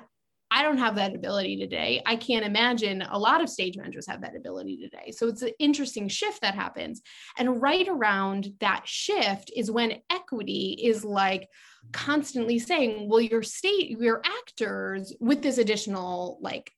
I 0.54 0.62
don't 0.62 0.78
have 0.78 0.94
that 0.94 1.16
ability 1.16 1.56
today. 1.56 2.00
I 2.06 2.14
can't 2.14 2.46
imagine 2.46 3.02
a 3.02 3.18
lot 3.18 3.42
of 3.42 3.48
stage 3.48 3.76
managers 3.76 4.06
have 4.06 4.20
that 4.20 4.36
ability 4.36 4.76
today. 4.76 5.10
So 5.10 5.26
it's 5.26 5.42
an 5.42 5.50
interesting 5.58 6.06
shift 6.06 6.42
that 6.42 6.54
happens. 6.54 7.02
And 7.36 7.60
right 7.60 7.88
around 7.88 8.52
that 8.60 8.82
shift 8.86 9.50
is 9.56 9.68
when 9.68 10.00
equity 10.10 10.78
is 10.80 11.04
like 11.04 11.48
constantly 11.92 12.60
saying, 12.60 13.08
well, 13.08 13.20
your 13.20 13.42
state, 13.42 13.98
your 13.98 14.22
actors 14.24 15.12
with 15.18 15.42
this 15.42 15.58
additional 15.58 16.38
like 16.40 16.70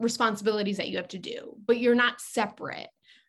responsibilities 0.00 0.78
that 0.78 0.88
you 0.88 0.96
have 0.96 1.08
to 1.08 1.18
do, 1.18 1.54
but 1.66 1.78
you're 1.78 1.94
not 1.94 2.22
separate 2.22 2.88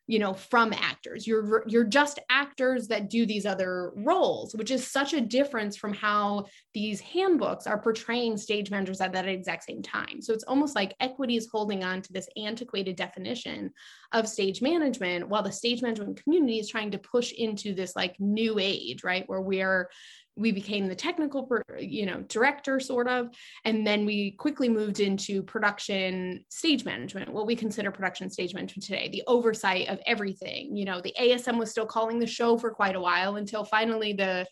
you 0.09 0.17
know 0.17 0.33
from 0.33 0.73
actors. 0.73 1.27
You're 1.27 1.63
you're 1.67 1.83
just 1.83 2.17
actors 2.31 2.87
that 2.87 3.11
do 3.11 3.27
these 3.27 3.45
other 3.45 3.91
roles 3.95 4.55
which 4.55 4.71
is 4.71 4.85
such 4.85 5.13
a 5.13 5.21
difference 5.21 5.77
from 5.77 5.93
how 5.93 6.45
these 6.73 6.99
handbooks 6.99 7.67
are 7.67 7.79
portraying 7.79 8.35
stage 8.35 8.71
managers 8.71 9.01
at 9.01 9.13
that 9.13 9.27
exact 9.27 9.65
same 9.65 9.83
time. 9.83 10.19
So 10.21 10.33
it's 10.33 10.43
almost 10.45 10.75
like 10.75 10.95
equity 10.99 11.35
is 11.35 11.47
holding 11.51 11.83
on 11.83 12.01
to 12.01 12.11
this 12.11 12.27
antiquated 12.35 12.95
definition 12.95 13.71
of 14.11 14.27
stage 14.27 14.63
management 14.63 15.29
while 15.29 15.43
the 15.43 15.51
stage 15.51 15.83
management 15.83 16.23
community 16.23 16.57
is 16.57 16.69
trying 16.69 16.89
to 16.89 16.97
push 16.97 17.31
into 17.33 17.75
this 17.75 17.95
like 17.95 18.15
new 18.19 18.57
age 18.57 19.03
right 19.03 19.25
where 19.27 19.41
we're 19.41 19.91
we 20.39 20.51
became 20.51 20.87
the 20.87 20.95
technical 20.95 21.47
you 21.79 22.05
know 22.05 22.21
director 22.27 22.79
sort 22.79 23.07
of 23.07 23.29
and 23.65 23.85
then 23.85 24.05
we 24.05 24.31
quickly 24.31 24.69
moved 24.69 24.99
into 24.99 25.43
production 25.43 26.43
stage 26.49 26.85
management 26.85 27.31
what 27.31 27.45
we 27.45 27.55
consider 27.55 27.91
production 27.91 28.29
stage 28.29 28.53
management 28.53 28.83
today 28.83 29.09
the 29.11 29.23
oversight 29.27 29.87
of 29.89 29.99
everything. 30.05 30.75
You 30.75 30.85
know 30.85 31.01
the 31.01 31.13
asm 31.19 31.57
was 31.57 31.71
still 31.71 31.85
calling 31.85 32.19
the 32.19 32.27
show 32.27 32.57
for 32.57 32.71
quite 32.71 32.95
a 32.95 33.01
while 33.01 33.35
until 33.35 33.63
finally 33.63 34.13
the 34.13 34.47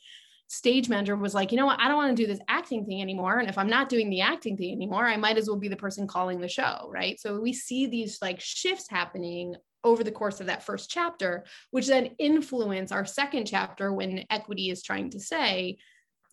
stage 0.50 0.88
manager 0.90 1.16
was 1.16 1.34
like 1.34 1.52
you 1.52 1.58
know 1.58 1.66
what? 1.66 1.80
I 1.80 1.88
don't 1.88 1.98
want 1.98 2.16
to 2.16 2.24
do 2.24 2.28
this 2.28 2.44
acting 2.48 2.86
thing 2.86 3.02
anymore 3.02 3.40
and 3.40 3.50
if 3.50 3.58
i'm 3.58 3.70
not 3.70 3.90
doing 3.90 4.10
the 4.10 4.22
acting 4.22 4.58
thing 4.58 4.72
anymore 4.72 5.06
i 5.06 5.18
might 5.18 5.38
as 5.38 5.48
well 5.48 5.58
be 5.58 5.68
the 5.68 5.76
person 5.76 6.08
calling 6.08 6.40
the 6.40 6.48
show 6.48 6.90
right? 6.92 7.20
So 7.20 7.40
we 7.40 7.54
see 7.54 7.88
these 7.88 8.20
like 8.22 8.40
shifts 8.40 8.90
happening 8.90 9.56
over 9.84 10.04
the 10.04 10.12
course 10.12 10.40
of 10.40 10.48
that 10.48 10.64
first 10.64 10.90
chapter, 10.90 11.46
which 11.72 11.88
then 11.88 12.12
influence 12.20 12.92
our 12.92 13.06
second 13.06 13.46
chapter 13.46 13.94
when 13.94 14.26
equity 14.30 14.70
is 14.70 14.84
trying 14.84 15.10
to 15.12 15.20
say, 15.20 15.78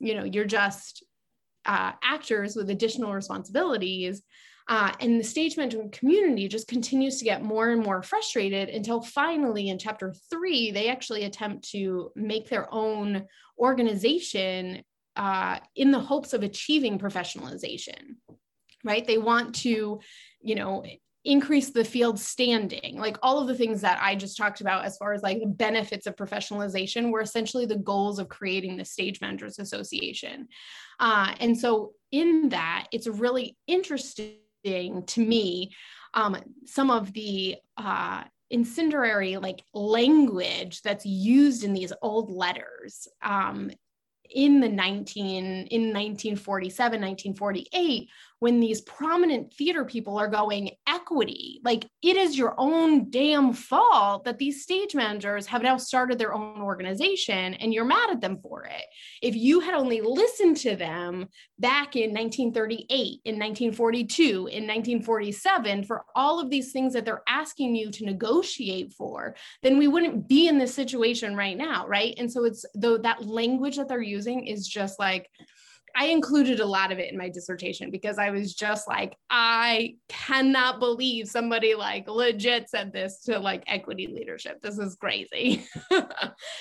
you 0.01 0.15
know, 0.15 0.25
you're 0.25 0.45
just 0.45 1.05
uh, 1.67 1.93
actors 2.03 2.57
with 2.57 2.71
additional 2.71 3.15
responsibilities. 3.15 4.23
Uh, 4.67 4.93
and 5.01 5.21
the 5.21 5.25
stage 5.25 5.59
management 5.59 5.93
community 5.93 6.49
just 6.49 6.69
continues 6.69 7.19
to 7.19 7.25
get 7.25 7.43
more 7.43 7.69
and 7.71 7.83
more 7.83 8.03
frustrated 8.03 8.71
until 8.71 9.03
finally 9.03 9.69
in 9.69 9.79
chapter 9.79 10.15
three, 10.31 10.71
they 10.71 10.89
actually 10.89 11.25
attempt 11.25 11.69
to 11.71 12.11
make 12.17 12.49
their 12.49 12.73
own 12.73 13.27
organization 13.59 14.83
uh, 15.17 15.59
in 15.77 15.91
the 15.91 16.01
hopes 16.01 16.33
of 16.33 16.43
achieving 16.43 16.99
professionalization 16.99 18.17
right 18.85 19.07
they 19.07 19.19
want 19.19 19.55
to 19.55 19.99
you 20.41 20.55
know 20.55 20.85
increase 21.25 21.71
the 21.71 21.85
field 21.85 22.21
standing 22.21 22.99
like 22.99 23.17
all 23.23 23.41
of 23.41 23.49
the 23.49 23.55
things 23.55 23.81
that 23.81 23.99
i 24.03 24.15
just 24.15 24.37
talked 24.37 24.61
about 24.61 24.85
as 24.85 24.97
far 24.99 25.15
as 25.15 25.23
like 25.23 25.41
the 25.41 25.47
benefits 25.47 26.07
of 26.07 26.15
professionalization 26.17 27.11
were 27.11 27.23
essentially 27.23 27.65
the 27.65 27.77
goals 27.77 28.19
of 28.19 28.29
creating 28.29 28.77
the 28.77 28.85
stage 28.85 29.21
managers 29.21 29.59
association. 29.59 30.49
Uh, 31.01 31.35
and 31.41 31.59
so 31.59 31.93
in 32.13 32.49
that 32.51 32.87
it's 32.93 33.07
really 33.07 33.57
interesting 33.67 35.03
to 35.07 35.21
me 35.21 35.75
um, 36.15 36.37
some 36.65 36.91
of 36.91 37.13
the 37.13 37.57
uh, 37.77 38.23
incendiary 38.51 39.37
like 39.37 39.65
language 39.73 40.81
that's 40.83 41.05
used 41.05 41.65
in 41.65 41.73
these 41.73 41.93
old 42.03 42.31
letters 42.31 43.09
um, 43.23 43.71
in 44.31 44.61
the 44.61 44.69
19 44.69 45.45
in 45.45 45.83
1947 45.93 47.01
1948 47.01 48.09
when 48.45 48.61
these 48.61 48.83
prominent 48.83 49.55
theater 49.55 49.87
people 49.87 50.19
are 50.19 50.29
going 50.29 50.71
equity. 50.87 51.63
Like 51.65 51.87
it 52.03 52.15
is 52.15 52.37
your 52.37 52.55
own 52.59 53.09
damn 53.09 53.55
fault 53.55 54.25
that 54.25 54.37
these 54.37 54.63
stage 54.63 54.95
managers 54.95 55.47
have 55.47 55.63
now 55.63 55.79
started 55.79 56.19
their 56.19 56.35
own 56.35 56.61
organization 56.61 57.55
and 57.55 57.73
you're 57.73 57.87
mad 57.87 58.11
at 58.11 58.21
them 58.21 58.37
for 58.37 58.65
it. 58.65 58.85
If 59.23 59.35
you 59.35 59.61
had 59.61 59.73
only 59.73 60.03
listened 60.03 60.59
to 60.59 60.77
them 60.77 61.27
back 61.59 61.97
in 61.97 62.13
1938 62.13 62.91
in 63.25 63.39
1942 63.39 64.23
in 64.23 64.67
1947 64.67 65.85
for 65.85 66.05
all 66.15 66.39
of 66.39 66.51
these 66.51 66.71
things 66.71 66.93
that 66.93 67.07
they're 67.07 67.23
asking 67.27 67.75
you 67.75 67.91
to 67.93 68.05
negotiate 68.05 68.93
for 68.93 69.35
then 69.63 69.79
we 69.79 69.89
wouldn't 69.89 70.29
be 70.29 70.49
in 70.49 70.59
this 70.59 70.75
situation 70.75 71.35
right 71.35 71.57
now 71.57 71.87
right? 71.87 72.15
And 72.19 72.31
so 72.31 72.45
it's 72.45 72.67
though 72.75 72.99
that 72.99 73.25
language 73.25 73.79
that 73.79 73.89
they're 73.89 74.03
using 74.03 74.47
is 74.47 74.69
just 74.69 74.99
like 74.99 75.31
I 75.97 76.07
included 76.07 76.59
a 76.59 76.67
lot 76.67 76.91
of 76.91 76.99
it 76.99 77.13
in 77.13 77.19
my 77.19 77.29
dissertation 77.29 77.91
because 77.91 78.19
I 78.19 78.31
was 78.31 78.55
just 78.55 78.89
like, 78.89 79.17
I 79.31 79.95
cannot 80.09 80.81
believe 80.81 81.29
somebody 81.29 81.75
like 81.75 82.09
legit 82.09 82.69
said 82.69 82.93
this 82.93 83.21
to 83.25 83.39
like 83.39 83.63
equity 83.69 84.09
leadership. 84.09 84.61
This 84.61 84.79
is 84.79 84.97
crazy. 84.97 85.65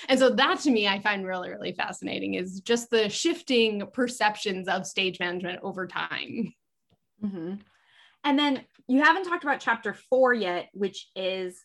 and 0.08 0.18
so 0.18 0.30
that 0.30 0.60
to 0.60 0.70
me, 0.70 0.86
I 0.86 1.00
find 1.00 1.26
really, 1.26 1.50
really 1.50 1.72
fascinating 1.72 2.34
is 2.34 2.60
just 2.60 2.90
the 2.90 3.08
shifting 3.08 3.82
perceptions 3.92 4.68
of 4.68 4.86
stage 4.86 5.18
management 5.18 5.60
over 5.62 5.86
time. 5.88 6.52
Mm-hmm. 7.22 7.54
And 8.22 8.38
then 8.38 8.62
you 8.86 9.02
haven't 9.02 9.24
talked 9.24 9.44
about 9.44 9.60
chapter 9.60 9.94
four 10.08 10.32
yet, 10.32 10.68
which 10.72 11.08
is 11.16 11.64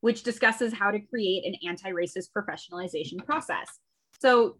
which 0.00 0.22
discusses 0.22 0.72
how 0.72 0.90
to 0.90 1.00
create 1.00 1.44
an 1.46 1.54
anti-racist 1.68 2.28
professionalization 2.36 3.24
process. 3.24 3.66
So 4.20 4.58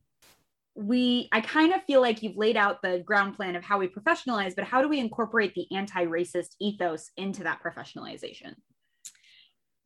we 0.77 1.29
i 1.33 1.41
kind 1.41 1.73
of 1.73 1.83
feel 1.85 2.01
like 2.01 2.23
you've 2.23 2.37
laid 2.37 2.57
out 2.57 2.83
the 2.83 2.99
ground 3.01 3.35
plan 3.35 3.57
of 3.57 3.65
how 3.65 3.79
we 3.79 3.89
professionalize 3.89 4.55
but 4.55 4.65
how 4.65 4.83
do 4.83 4.89
we 4.89 5.01
incorporate 5.01 5.55
the 5.55 5.67
anti-racist 5.75 6.55
ethos 6.61 7.11
into 7.17 7.43
that 7.43 7.61
professionalization? 7.63 8.55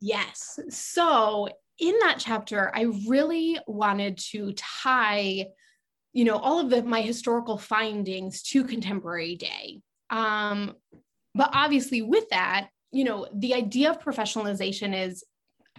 Yes. 0.01 0.59
So 0.69 1.47
in 1.79 1.95
that 2.01 2.17
chapter 2.19 2.71
i 2.75 2.87
really 3.07 3.57
wanted 3.67 4.17
to 4.17 4.53
tie 4.53 5.45
you 6.13 6.25
know 6.25 6.37
all 6.37 6.59
of 6.59 6.69
the 6.69 6.83
my 6.83 7.01
historical 7.01 7.57
findings 7.57 8.41
to 8.43 8.63
contemporary 8.63 9.35
day. 9.35 9.79
Um, 10.09 10.75
but 11.33 11.49
obviously 11.53 12.01
with 12.01 12.27
that 12.29 12.69
you 12.91 13.05
know 13.05 13.27
the 13.33 13.53
idea 13.53 13.89
of 13.89 14.01
professionalization 14.01 14.93
is 15.07 15.23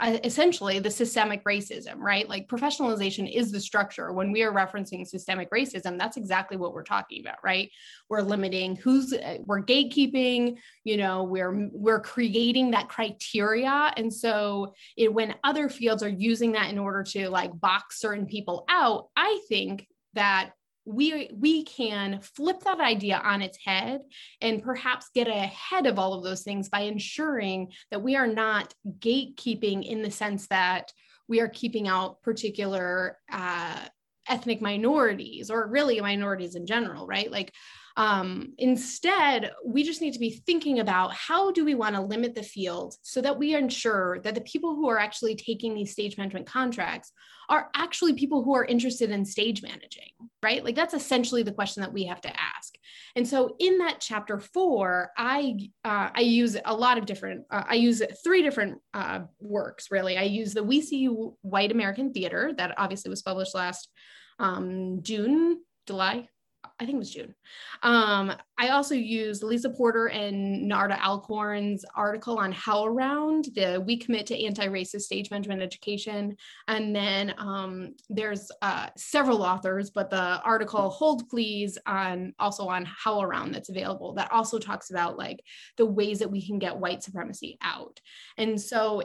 essentially 0.00 0.78
the 0.78 0.90
systemic 0.90 1.44
racism, 1.44 1.96
right? 1.98 2.28
Like 2.28 2.48
professionalization 2.48 3.30
is 3.32 3.52
the 3.52 3.60
structure. 3.60 4.12
When 4.12 4.32
we 4.32 4.42
are 4.42 4.52
referencing 4.52 5.06
systemic 5.06 5.50
racism, 5.50 5.98
that's 5.98 6.16
exactly 6.16 6.56
what 6.56 6.72
we're 6.72 6.82
talking 6.82 7.20
about, 7.20 7.36
right? 7.44 7.70
We're 8.08 8.22
limiting 8.22 8.76
who's 8.76 9.12
uh, 9.12 9.38
we're 9.44 9.62
gatekeeping, 9.62 10.56
you 10.84 10.96
know, 10.96 11.24
we're 11.24 11.68
we're 11.72 12.00
creating 12.00 12.70
that 12.70 12.88
criteria. 12.88 13.92
And 13.96 14.12
so 14.12 14.74
it, 14.96 15.12
when 15.12 15.34
other 15.44 15.68
fields 15.68 16.02
are 16.02 16.08
using 16.08 16.52
that 16.52 16.70
in 16.70 16.78
order 16.78 17.02
to 17.04 17.28
like 17.28 17.58
box 17.60 18.00
certain 18.00 18.26
people 18.26 18.64
out, 18.68 19.08
I 19.14 19.40
think 19.48 19.86
that 20.14 20.52
we 20.84 21.30
we 21.32 21.64
can 21.64 22.20
flip 22.20 22.60
that 22.64 22.80
idea 22.80 23.20
on 23.22 23.42
its 23.42 23.58
head 23.64 24.00
and 24.40 24.62
perhaps 24.62 25.10
get 25.14 25.28
ahead 25.28 25.86
of 25.86 25.98
all 25.98 26.14
of 26.14 26.24
those 26.24 26.42
things 26.42 26.68
by 26.68 26.80
ensuring 26.80 27.72
that 27.90 28.02
we 28.02 28.16
are 28.16 28.26
not 28.26 28.74
gatekeeping 28.98 29.86
in 29.86 30.02
the 30.02 30.10
sense 30.10 30.48
that 30.48 30.92
we 31.28 31.40
are 31.40 31.48
keeping 31.48 31.86
out 31.86 32.20
particular 32.22 33.18
uh, 33.30 33.78
ethnic 34.28 34.60
minorities 34.60 35.50
or 35.50 35.68
really 35.68 36.00
minorities 36.00 36.54
in 36.54 36.66
general 36.66 37.06
right? 37.06 37.30
Like 37.30 37.52
um, 37.96 38.54
instead, 38.58 39.52
we 39.64 39.82
just 39.82 40.00
need 40.00 40.12
to 40.12 40.18
be 40.18 40.42
thinking 40.46 40.80
about 40.80 41.12
how 41.12 41.50
do 41.50 41.64
we 41.64 41.74
want 41.74 41.94
to 41.94 42.00
limit 42.00 42.34
the 42.34 42.42
field 42.42 42.94
so 43.02 43.20
that 43.20 43.38
we 43.38 43.54
ensure 43.54 44.20
that 44.20 44.34
the 44.34 44.40
people 44.42 44.74
who 44.74 44.88
are 44.88 44.98
actually 44.98 45.34
taking 45.34 45.74
these 45.74 45.92
stage 45.92 46.16
management 46.16 46.46
contracts 46.46 47.12
are 47.48 47.68
actually 47.74 48.14
people 48.14 48.42
who 48.42 48.54
are 48.54 48.64
interested 48.64 49.10
in 49.10 49.24
stage 49.24 49.62
managing, 49.62 50.08
right? 50.42 50.64
Like 50.64 50.74
that's 50.74 50.94
essentially 50.94 51.42
the 51.42 51.52
question 51.52 51.82
that 51.82 51.92
we 51.92 52.04
have 52.04 52.20
to 52.22 52.30
ask. 52.30 52.74
And 53.14 53.28
so 53.28 53.56
in 53.58 53.78
that 53.78 54.00
chapter 54.00 54.38
four, 54.38 55.10
I 55.18 55.56
uh, 55.84 56.10
I 56.14 56.20
use 56.20 56.56
a 56.64 56.74
lot 56.74 56.96
of 56.96 57.04
different. 57.04 57.44
Uh, 57.50 57.64
I 57.68 57.74
use 57.74 58.02
three 58.24 58.42
different 58.42 58.78
uh, 58.94 59.20
works 59.38 59.90
really. 59.90 60.16
I 60.16 60.22
use 60.22 60.54
the 60.54 60.62
We 60.64 60.80
See 60.80 61.06
White 61.06 61.72
American 61.72 62.12
Theater 62.12 62.52
that 62.56 62.74
obviously 62.78 63.10
was 63.10 63.22
published 63.22 63.54
last 63.54 63.88
um, 64.38 65.00
June, 65.02 65.60
July, 65.86 66.28
I 66.80 66.84
think 66.84 66.96
it 66.96 66.98
was 66.98 67.10
June. 67.10 67.34
Um, 67.82 68.32
I 68.58 68.68
also 68.68 68.94
used 68.94 69.42
Lisa 69.42 69.70
Porter 69.70 70.06
and 70.06 70.70
Narda 70.70 70.98
Alcorn's 71.00 71.84
article 71.94 72.38
on 72.38 72.52
HowlRound, 72.52 73.54
the 73.54 73.80
We 73.80 73.96
Commit 73.96 74.26
to 74.26 74.44
Anti-Racist 74.44 75.02
Stage 75.02 75.30
Management 75.30 75.62
Education. 75.62 76.36
And 76.68 76.94
then 76.94 77.34
um, 77.38 77.94
there's 78.08 78.50
uh, 78.62 78.88
several 78.96 79.42
authors, 79.42 79.90
but 79.90 80.10
the 80.10 80.40
article 80.42 80.90
Hold 80.90 81.28
Please 81.28 81.78
on 81.86 82.34
also 82.38 82.66
on 82.68 82.86
HowlRound 83.04 83.52
that's 83.52 83.68
available 83.68 84.14
that 84.14 84.32
also 84.32 84.58
talks 84.58 84.90
about 84.90 85.18
like 85.18 85.42
the 85.76 85.86
ways 85.86 86.18
that 86.18 86.30
we 86.30 86.44
can 86.44 86.58
get 86.58 86.76
white 86.76 87.02
supremacy 87.02 87.58
out. 87.62 88.00
And 88.36 88.60
so 88.60 89.02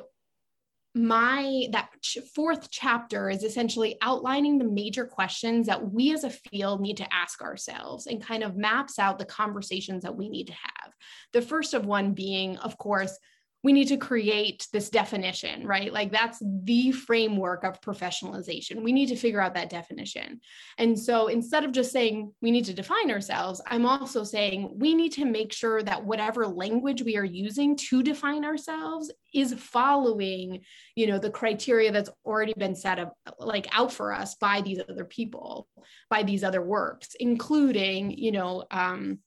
my 0.95 1.67
that 1.71 1.89
ch- 2.01 2.19
fourth 2.33 2.69
chapter 2.71 3.29
is 3.29 3.43
essentially 3.43 3.97
outlining 4.01 4.57
the 4.57 4.65
major 4.65 5.05
questions 5.05 5.67
that 5.67 5.91
we 5.91 6.13
as 6.13 6.23
a 6.23 6.29
field 6.29 6.81
need 6.81 6.97
to 6.97 7.13
ask 7.13 7.41
ourselves 7.41 8.07
and 8.07 8.23
kind 8.23 8.43
of 8.43 8.55
maps 8.55 8.97
out 8.97 9.19
the 9.19 9.25
conversations 9.25 10.03
that 10.03 10.15
we 10.15 10.29
need 10.29 10.47
to 10.47 10.53
have. 10.53 10.93
The 11.33 11.41
first 11.41 11.73
of 11.73 11.85
one 11.85 12.13
being 12.13 12.57
of 12.57 12.77
course 12.77 13.17
we 13.63 13.73
need 13.73 13.87
to 13.87 13.97
create 13.97 14.67
this 14.71 14.89
definition, 14.89 15.65
right? 15.65 15.91
Like 15.91 16.11
that's 16.11 16.41
the 16.41 16.91
framework 16.91 17.63
of 17.63 17.81
professionalization. 17.81 18.83
We 18.83 18.93
need 18.93 19.07
to 19.07 19.15
figure 19.15 19.41
out 19.41 19.55
that 19.55 19.69
definition. 19.69 20.41
And 20.77 20.97
so 20.97 21.27
instead 21.27 21.63
of 21.63 21.71
just 21.71 21.91
saying 21.91 22.33
we 22.41 22.51
need 22.51 22.65
to 22.65 22.73
define 22.73 23.09
ourselves, 23.09 23.61
I'm 23.65 23.85
also 23.85 24.23
saying 24.23 24.75
we 24.77 24.93
need 24.93 25.11
to 25.13 25.25
make 25.25 25.51
sure 25.51 25.81
that 25.83 26.05
whatever 26.05 26.45
language 26.47 27.01
we 27.01 27.17
are 27.17 27.25
using 27.25 27.75
to 27.89 28.03
define 28.03 28.45
ourselves 28.45 29.11
is 29.33 29.53
following, 29.53 30.61
you 30.95 31.07
know, 31.07 31.17
the 31.17 31.31
criteria 31.31 31.91
that's 31.91 32.11
already 32.25 32.53
been 32.57 32.75
set 32.75 32.99
up 32.99 33.17
like 33.39 33.67
out 33.71 33.91
for 33.91 34.13
us 34.13 34.35
by 34.35 34.61
these 34.61 34.79
other 34.87 35.05
people, 35.05 35.67
by 36.09 36.21
these 36.21 36.43
other 36.43 36.61
works, 36.61 37.15
including, 37.19 38.11
you 38.11 38.31
know, 38.31 38.65
um, 38.69 39.19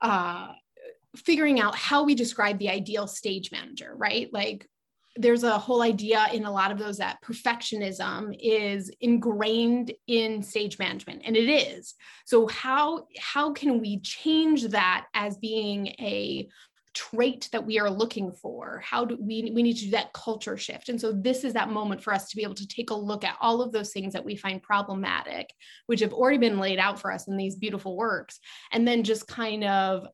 uh, 0.00 0.52
figuring 1.18 1.60
out 1.60 1.74
how 1.74 2.04
we 2.04 2.14
describe 2.14 2.58
the 2.58 2.70
ideal 2.70 3.06
stage 3.06 3.50
manager, 3.52 3.94
right? 3.96 4.28
Like 4.32 4.66
there's 5.18 5.42
a 5.42 5.58
whole 5.58 5.82
idea 5.82 6.26
in 6.32 6.44
a 6.44 6.52
lot 6.52 6.70
of 6.70 6.78
those 6.78 6.98
that 6.98 7.18
perfectionism 7.24 8.36
is 8.40 8.90
ingrained 9.00 9.92
in 10.06 10.42
stage 10.42 10.78
management 10.78 11.22
and 11.24 11.36
it 11.36 11.48
is. 11.48 11.94
So 12.24 12.46
how 12.46 13.06
how 13.18 13.52
can 13.52 13.80
we 13.80 14.00
change 14.00 14.68
that 14.68 15.06
as 15.14 15.36
being 15.36 15.88
a 15.98 16.48
trait 16.94 17.48
that 17.52 17.66
we 17.66 17.78
are 17.78 17.90
looking 17.90 18.32
for? 18.32 18.80
How 18.84 19.04
do 19.04 19.16
we 19.20 19.50
we 19.54 19.62
need 19.62 19.76
to 19.78 19.86
do 19.86 19.90
that 19.90 20.12
culture 20.12 20.56
shift? 20.56 20.88
And 20.88 21.00
so 21.00 21.12
this 21.12 21.42
is 21.42 21.52
that 21.54 21.70
moment 21.70 22.02
for 22.02 22.12
us 22.12 22.28
to 22.28 22.36
be 22.36 22.44
able 22.44 22.54
to 22.54 22.68
take 22.68 22.90
a 22.90 22.94
look 22.94 23.24
at 23.24 23.36
all 23.40 23.60
of 23.60 23.72
those 23.72 23.92
things 23.92 24.12
that 24.12 24.24
we 24.24 24.36
find 24.36 24.62
problematic 24.62 25.52
which 25.86 26.00
have 26.00 26.12
already 26.12 26.38
been 26.38 26.60
laid 26.60 26.78
out 26.78 27.00
for 27.00 27.12
us 27.12 27.26
in 27.26 27.36
these 27.36 27.56
beautiful 27.56 27.96
works 27.96 28.38
and 28.72 28.86
then 28.86 29.02
just 29.02 29.26
kind 29.26 29.64
of 29.64 30.06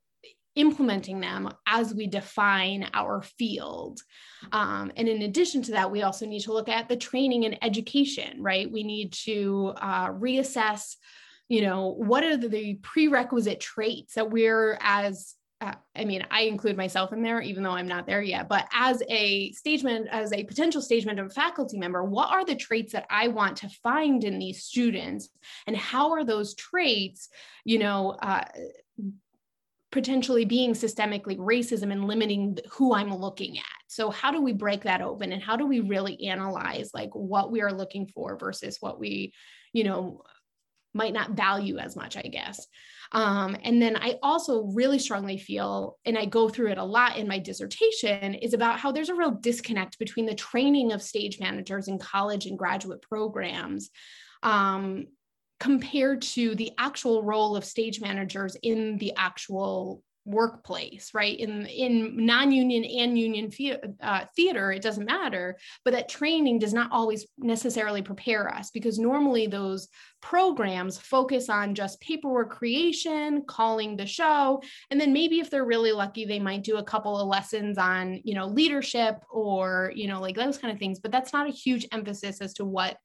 implementing 0.57 1.21
them 1.21 1.51
as 1.67 1.95
we 1.95 2.07
define 2.07 2.89
our 2.95 3.23
field. 3.23 4.01
Um, 4.53 4.93
and 4.97 5.09
in 5.09 5.23
addition 5.23 5.63
to 5.63 5.73
that, 5.73 5.91
we 5.91 6.03
also 6.03 6.27
need 6.27 6.43
to 6.43 6.53
look 6.53 6.69
at 6.69 6.89
the 6.89 6.97
training 6.97 7.45
and 7.45 7.59
education, 7.63 8.43
right? 8.43 8.71
We 8.71 8.85
need 8.85 9.13
to 9.25 9.75
uh, 9.77 10.11
reassess, 10.11 10.97
you 11.49 11.63
know, 11.63 11.89
what 11.89 12.25
are 12.25 12.37
the 12.37 12.75
prerequisite 12.77 13.61
traits 13.61 14.15
that 14.15 14.31
we're 14.31 14.79
as 14.81 15.35
uh, 15.61 15.73
I 15.97 16.05
mean, 16.05 16.27
I 16.31 16.43
include 16.43 16.77
myself 16.77 17.13
in 17.13 17.23
there, 17.23 17.41
even 17.41 17.63
though 17.63 17.71
I'm 17.71 17.89
not 17.89 18.07
there 18.07 18.21
yet. 18.21 18.49
But 18.49 18.67
as 18.73 19.03
a 19.09 19.53
stageman, 19.53 20.07
as 20.09 20.33
a 20.33 20.45
potential 20.45 20.83
stageman 20.83 21.19
and 21.19 21.33
faculty 21.33 21.79
member, 21.79 22.05
what 22.05 22.31
are 22.31 22.45
the 22.45 22.57
traits 22.57 22.93
that 22.93 23.07
I 23.09 23.29
want 23.29 23.59
to 23.59 23.69
find 23.83 24.25
in 24.25 24.39
these 24.39 24.65
students, 24.65 25.31
and 25.67 25.77
how 25.77 26.11
are 26.11 26.25
those 26.25 26.55
traits, 26.55 27.31
you 27.65 27.79
know, 27.79 28.11
uh, 28.21 28.45
potentially 29.95 30.45
being 30.45 30.73
systemically 30.73 31.39
racism 31.39 31.93
and 31.93 32.09
limiting 32.09 32.59
who 32.69 32.93
I'm 32.93 33.15
looking 33.15 33.59
at. 33.59 33.65
So 33.87 34.11
how 34.11 34.33
do 34.33 34.43
we 34.43 34.53
break 34.53 34.83
that 34.83 35.01
open 35.01 35.31
and 35.31 35.41
how 35.41 35.55
do 35.55 35.67
we 35.67 35.79
really 35.79 36.27
analyze 36.27 36.91
like 36.93 37.11
what 37.13 37.53
we 37.53 37.63
are 37.63 37.73
looking 37.73 38.09
for 38.09 38.37
versus 38.37 38.79
what 38.81 38.99
we, 38.99 39.33
you 39.73 39.85
know, 39.85 40.23
might 40.95 41.13
not 41.13 41.37
value 41.37 41.79
as 41.79 41.95
much, 41.95 42.17
I 42.17 42.23
guess. 42.23 42.67
Um, 43.13 43.57
and 43.63 43.81
then 43.81 43.97
I 43.97 44.19
also 44.21 44.65
really 44.65 44.99
strongly 44.99 45.39
feel, 45.39 45.97
and 46.05 46.19
I 46.19 46.25
go 46.25 46.49
through 46.49 46.73
it 46.73 46.79
a 46.79 46.85
lot 46.85 47.17
in 47.17 47.29
my 47.29 47.39
dissertation, 47.39 48.35
is 48.35 48.53
about 48.53 48.81
how 48.81 48.91
there's 48.91 49.11
a 49.11 49.15
real 49.15 49.31
disconnect 49.31 50.01
between 50.01 50.27
the 50.27 50.35
training 50.35 50.91
of 50.91 51.03
stage 51.03 51.39
managers 51.39 51.87
in 51.87 52.01
college 52.01 52.47
and 52.47 52.59
graduate 52.59 53.01
programs 53.01 53.91
um, 54.43 55.07
compared 55.61 56.23
to 56.23 56.55
the 56.55 56.73
actual 56.79 57.23
role 57.23 57.57
of 57.57 57.65
stage 57.65 58.01
managers 58.01 58.57
in 58.63 58.99
the 58.99 59.13
actual 59.17 60.03
workplace 60.27 61.11
right? 61.13 61.39
In 61.39 61.67
in 61.67 62.25
non-union 62.25 62.85
and 62.85 63.19
union 63.19 63.51
uh, 64.01 64.25
theater 64.35 64.73
it 64.73 64.83
doesn't 64.83 65.05
matter 65.05 65.59
but 65.85 65.93
that 65.93 66.09
training 66.09 66.59
does 66.59 66.73
not 66.73 66.91
always 66.91 67.27
necessarily 67.37 68.01
prepare 68.01 68.53
us 68.53 68.71
because 68.71 68.99
normally 68.99 69.47
those 69.47 69.89
programs 70.23 70.97
focus 70.97 71.51
on 71.51 71.75
just 71.75 72.01
paperwork 72.01 72.51
creation 72.51 73.43
calling 73.47 73.97
the 73.97 74.07
show 74.07 74.63
and 74.91 74.99
then 74.99 75.13
maybe 75.13 75.41
if 75.41 75.51
they're 75.51 75.67
really 75.67 75.93
lucky 75.93 76.25
they 76.25 76.39
might 76.39 76.65
do 76.65 76.79
a 76.79 76.85
couple 76.85 77.19
of 77.19 77.29
lessons 77.29 77.77
on 77.77 78.19
you 78.25 78.35
know 78.35 78.47
leadership 78.47 79.17
or 79.31 79.93
you 79.95 80.09
know 80.09 80.23
like 80.23 80.37
those 80.37 80.57
kind 80.57 80.73
of 80.73 80.79
things 80.79 81.01
but 81.01 81.13
that's 81.13 81.35
not 81.35 81.47
a 81.47 81.53
huge 81.53 81.87
emphasis 81.93 82.41
as 82.41 82.55
to 82.55 82.65
what 82.65 82.97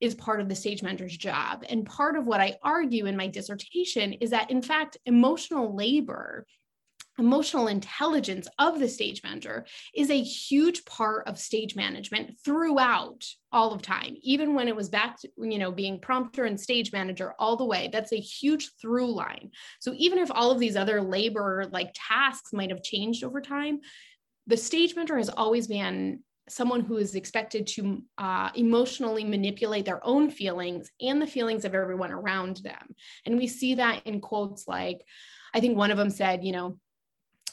is 0.00 0.14
part 0.14 0.40
of 0.40 0.48
the 0.48 0.54
stage 0.54 0.82
mentor's 0.82 1.16
job. 1.16 1.64
And 1.68 1.86
part 1.86 2.16
of 2.16 2.26
what 2.26 2.40
I 2.40 2.56
argue 2.62 3.06
in 3.06 3.16
my 3.16 3.26
dissertation 3.26 4.14
is 4.14 4.30
that, 4.30 4.50
in 4.50 4.62
fact, 4.62 4.96
emotional 5.06 5.74
labor 5.74 6.46
emotional 7.18 7.66
intelligence 7.66 8.48
of 8.58 8.78
the 8.78 8.88
stage 8.88 9.22
manager 9.22 9.66
is 9.94 10.10
a 10.10 10.22
huge 10.22 10.84
part 10.86 11.28
of 11.28 11.38
stage 11.38 11.76
management 11.76 12.38
throughout 12.42 13.26
all 13.52 13.72
of 13.72 13.82
time 13.82 14.16
even 14.22 14.54
when 14.54 14.68
it 14.68 14.74
was 14.74 14.88
back 14.88 15.20
to 15.20 15.28
you 15.36 15.58
know 15.58 15.70
being 15.70 16.00
prompter 16.00 16.44
and 16.44 16.58
stage 16.58 16.92
manager 16.92 17.34
all 17.38 17.56
the 17.56 17.64
way 17.64 17.90
that's 17.92 18.12
a 18.12 18.16
huge 18.16 18.70
through 18.80 19.12
line 19.12 19.50
so 19.80 19.92
even 19.96 20.18
if 20.18 20.30
all 20.30 20.50
of 20.50 20.58
these 20.58 20.76
other 20.76 21.02
labor 21.02 21.66
like 21.72 21.90
tasks 21.94 22.52
might 22.52 22.70
have 22.70 22.82
changed 22.82 23.22
over 23.22 23.40
time 23.40 23.80
the 24.46 24.56
stage 24.56 24.96
mentor 24.96 25.18
has 25.18 25.28
always 25.28 25.66
been 25.66 26.20
someone 26.50 26.80
who 26.80 26.96
is 26.96 27.14
expected 27.14 27.66
to 27.66 28.02
uh, 28.18 28.50
emotionally 28.54 29.24
manipulate 29.24 29.84
their 29.84 30.04
own 30.04 30.30
feelings 30.30 30.90
and 31.00 31.20
the 31.20 31.26
feelings 31.26 31.64
of 31.64 31.74
everyone 31.74 32.10
around 32.10 32.58
them. 32.58 32.94
And 33.24 33.36
we 33.36 33.46
see 33.46 33.76
that 33.76 34.06
in 34.06 34.20
quotes 34.20 34.66
like, 34.66 35.02
I 35.54 35.60
think 35.60 35.76
one 35.76 35.90
of 35.90 35.96
them 35.96 36.10
said, 36.10 36.44
you 36.44 36.52
know, 36.52 36.78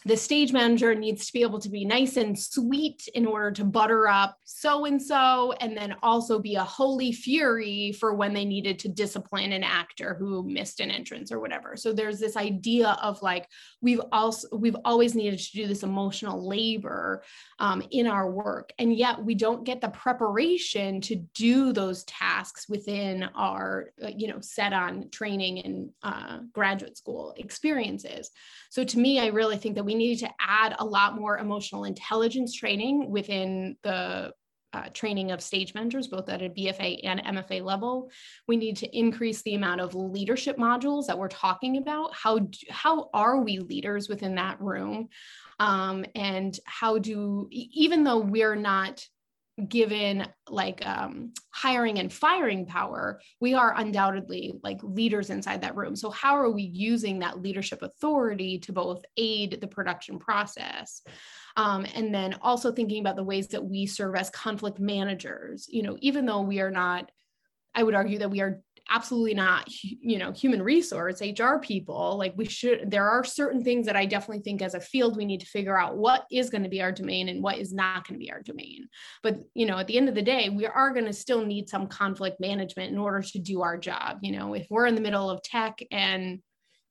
the 0.06 0.18
stage 0.18 0.54
manager 0.54 0.94
needs 0.96 1.26
to 1.28 1.34
be 1.34 1.42
able 1.42 1.60
to 1.60 1.70
be 1.70 1.86
nice 1.86 2.18
and 2.18 2.38
sweet 2.38 3.08
in 3.14 3.26
order 3.26 3.52
to 3.52 3.64
butter 3.64 4.08
up 4.08 4.38
so 4.44 4.86
and 4.86 5.02
so, 5.02 5.54
and 5.60 5.78
then 5.78 5.96
also 6.02 6.40
be 6.40 6.56
a 6.56 6.64
holy 6.64 7.12
fury 7.12 7.92
for 7.92 8.14
when 8.14 8.34
they 8.34 8.46
needed 8.46 8.80
to 8.80 8.90
discipline 8.90 9.52
an 9.52 9.64
actor 9.64 10.16
who 10.18 10.44
missed 10.48 10.80
an 10.80 10.90
entrance 10.90 11.32
or 11.32 11.40
whatever. 11.40 11.76
So 11.76 11.94
there's 11.94 12.20
this 12.20 12.38
idea 12.38 12.98
of 13.02 13.22
like 13.22 13.48
we've 13.82 14.02
also 14.12 14.48
we've 14.56 14.76
always 14.86 15.16
needed 15.16 15.40
to 15.40 15.52
do 15.52 15.68
this 15.68 15.84
emotional 15.84 16.48
labor 16.48 17.24
um, 17.60 17.84
in 17.92 18.08
our 18.08 18.32
work, 18.32 18.72
and 18.80 18.96
yet 18.96 19.24
we 19.24 19.36
don't 19.36 19.64
get 19.64 19.82
the 19.82 19.90
preparation 19.90 21.02
to 21.02 21.16
do 21.36 21.74
those 21.74 22.04
tasks 22.06 22.68
within 22.70 23.24
our 23.36 23.92
uh, 24.04 24.10
you 24.16 24.28
know 24.28 24.40
set 24.42 24.74
on 24.74 25.10
training 25.12 25.60
and 25.60 25.90
uh, 26.04 26.40
graduate 26.54 26.98
school 26.98 27.34
experiences. 27.38 28.32
So 28.70 28.84
to 28.84 29.00
me, 29.00 29.20
I 29.20 29.28
really 29.28 29.58
think 29.58 29.76
that 29.76 29.86
we 29.88 29.96
need 29.96 30.18
to 30.18 30.30
add 30.38 30.76
a 30.80 30.86
lot 30.86 31.16
more 31.16 31.38
emotional 31.38 31.86
intelligence 31.86 32.54
training 32.54 33.10
within 33.10 33.78
the 33.84 34.34
uh, 34.74 34.90
training 34.94 35.32
of 35.32 35.42
stage 35.42 35.74
mentors, 35.74 36.10
both 36.10 36.28
at 36.28 36.42
a 36.42 36.50
BFA 36.50 37.00
and 37.06 37.24
MFA 37.24 37.64
level. 37.64 38.12
We 38.50 38.58
need 38.58 38.76
to 38.78 38.98
increase 38.98 39.42
the 39.44 39.56
amount 39.56 39.80
of 39.80 39.96
leadership 39.96 40.58
modules 40.58 41.08
that 41.08 41.18
we're 41.18 41.30
talking 41.30 41.78
about. 41.78 42.14
How, 42.14 42.50
how 42.70 43.10
are 43.14 43.40
we 43.42 43.60
leaders 43.60 44.10
within 44.10 44.36
that 44.36 44.60
room? 44.60 45.08
Um, 45.58 46.04
and 46.16 46.60
how 46.66 46.98
do, 46.98 47.48
even 47.50 48.04
though 48.04 48.20
we're 48.20 48.56
not 48.56 49.06
given 49.68 50.28
like 50.50 50.86
um, 50.86 51.34
hiring 51.50 52.00
and 52.00 52.14
firing 52.14 52.66
power, 52.66 53.20
we 53.40 53.56
are 53.56 53.74
undoubtedly 53.76 54.54
like 54.64 54.78
leaders 54.84 55.30
inside 55.30 55.62
that 55.62 55.76
room. 55.76 55.96
So, 55.96 56.10
how 56.12 56.36
are 56.36 56.52
we 56.52 56.64
using 56.64 57.20
that 57.20 57.42
leadership 57.42 57.82
authority 57.82 58.60
to 58.60 58.72
both 58.72 59.04
aid 59.18 59.60
the 59.60 59.68
production 59.68 60.20
process? 60.20 61.02
Um, 61.56 61.88
and 61.96 62.14
then 62.14 62.36
also 62.42 62.72
thinking 62.72 63.02
about 63.02 63.16
the 63.16 63.24
ways 63.24 63.48
that 63.50 63.66
we 63.66 63.88
serve 63.88 64.16
as 64.16 64.30
conflict 64.30 64.80
managers. 64.80 65.68
You 65.70 65.84
know, 65.84 65.98
even 66.02 66.26
though 66.26 66.42
we 66.42 66.60
are 66.60 66.72
not, 66.72 67.12
I 67.74 67.82
would 67.84 67.96
argue 67.96 68.20
that 68.20 68.32
we 68.32 68.42
are 68.42 68.62
absolutely 68.90 69.34
not 69.34 69.66
you 69.68 70.18
know 70.18 70.32
human 70.32 70.62
resource 70.62 71.22
hr 71.22 71.58
people 71.62 72.18
like 72.18 72.34
we 72.36 72.46
should 72.46 72.90
there 72.90 73.10
are 73.10 73.24
certain 73.24 73.64
things 73.64 73.86
that 73.86 73.96
i 73.96 74.06
definitely 74.06 74.42
think 74.42 74.62
as 74.62 74.74
a 74.74 74.80
field 74.80 75.18
we 75.18 75.26
need 75.26 75.40
to 75.40 75.46
figure 75.46 75.78
out 75.78 75.98
what 75.98 76.26
is 76.32 76.50
going 76.50 76.64
to 76.64 76.70
be 76.70 76.82
our 76.82 76.92
domain 76.92 77.30
and 77.30 77.44
what 77.44 77.58
is 77.58 77.74
not 77.74 78.08
going 78.08 78.20
to 78.20 78.24
be 78.24 78.32
our 78.32 78.42
domain. 78.42 78.88
But 79.24 79.40
you 79.54 79.66
know 79.66 79.78
at 79.78 79.88
the 79.88 79.98
end 79.98 80.10
of 80.10 80.16
the 80.16 80.22
day 80.22 80.50
we 80.50 80.66
are 80.66 80.94
going 80.94 81.06
to 81.06 81.14
still 81.14 81.46
need 81.46 81.70
some 81.70 81.88
conflict 81.88 82.40
management 82.40 82.92
in 82.92 82.98
order 82.98 83.22
to 83.22 83.40
do 83.40 83.62
our 83.62 83.78
job 83.78 84.20
you 84.22 84.32
know? 84.32 84.54
If 84.54 84.68
we're 84.70 84.88
in 84.88 84.96
the 84.96 85.02
middle 85.02 85.30
of 85.30 85.42
tech 85.42 85.80
and 85.92 86.40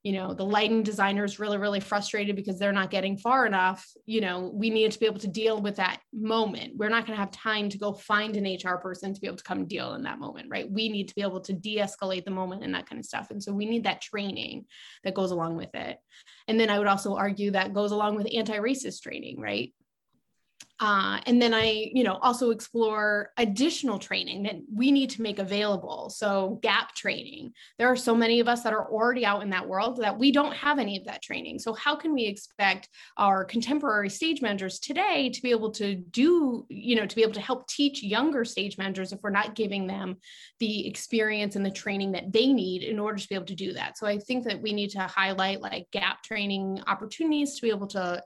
you 0.02 0.12
know 0.12 0.34
the 0.34 0.44
lighting 0.44 0.82
designer 0.82 1.24
is 1.24 1.38
really 1.38 1.58
really 1.58 1.80
frustrated 1.80 2.36
because 2.36 2.58
they're 2.58 2.72
not 2.72 2.90
getting 2.90 3.16
far 3.16 3.46
enough. 3.46 3.86
You 4.06 4.20
know 4.20 4.50
we 4.54 4.70
need 4.70 4.92
to 4.92 4.98
be 5.00 5.06
able 5.06 5.20
to 5.20 5.28
deal 5.28 5.60
with 5.60 5.76
that 5.76 6.00
moment. 6.12 6.76
We're 6.76 6.88
not 6.88 7.06
going 7.06 7.16
to 7.16 7.20
have 7.20 7.32
time 7.32 7.68
to 7.70 7.78
go 7.78 7.92
find 7.92 8.36
an 8.36 8.58
hr 8.64 8.76
person 8.76 9.12
to 9.12 9.20
be 9.20 9.26
able 9.26 9.36
to 9.36 9.44
come 9.44 9.66
deal 9.66 9.94
in 9.94 10.02
that 10.02 10.18
moment 10.18 10.48
right? 10.50 10.70
We 10.70 10.88
need 10.88 11.08
to 11.08 11.14
be 11.14 11.22
able 11.22 11.40
to 11.40 11.52
de-escalate 11.52 12.24
the 12.24 12.30
moment 12.30 12.62
and 12.62 12.74
that 12.74 12.88
kind 12.88 12.98
of 12.98 13.06
stuff. 13.06 13.30
And 13.30 13.42
so 13.42 13.52
we 13.52 13.66
need 13.66 13.84
that 13.84 14.00
training 14.00 14.66
that 15.04 15.14
goes 15.14 15.30
along 15.30 15.56
with 15.56 15.74
it. 15.74 15.98
And 16.48 16.58
then 16.60 16.70
i 16.70 16.78
would 16.78 16.88
also 16.88 17.16
argue 17.16 17.50
that 17.50 17.74
goes 17.74 17.92
along 17.92 18.16
with 18.16 18.28
anti-racist 18.32 19.02
training 19.02 19.40
right 19.40 19.72
uh, 20.78 21.20
and 21.24 21.40
then 21.40 21.54
I, 21.54 21.90
you 21.94 22.04
know, 22.04 22.18
also 22.20 22.50
explore 22.50 23.30
additional 23.38 23.98
training 23.98 24.42
that 24.42 24.56
we 24.72 24.92
need 24.92 25.08
to 25.10 25.22
make 25.22 25.38
available. 25.38 26.10
So 26.10 26.58
gap 26.62 26.94
training. 26.94 27.52
There 27.78 27.88
are 27.88 27.96
so 27.96 28.14
many 28.14 28.40
of 28.40 28.48
us 28.48 28.62
that 28.62 28.74
are 28.74 28.90
already 28.90 29.24
out 29.24 29.42
in 29.42 29.50
that 29.50 29.66
world 29.66 29.96
that 30.02 30.18
we 30.18 30.32
don't 30.32 30.52
have 30.54 30.78
any 30.78 30.98
of 30.98 31.06
that 31.06 31.22
training. 31.22 31.60
So 31.60 31.72
how 31.72 31.96
can 31.96 32.12
we 32.12 32.26
expect 32.26 32.90
our 33.16 33.42
contemporary 33.42 34.10
stage 34.10 34.42
managers 34.42 34.78
today 34.78 35.30
to 35.30 35.40
be 35.40 35.50
able 35.50 35.70
to 35.72 35.94
do, 35.94 36.66
you 36.68 36.96
know, 36.96 37.06
to 37.06 37.16
be 37.16 37.22
able 37.22 37.32
to 37.32 37.40
help 37.40 37.66
teach 37.68 38.02
younger 38.02 38.44
stage 38.44 38.76
managers 38.76 39.12
if 39.12 39.20
we're 39.22 39.30
not 39.30 39.54
giving 39.54 39.86
them 39.86 40.16
the 40.60 40.86
experience 40.86 41.56
and 41.56 41.64
the 41.64 41.70
training 41.70 42.12
that 42.12 42.32
they 42.32 42.52
need 42.52 42.82
in 42.82 42.98
order 42.98 43.18
to 43.18 43.28
be 43.28 43.34
able 43.34 43.46
to 43.46 43.54
do 43.54 43.72
that. 43.72 43.96
So 43.96 44.06
I 44.06 44.18
think 44.18 44.44
that 44.44 44.60
we 44.60 44.74
need 44.74 44.90
to 44.90 45.00
highlight 45.00 45.62
like 45.62 45.90
gap 45.90 46.22
training 46.22 46.82
opportunities 46.86 47.54
to 47.54 47.62
be 47.62 47.70
able 47.70 47.86
to, 47.88 48.22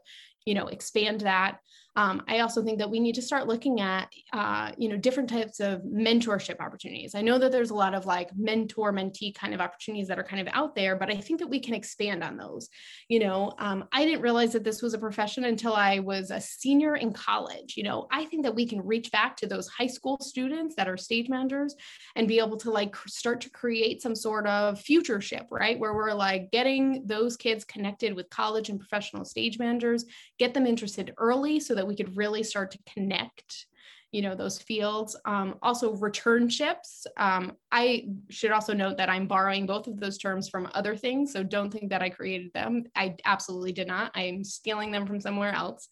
you 0.50 0.56
know, 0.56 0.66
expand 0.66 1.20
that. 1.20 1.60
Um, 1.96 2.22
I 2.28 2.40
also 2.40 2.62
think 2.62 2.78
that 2.78 2.90
we 2.90 3.00
need 3.00 3.16
to 3.16 3.22
start 3.22 3.48
looking 3.48 3.80
at, 3.80 4.08
uh, 4.32 4.70
you 4.78 4.88
know, 4.88 4.96
different 4.96 5.28
types 5.28 5.58
of 5.58 5.82
mentorship 5.82 6.60
opportunities. 6.60 7.14
I 7.16 7.22
know 7.22 7.36
that 7.38 7.50
there's 7.50 7.70
a 7.70 7.74
lot 7.74 7.94
of 7.94 8.06
like 8.06 8.30
mentor 8.36 8.92
mentee 8.92 9.34
kind 9.34 9.52
of 9.52 9.60
opportunities 9.60 10.06
that 10.08 10.18
are 10.18 10.24
kind 10.24 10.46
of 10.46 10.54
out 10.54 10.76
there, 10.76 10.94
but 10.94 11.10
I 11.10 11.16
think 11.16 11.40
that 11.40 11.48
we 11.50 11.58
can 11.58 11.74
expand 11.74 12.22
on 12.22 12.36
those. 12.36 12.68
You 13.08 13.18
know, 13.18 13.52
um, 13.58 13.84
I 13.92 14.04
didn't 14.04 14.22
realize 14.22 14.52
that 14.52 14.62
this 14.62 14.82
was 14.82 14.94
a 14.94 14.98
profession 14.98 15.44
until 15.44 15.74
I 15.74 15.98
was 15.98 16.30
a 16.30 16.40
senior 16.40 16.94
in 16.94 17.12
college. 17.12 17.74
You 17.76 17.82
know, 17.82 18.06
I 18.12 18.24
think 18.24 18.44
that 18.44 18.54
we 18.54 18.66
can 18.66 18.86
reach 18.86 19.10
back 19.10 19.36
to 19.38 19.48
those 19.48 19.68
high 19.68 19.88
school 19.88 20.16
students 20.20 20.76
that 20.76 20.88
are 20.88 20.96
stage 20.96 21.28
managers 21.28 21.74
and 22.14 22.28
be 22.28 22.38
able 22.38 22.56
to 22.58 22.70
like 22.70 22.94
start 23.08 23.40
to 23.42 23.50
create 23.50 24.00
some 24.00 24.14
sort 24.14 24.46
of 24.46 24.80
futureship, 24.80 25.48
right? 25.50 25.78
Where 25.78 25.94
we're 25.94 26.14
like 26.14 26.52
getting 26.52 27.02
those 27.04 27.36
kids 27.36 27.64
connected 27.64 28.14
with 28.14 28.30
college 28.30 28.68
and 28.68 28.78
professional 28.78 29.24
stage 29.24 29.58
managers, 29.58 30.04
get 30.40 30.54
them 30.54 30.66
interested 30.66 31.12
early 31.18 31.60
so 31.60 31.74
that 31.74 31.86
we 31.86 31.94
could 31.94 32.16
really 32.16 32.42
start 32.42 32.70
to 32.70 32.78
connect 32.92 33.66
you 34.10 34.22
know 34.22 34.34
those 34.34 34.58
fields. 34.58 35.14
Um, 35.24 35.54
also 35.62 35.94
returnships 35.94 37.06
um, 37.16 37.52
i 37.70 38.08
should 38.28 38.50
also 38.50 38.72
note 38.72 38.96
that 38.96 39.08
i'm 39.08 39.28
borrowing 39.28 39.66
both 39.66 39.86
of 39.86 40.00
those 40.00 40.18
terms 40.18 40.48
from 40.48 40.68
other 40.74 40.96
things 40.96 41.32
so 41.32 41.44
don't 41.44 41.70
think 41.70 41.90
that 41.90 42.02
i 42.02 42.08
created 42.08 42.52
them. 42.54 42.84
I 42.96 43.16
absolutely 43.24 43.72
did 43.72 43.86
not. 43.86 44.10
I'm 44.14 44.42
stealing 44.42 44.90
them 44.90 45.06
from 45.06 45.20
somewhere 45.20 45.52
else 45.52 45.88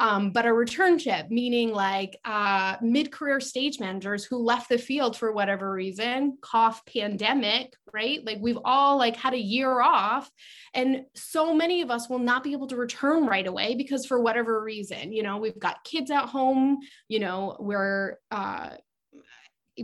um, 0.00 0.30
but 0.30 0.46
a 0.46 0.48
returnship, 0.48 1.30
meaning 1.30 1.72
like 1.72 2.18
uh, 2.24 2.76
mid 2.80 3.12
career 3.12 3.38
stage 3.38 3.78
managers 3.78 4.24
who 4.24 4.38
left 4.38 4.70
the 4.70 4.78
field 4.78 5.14
for 5.14 5.30
whatever 5.30 5.70
reason, 5.70 6.38
cough 6.40 6.82
pandemic, 6.86 7.74
right? 7.92 8.24
Like 8.24 8.38
we've 8.40 8.58
all 8.64 8.96
like 8.96 9.14
had 9.14 9.34
a 9.34 9.38
year 9.38 9.82
off. 9.82 10.30
And 10.72 11.04
so 11.14 11.52
many 11.52 11.82
of 11.82 11.90
us 11.90 12.08
will 12.08 12.18
not 12.18 12.42
be 12.42 12.52
able 12.52 12.66
to 12.68 12.76
return 12.76 13.26
right 13.26 13.46
away 13.46 13.74
because 13.74 14.06
for 14.06 14.18
whatever 14.20 14.62
reason, 14.62 15.12
you 15.12 15.22
know, 15.22 15.36
we've 15.36 15.58
got 15.58 15.84
kids 15.84 16.10
at 16.10 16.24
home, 16.24 16.78
you 17.08 17.20
know, 17.20 17.56
we're, 17.60 18.16
uh, 18.30 18.70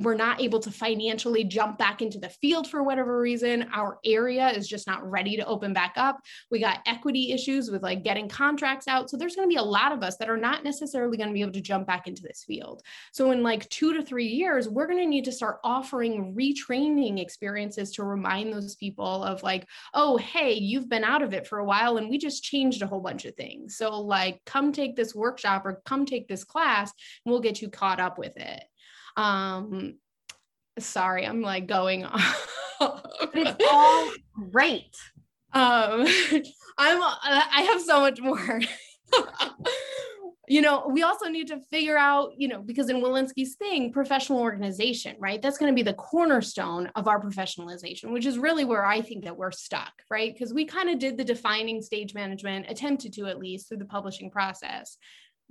we're 0.01 0.14
not 0.14 0.41
able 0.41 0.61
to 0.61 0.70
financially 0.70 1.45
jump 1.45 1.78
back 1.78 2.03
into 2.03 2.18
the 2.18 2.28
field 2.28 2.68
for 2.68 2.82
whatever 2.82 3.20
reason. 3.20 3.68
Our 3.72 3.99
area 4.05 4.49
is 4.51 4.68
just 4.68 4.87
not 4.87 5.09
ready 5.09 5.37
to 5.37 5.47
open 5.47 5.72
back 5.72 5.95
up. 5.97 6.18
We 6.51 6.61
got 6.61 6.80
equity 6.87 7.32
issues 7.32 7.70
with 7.70 7.82
like 7.82 8.05
getting 8.05 8.28
contracts 8.28 8.89
out. 8.89 9.09
So 9.09 9.16
there's 9.16 9.37
going 9.37 9.49
to 9.49 9.53
be 9.53 9.59
a 9.59 9.62
lot 9.62 9.93
of 9.93 10.03
us 10.03 10.16
that 10.18 10.28
are 10.28 10.37
not 10.37 10.64
necessarily 10.64 11.16
going 11.16 11.28
to 11.28 11.34
be 11.34 11.41
able 11.41 11.53
to 11.53 11.61
jump 11.61 11.87
back 11.87 12.07
into 12.07 12.22
this 12.22 12.45
field. 12.47 12.82
So 13.12 13.30
in 13.30 13.43
like 13.43 13.68
two 13.68 13.95
to 13.95 14.03
three 14.03 14.26
years, 14.26 14.68
we're 14.68 14.87
going 14.87 14.99
to 14.99 15.07
need 15.07 15.24
to 15.26 15.32
start 15.32 15.61
offering 15.64 16.34
retraining 16.34 17.20
experiences 17.20 17.93
to 17.93 18.05
remind 18.05 18.53
those 18.53 18.74
people 18.76 19.22
of 19.22 19.43
like, 19.43 19.66
oh, 19.95 20.16
hey, 20.16 20.55
you've 20.55 20.89
been 20.89 21.05
out 21.05 21.22
of 21.22 21.32
it 21.32 21.47
for 21.47 21.59
a 21.59 21.64
while 21.64 21.97
and 21.97 22.11
we 22.11 22.18
just 22.18 22.43
changed 22.43 22.82
a 22.82 22.87
whole 22.87 23.01
bunch 23.01 23.24
of 23.24 23.34
things. 23.34 23.76
So 23.76 24.01
like, 24.01 24.45
come 24.45 24.72
take 24.72 24.97
this 24.97 25.14
workshop 25.14 25.64
or 25.64 25.82
come 25.87 26.05
take 26.05 26.28
this 26.28 26.45
class 26.45 26.93
and 27.24 27.32
we'll 27.32 27.41
get 27.41 27.62
you 27.62 27.70
caught 27.70 28.01
up 28.01 28.18
with 28.18 28.37
it. 28.37 28.64
Um, 29.17 29.99
sorry, 30.79 31.27
I'm 31.27 31.43
like 31.43 31.67
going 31.67 32.05
on. 32.05 32.21
it's 33.35 33.64
all 33.71 34.11
great. 34.51 34.97
Um, 35.53 36.07
I'm 36.79 37.03
I 37.03 37.67
have 37.71 37.81
so 37.81 38.01
much 38.01 38.21
more. 38.21 38.61
you 40.49 40.61
know, 40.61 40.87
we 40.89 41.03
also 41.03 41.27
need 41.27 41.49
to 41.49 41.61
figure 41.71 41.97
out, 41.97 42.33
you 42.37 42.47
know, 42.47 42.61
because 42.61 42.89
in 42.89 42.99
Wilensky's 42.99 43.57
thing, 43.57 43.93
professional 43.93 44.41
organization, 44.41 45.17
right? 45.19 45.43
That's 45.43 45.59
going 45.59 45.73
to 45.73 45.75
be 45.75 45.83
the 45.83 45.95
cornerstone 45.95 46.91
of 46.95 47.09
our 47.09 47.21
professionalization, 47.21 48.12
which 48.12 48.27
is 48.27 48.39
really 48.39 48.64
where 48.64 48.85
I 48.85 49.01
think 49.01 49.25
that 49.25 49.37
we're 49.37 49.51
stuck, 49.51 49.93
right? 50.11 50.33
Because 50.33 50.55
we 50.55 50.64
kind 50.64 50.89
of 50.89 50.99
did 50.99 51.17
the 51.17 51.25
defining 51.25 51.83
stage 51.83 52.14
management, 52.14 52.67
attempted 52.69 53.12
to 53.14 53.27
at 53.27 53.39
least 53.39 53.69
through 53.69 53.79
the 53.79 53.87
publishing 53.87 54.31
process 54.31 54.99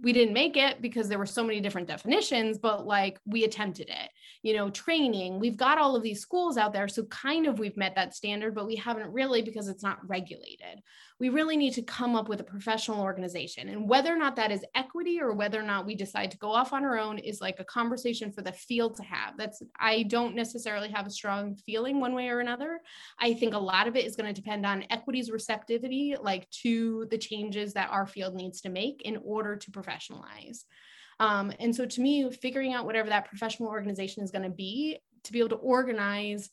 we 0.02 0.12
didn't 0.12 0.34
make 0.34 0.58
it 0.58 0.82
because 0.82 1.08
there 1.08 1.18
were 1.18 1.26
so 1.26 1.44
many 1.44 1.62
different 1.62 1.88
definitions 1.88 2.58
but 2.58 2.86
like 2.86 3.20
we 3.26 3.44
attempted 3.44 3.90
it. 3.90 4.10
You 4.44 4.54
know 4.56 4.70
training 4.70 5.40
we've 5.40 5.58
got 5.58 5.78
all 5.78 5.96
of 5.96 6.04
these 6.04 6.22
schools 6.22 6.58
out 6.58 6.74
there 6.74 6.88
so 6.88 7.04
kind 7.06 7.48
of 7.48 7.60
we've 7.60 7.78
met 7.78 7.96
that 7.96 8.14
standard 8.14 8.54
but 8.54 8.68
we 8.68 8.76
haven't 8.76 9.12
really 9.12 9.42
because 9.42 9.68
it's 9.68 9.84
not 9.84 10.08
regulated 10.08 10.82
we 11.20 11.30
really 11.30 11.56
need 11.56 11.74
to 11.74 11.82
come 11.82 12.16
up 12.16 12.28
with 12.28 12.42
a 12.42 12.44
professional 12.44 13.02
organization. 13.02 13.70
And 13.70 13.88
whether 13.88 14.14
or 14.14 14.18
not 14.18 14.36
that 14.36 14.52
is 14.52 14.66
equity 14.76 15.22
or 15.22 15.34
whether 15.34 15.58
or 15.58 15.64
not 15.64 15.86
we 15.86 15.96
decide 15.96 16.30
to 16.32 16.38
go 16.38 16.52
off 16.52 16.74
on 16.74 16.84
our 16.84 17.00
own 17.00 17.20
is 17.20 17.40
like 17.40 17.60
a 17.60 17.66
conversation 17.66 18.32
for 18.32 18.42
the 18.42 18.52
field 18.52 18.98
to 18.98 19.04
have. 19.04 19.38
That's, 19.38 19.62
I 19.80 20.04
don't 20.04 20.36
necessarily 20.36 20.90
have 20.90 21.08
a 21.08 21.12
strong 21.12 21.56
feeling 21.56 22.02
one 22.02 22.16
way 22.16 22.28
or 22.28 22.42
another. 22.42 22.82
I 23.18 23.34
think 23.34 23.54
a 23.54 23.60
lot 23.60 23.88
of 23.88 23.96
it 23.96 24.06
is 24.06 24.18
going 24.18 24.34
to 24.34 24.42
depend 24.42 24.66
on 24.66 24.86
equity's 24.90 25.32
receptivity, 25.32 26.16
like 26.22 26.50
to 26.64 27.08
the 27.10 27.18
changes 27.18 27.74
that 27.74 27.92
our 27.92 28.06
field 28.06 28.36
needs 28.36 28.60
to 28.62 28.70
make 28.70 29.02
in 29.04 29.18
order 29.24 29.56
to 29.56 29.72
professionalize. 29.72 30.66
Um, 31.22 31.54
and 31.62 31.74
so 31.74 31.86
to 31.86 32.02
me, 32.02 32.30
figuring 32.30 32.74
out 32.74 32.86
whatever 32.86 33.08
that 33.10 33.30
professional 33.30 33.70
organization 33.70 34.22
is 34.22 34.32
going 34.32 34.44
to 34.44 34.50
be 34.50 35.00
to 35.24 35.32
be 35.32 35.40
able 35.40 35.50
to 35.50 35.56
organize 35.56 36.50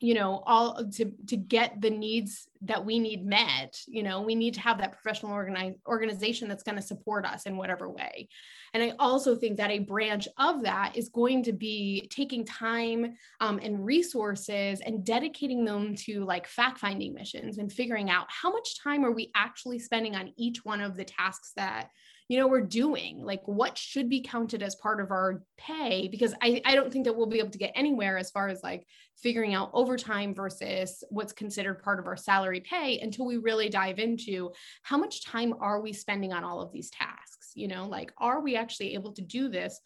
you 0.00 0.14
know 0.14 0.42
all 0.46 0.84
to 0.90 1.12
to 1.26 1.36
get 1.36 1.80
the 1.80 1.90
needs 1.90 2.48
that 2.62 2.84
we 2.84 2.98
need 2.98 3.24
met 3.24 3.78
you 3.86 4.02
know 4.02 4.22
we 4.22 4.34
need 4.34 4.54
to 4.54 4.60
have 4.60 4.78
that 4.78 4.92
professional 4.92 5.32
organize, 5.32 5.74
organization 5.86 6.48
that's 6.48 6.62
going 6.62 6.76
to 6.76 6.82
support 6.82 7.24
us 7.24 7.44
in 7.44 7.56
whatever 7.56 7.88
way. 7.88 8.28
And 8.72 8.82
i 8.82 8.92
also 8.98 9.36
think 9.36 9.56
that 9.58 9.70
a 9.70 9.80
branch 9.80 10.26
of 10.38 10.62
that 10.62 10.96
is 10.96 11.08
going 11.08 11.42
to 11.44 11.52
be 11.52 12.08
taking 12.10 12.44
time 12.44 13.14
um, 13.40 13.60
and 13.62 13.84
resources 13.84 14.80
and 14.80 15.04
dedicating 15.04 15.64
them 15.64 15.94
to 15.96 16.24
like 16.24 16.46
fact 16.46 16.78
finding 16.78 17.12
missions 17.12 17.58
and 17.58 17.72
figuring 17.72 18.10
out 18.10 18.26
how 18.28 18.50
much 18.50 18.80
time 18.80 19.04
are 19.04 19.12
we 19.12 19.30
actually 19.34 19.78
spending 19.78 20.16
on 20.16 20.32
each 20.36 20.64
one 20.64 20.80
of 20.80 20.96
the 20.96 21.04
tasks 21.04 21.52
that 21.56 21.90
you 22.30 22.38
know 22.38 22.46
we're 22.46 22.60
doing 22.60 23.24
like 23.24 23.42
what 23.46 23.76
should 23.76 24.08
be 24.08 24.22
counted 24.22 24.62
as 24.62 24.76
part 24.76 25.00
of 25.00 25.10
our 25.10 25.42
pay? 25.58 26.06
Because 26.06 26.32
I, 26.40 26.62
I 26.64 26.76
don't 26.76 26.92
think 26.92 27.04
that 27.06 27.16
we'll 27.16 27.26
be 27.26 27.40
able 27.40 27.50
to 27.50 27.58
get 27.58 27.72
anywhere 27.74 28.18
as 28.18 28.30
far 28.30 28.46
as 28.46 28.62
like 28.62 28.86
figuring 29.20 29.52
out 29.52 29.72
overtime 29.72 30.32
versus 30.32 31.02
what's 31.10 31.32
considered 31.32 31.82
part 31.82 31.98
of 31.98 32.06
our 32.06 32.16
salary 32.16 32.60
pay 32.60 33.00
until 33.00 33.26
we 33.26 33.36
really 33.36 33.68
dive 33.68 33.98
into 33.98 34.52
how 34.82 34.96
much 34.96 35.24
time 35.24 35.52
are 35.58 35.80
we 35.80 35.92
spending 35.92 36.32
on 36.32 36.44
all 36.44 36.60
of 36.62 36.70
these 36.72 36.88
tasks? 36.90 37.50
You 37.56 37.66
know 37.66 37.88
like 37.88 38.12
are 38.16 38.40
we 38.40 38.54
actually 38.54 38.94
able 38.94 39.12
to 39.14 39.22
do 39.22 39.48
this 39.48 39.80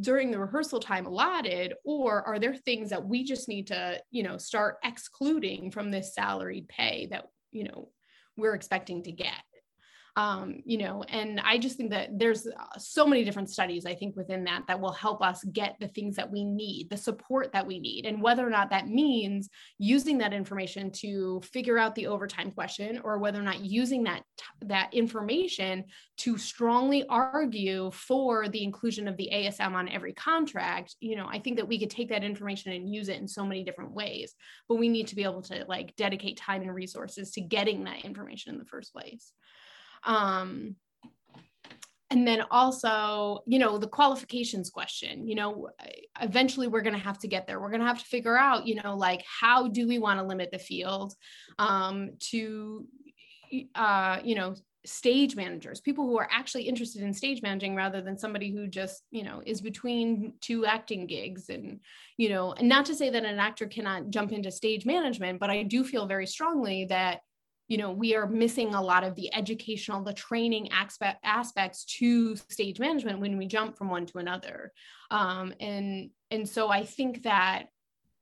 during 0.00 0.32
the 0.32 0.40
rehearsal 0.40 0.80
time 0.80 1.06
allotted 1.06 1.74
or 1.84 2.20
are 2.26 2.40
there 2.40 2.56
things 2.56 2.90
that 2.90 3.06
we 3.06 3.22
just 3.22 3.48
need 3.48 3.68
to 3.68 4.02
you 4.10 4.24
know 4.24 4.38
start 4.38 4.78
excluding 4.82 5.70
from 5.70 5.92
this 5.92 6.16
salary 6.16 6.66
pay 6.68 7.06
that 7.12 7.26
you 7.52 7.62
know 7.62 7.90
we're 8.36 8.54
expecting 8.54 9.04
to 9.04 9.12
get 9.12 9.40
um, 10.20 10.60
you 10.66 10.76
know, 10.76 11.02
and 11.04 11.40
I 11.40 11.56
just 11.56 11.78
think 11.78 11.88
that 11.92 12.18
there's 12.18 12.46
uh, 12.46 12.78
so 12.78 13.06
many 13.06 13.24
different 13.24 13.48
studies, 13.48 13.86
I 13.86 13.94
think, 13.94 14.16
within 14.16 14.44
that 14.44 14.66
that 14.66 14.78
will 14.78 14.92
help 14.92 15.22
us 15.22 15.42
get 15.44 15.76
the 15.80 15.88
things 15.88 16.14
that 16.16 16.30
we 16.30 16.44
need, 16.44 16.90
the 16.90 16.96
support 16.98 17.52
that 17.52 17.66
we 17.66 17.78
need, 17.78 18.04
and 18.04 18.20
whether 18.20 18.46
or 18.46 18.50
not 18.50 18.68
that 18.68 18.86
means 18.86 19.48
using 19.78 20.18
that 20.18 20.34
information 20.34 20.90
to 20.90 21.40
figure 21.40 21.78
out 21.78 21.94
the 21.94 22.06
overtime 22.06 22.50
question, 22.50 23.00
or 23.02 23.16
whether 23.16 23.40
or 23.40 23.44
not 23.44 23.60
using 23.60 24.02
that 24.02 24.22
that 24.60 24.92
information 24.92 25.84
to 26.18 26.36
strongly 26.36 27.06
argue 27.08 27.90
for 27.92 28.46
the 28.50 28.62
inclusion 28.62 29.08
of 29.08 29.16
the 29.16 29.30
ASM 29.32 29.72
on 29.72 29.88
every 29.88 30.12
contract. 30.12 30.96
You 31.00 31.16
know, 31.16 31.28
I 31.30 31.38
think 31.38 31.56
that 31.56 31.68
we 31.68 31.78
could 31.78 31.88
take 31.88 32.10
that 32.10 32.24
information 32.24 32.72
and 32.72 32.92
use 32.92 33.08
it 33.08 33.18
in 33.18 33.26
so 33.26 33.46
many 33.46 33.64
different 33.64 33.92
ways, 33.92 34.34
but 34.68 34.74
we 34.74 34.90
need 34.90 35.06
to 35.06 35.16
be 35.16 35.24
able 35.24 35.40
to 35.42 35.64
like 35.66 35.96
dedicate 35.96 36.36
time 36.36 36.60
and 36.60 36.74
resources 36.74 37.30
to 37.30 37.40
getting 37.40 37.84
that 37.84 38.04
information 38.04 38.52
in 38.52 38.58
the 38.58 38.66
first 38.66 38.92
place. 38.92 39.32
Um, 40.04 40.76
and 42.12 42.26
then 42.26 42.42
also, 42.50 43.44
you 43.46 43.60
know, 43.60 43.78
the 43.78 43.86
qualifications 43.86 44.68
question, 44.68 45.28
you 45.28 45.36
know, 45.36 45.70
eventually 46.20 46.66
we're 46.66 46.80
going 46.82 46.96
to 46.96 46.98
have 46.98 47.18
to 47.18 47.28
get 47.28 47.46
there. 47.46 47.60
We're 47.60 47.70
going 47.70 47.80
to 47.80 47.86
have 47.86 48.00
to 48.00 48.04
figure 48.04 48.36
out, 48.36 48.66
you 48.66 48.80
know, 48.82 48.96
like 48.96 49.22
how 49.24 49.68
do 49.68 49.86
we 49.86 50.00
want 50.00 50.18
to 50.18 50.26
limit 50.26 50.50
the 50.50 50.58
field 50.58 51.14
um, 51.60 52.10
to, 52.30 52.86
uh, 53.76 54.18
you 54.24 54.34
know, 54.34 54.56
stage 54.84 55.36
managers, 55.36 55.80
people 55.80 56.06
who 56.06 56.18
are 56.18 56.28
actually 56.32 56.62
interested 56.62 57.02
in 57.02 57.12
stage 57.12 57.42
managing 57.42 57.76
rather 57.76 58.00
than 58.00 58.18
somebody 58.18 58.50
who 58.50 58.66
just, 58.66 59.02
you 59.10 59.22
know, 59.22 59.42
is 59.46 59.60
between 59.60 60.32
two 60.40 60.66
acting 60.66 61.06
gigs. 61.06 61.48
And, 61.48 61.80
you 62.16 62.30
know, 62.30 62.54
and 62.54 62.68
not 62.68 62.86
to 62.86 62.94
say 62.94 63.10
that 63.10 63.24
an 63.24 63.38
actor 63.38 63.66
cannot 63.66 64.10
jump 64.10 64.32
into 64.32 64.50
stage 64.50 64.84
management, 64.84 65.38
but 65.38 65.50
I 65.50 65.62
do 65.62 65.84
feel 65.84 66.06
very 66.06 66.26
strongly 66.26 66.86
that 66.86 67.20
you 67.70 67.78
know 67.78 67.92
we 67.92 68.14
are 68.16 68.26
missing 68.26 68.74
a 68.74 68.82
lot 68.82 69.04
of 69.04 69.14
the 69.14 69.32
educational 69.34 70.02
the 70.02 70.12
training 70.12 70.70
aspect 70.72 71.20
aspects 71.24 71.84
to 71.84 72.36
stage 72.36 72.78
management 72.80 73.20
when 73.20 73.38
we 73.38 73.46
jump 73.46 73.78
from 73.78 73.88
one 73.88 74.04
to 74.06 74.18
another. 74.18 74.72
Um, 75.10 75.54
and 75.60 76.10
and 76.30 76.46
so 76.48 76.68
i 76.68 76.84
think 76.84 77.22
that 77.22 77.68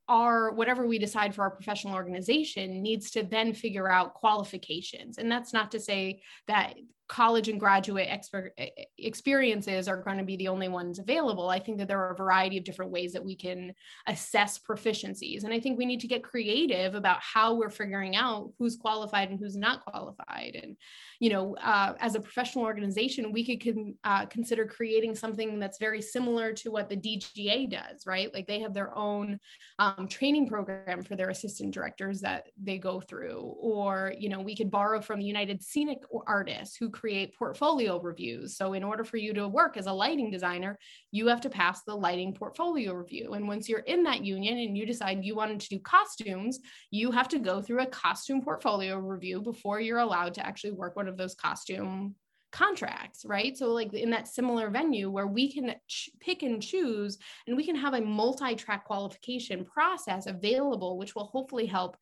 our 0.08 0.52
whatever 0.52 0.86
we 0.86 0.98
decide 0.98 1.34
for 1.34 1.42
our 1.42 1.50
professional 1.50 1.94
organization 1.94 2.82
needs 2.82 3.10
to 3.10 3.22
then 3.22 3.52
figure 3.52 3.90
out 3.90 4.14
qualifications. 4.14 5.18
And 5.18 5.30
that's 5.30 5.52
not 5.52 5.70
to 5.72 5.80
say 5.80 6.22
that 6.46 6.74
college 7.08 7.48
and 7.48 7.58
graduate 7.58 8.06
expert 8.10 8.52
experiences 8.98 9.88
are 9.88 9.96
going 9.96 10.18
to 10.18 10.24
be 10.24 10.36
the 10.36 10.48
only 10.48 10.68
ones 10.68 10.98
available. 10.98 11.48
I 11.48 11.58
think 11.58 11.78
that 11.78 11.88
there 11.88 12.00
are 12.00 12.12
a 12.12 12.16
variety 12.16 12.58
of 12.58 12.64
different 12.64 12.92
ways 12.92 13.12
that 13.14 13.24
we 13.24 13.34
can 13.34 13.74
assess 14.06 14.58
proficiencies. 14.58 15.44
And 15.44 15.52
I 15.52 15.58
think 15.58 15.78
we 15.78 15.86
need 15.86 16.00
to 16.00 16.06
get 16.06 16.22
creative 16.22 16.94
about 16.94 17.18
how 17.20 17.54
we're 17.54 17.70
figuring 17.70 18.14
out 18.14 18.52
who's 18.58 18.76
qualified 18.76 19.30
and 19.30 19.38
who's 19.38 19.56
not 19.56 19.84
qualified. 19.86 20.58
And, 20.62 20.76
you 21.18 21.30
know, 21.30 21.56
uh, 21.56 21.94
as 21.98 22.14
a 22.14 22.20
professional 22.20 22.64
organization, 22.66 23.32
we 23.32 23.44
could 23.44 23.64
con- 23.64 23.94
uh, 24.04 24.26
consider 24.26 24.66
creating 24.66 25.14
something 25.14 25.58
that's 25.58 25.78
very 25.78 26.02
similar 26.02 26.52
to 26.52 26.70
what 26.70 26.90
the 26.90 26.96
DGA 26.96 27.70
does, 27.70 28.06
right? 28.06 28.32
Like 28.34 28.46
they 28.46 28.60
have 28.60 28.74
their 28.74 28.96
own 28.96 29.40
um, 29.78 30.08
training 30.08 30.46
program 30.46 31.02
for 31.02 31.16
their 31.16 31.30
assistant 31.30 31.72
directors 31.72 32.20
that 32.20 32.48
they 32.62 32.76
go 32.76 33.00
through. 33.00 33.54
Or, 33.58 34.12
you 34.18 34.28
know, 34.28 34.40
we 34.40 34.54
could 34.54 34.70
borrow 34.70 35.00
from 35.00 35.20
the 35.20 35.26
United 35.26 35.62
Scenic 35.62 36.02
Artists 36.26 36.76
who 36.76 36.90
create 36.98 37.36
portfolio 37.36 38.00
reviews. 38.00 38.56
So, 38.56 38.72
in 38.72 38.82
order 38.82 39.04
for 39.04 39.16
you 39.16 39.32
to 39.34 39.46
work 39.46 39.76
as 39.76 39.86
a 39.86 39.92
lighting 39.92 40.30
designer, 40.30 40.78
you 41.12 41.28
have 41.28 41.40
to 41.42 41.50
pass 41.50 41.82
the 41.82 41.94
lighting 41.94 42.34
portfolio 42.34 42.92
review. 42.92 43.34
And 43.34 43.46
once 43.46 43.68
you're 43.68 43.80
in 43.80 44.02
that 44.04 44.24
union 44.24 44.58
and 44.58 44.76
you 44.76 44.84
decide 44.84 45.24
you 45.24 45.36
wanted 45.36 45.60
to 45.60 45.68
do 45.68 45.78
costumes, 45.78 46.58
you 46.90 47.10
have 47.12 47.28
to 47.28 47.38
go 47.38 47.62
through 47.62 47.82
a 47.82 47.86
costume 47.86 48.42
portfolio 48.42 48.98
review 48.98 49.40
before 49.40 49.80
you're 49.80 49.98
allowed 49.98 50.34
to 50.34 50.46
actually 50.46 50.72
work 50.72 50.96
one 50.96 51.08
of 51.08 51.16
those 51.16 51.34
costume 51.34 52.16
contracts, 52.50 53.24
right? 53.24 53.56
So, 53.56 53.72
like 53.72 53.94
in 53.94 54.10
that 54.10 54.26
similar 54.26 54.68
venue 54.68 55.10
where 55.10 55.28
we 55.28 55.52
can 55.52 55.74
ch- 55.86 56.10
pick 56.18 56.42
and 56.42 56.60
choose 56.60 57.18
and 57.46 57.56
we 57.56 57.64
can 57.64 57.76
have 57.76 57.94
a 57.94 58.00
multi 58.00 58.56
track 58.56 58.84
qualification 58.84 59.64
process 59.64 60.26
available, 60.26 60.98
which 60.98 61.14
will 61.14 61.26
hopefully 61.26 61.66
help. 61.66 61.96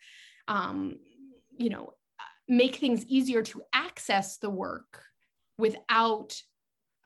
Um, 0.49 0.99
you 1.59 1.71
know 1.71 1.95
make 2.49 2.77
things 2.77 3.05
easier 3.07 3.43
to 3.43 3.63
access 3.73 4.39
the 4.39 4.51
work 4.51 5.03
without 5.59 6.41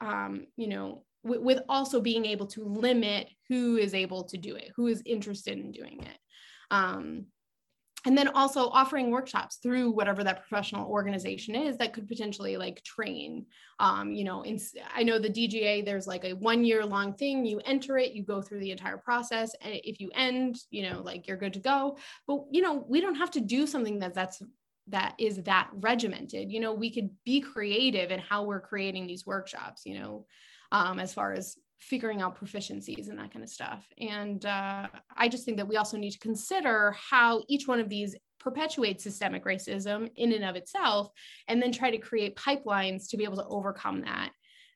um, 0.00 0.46
you 0.56 0.68
know 0.68 1.04
w- 1.24 1.42
with 1.42 1.62
also 1.68 2.00
being 2.00 2.24
able 2.24 2.46
to 2.46 2.64
limit 2.64 3.28
who 3.48 3.76
is 3.76 3.94
able 3.94 4.24
to 4.24 4.36
do 4.36 4.56
it 4.56 4.70
who 4.76 4.86
is 4.86 5.02
interested 5.04 5.58
in 5.58 5.72
doing 5.72 6.00
it. 6.02 6.18
Um, 6.70 7.26
and 8.06 8.16
then 8.16 8.28
also 8.28 8.70
offering 8.70 9.10
workshops 9.10 9.56
through 9.56 9.90
whatever 9.90 10.24
that 10.24 10.40
professional 10.40 10.88
organization 10.88 11.54
is 11.54 11.76
that 11.76 11.92
could 11.92 12.08
potentially 12.08 12.56
like 12.56 12.82
train. 12.82 13.44
Um, 13.78 14.12
you 14.12 14.24
know 14.24 14.42
in, 14.42 14.58
i 14.94 15.02
know 15.02 15.18
the 15.18 15.30
dga 15.30 15.82
there's 15.84 16.06
like 16.06 16.24
a 16.24 16.32
one 16.32 16.64
year 16.64 16.84
long 16.84 17.14
thing. 17.14 17.44
You 17.44 17.60
enter 17.64 17.98
it 17.98 18.12
you 18.12 18.24
go 18.24 18.40
through 18.40 18.60
the 18.60 18.70
entire 18.70 18.98
process. 18.98 19.54
And 19.60 19.74
if 19.84 20.00
you 20.00 20.10
end 20.14 20.56
you 20.70 20.88
know 20.88 21.02
like 21.02 21.26
you're 21.26 21.36
good 21.36 21.54
to 21.54 21.60
go. 21.60 21.98
But 22.26 22.44
you 22.50 22.62
know 22.62 22.84
we 22.88 23.00
don't 23.00 23.16
have 23.16 23.32
to 23.32 23.40
do 23.40 23.66
something 23.66 23.98
that 23.98 24.14
that's 24.14 24.42
that 24.90 25.14
is 25.18 25.42
that 25.44 25.68
regimented. 25.72 26.50
You 26.50 26.60
know 26.60 26.72
we 26.72 26.90
could 26.90 27.10
be 27.24 27.40
creative 27.40 28.10
in 28.10 28.20
how 28.20 28.44
we're 28.44 28.60
creating 28.60 29.06
these 29.06 29.26
workshops 29.26 29.82
you 29.84 29.98
know 29.98 30.26
um, 30.72 30.98
as 30.98 31.12
far 31.12 31.32
as 31.32 31.56
figuring 31.78 32.20
out 32.20 32.38
proficiencies 32.38 33.08
and 33.08 33.18
that 33.18 33.32
kind 33.32 33.42
of 33.42 33.48
stuff. 33.48 33.86
And 33.98 34.44
uh, 34.44 34.86
i 35.16 35.28
just 35.28 35.44
think 35.44 35.56
that 35.56 35.68
we 35.68 35.76
also 35.76 35.96
need 35.96 36.10
to 36.12 36.18
consider 36.18 36.94
how 37.10 37.42
each 37.48 37.66
one 37.66 37.80
of 37.80 37.88
these 37.88 38.14
perpetuates 38.38 39.04
systemic 39.04 39.44
racism 39.44 40.10
in 40.16 40.32
and 40.32 40.44
of 40.44 40.56
itself 40.56 41.10
and 41.46 41.62
then 41.62 41.70
try 41.70 41.90
to 41.90 41.98
create 41.98 42.36
pipelines 42.36 43.08
to 43.10 43.16
be 43.16 43.24
able 43.24 43.36
to 43.36 43.46
overcome 43.46 44.00
that 44.00 44.30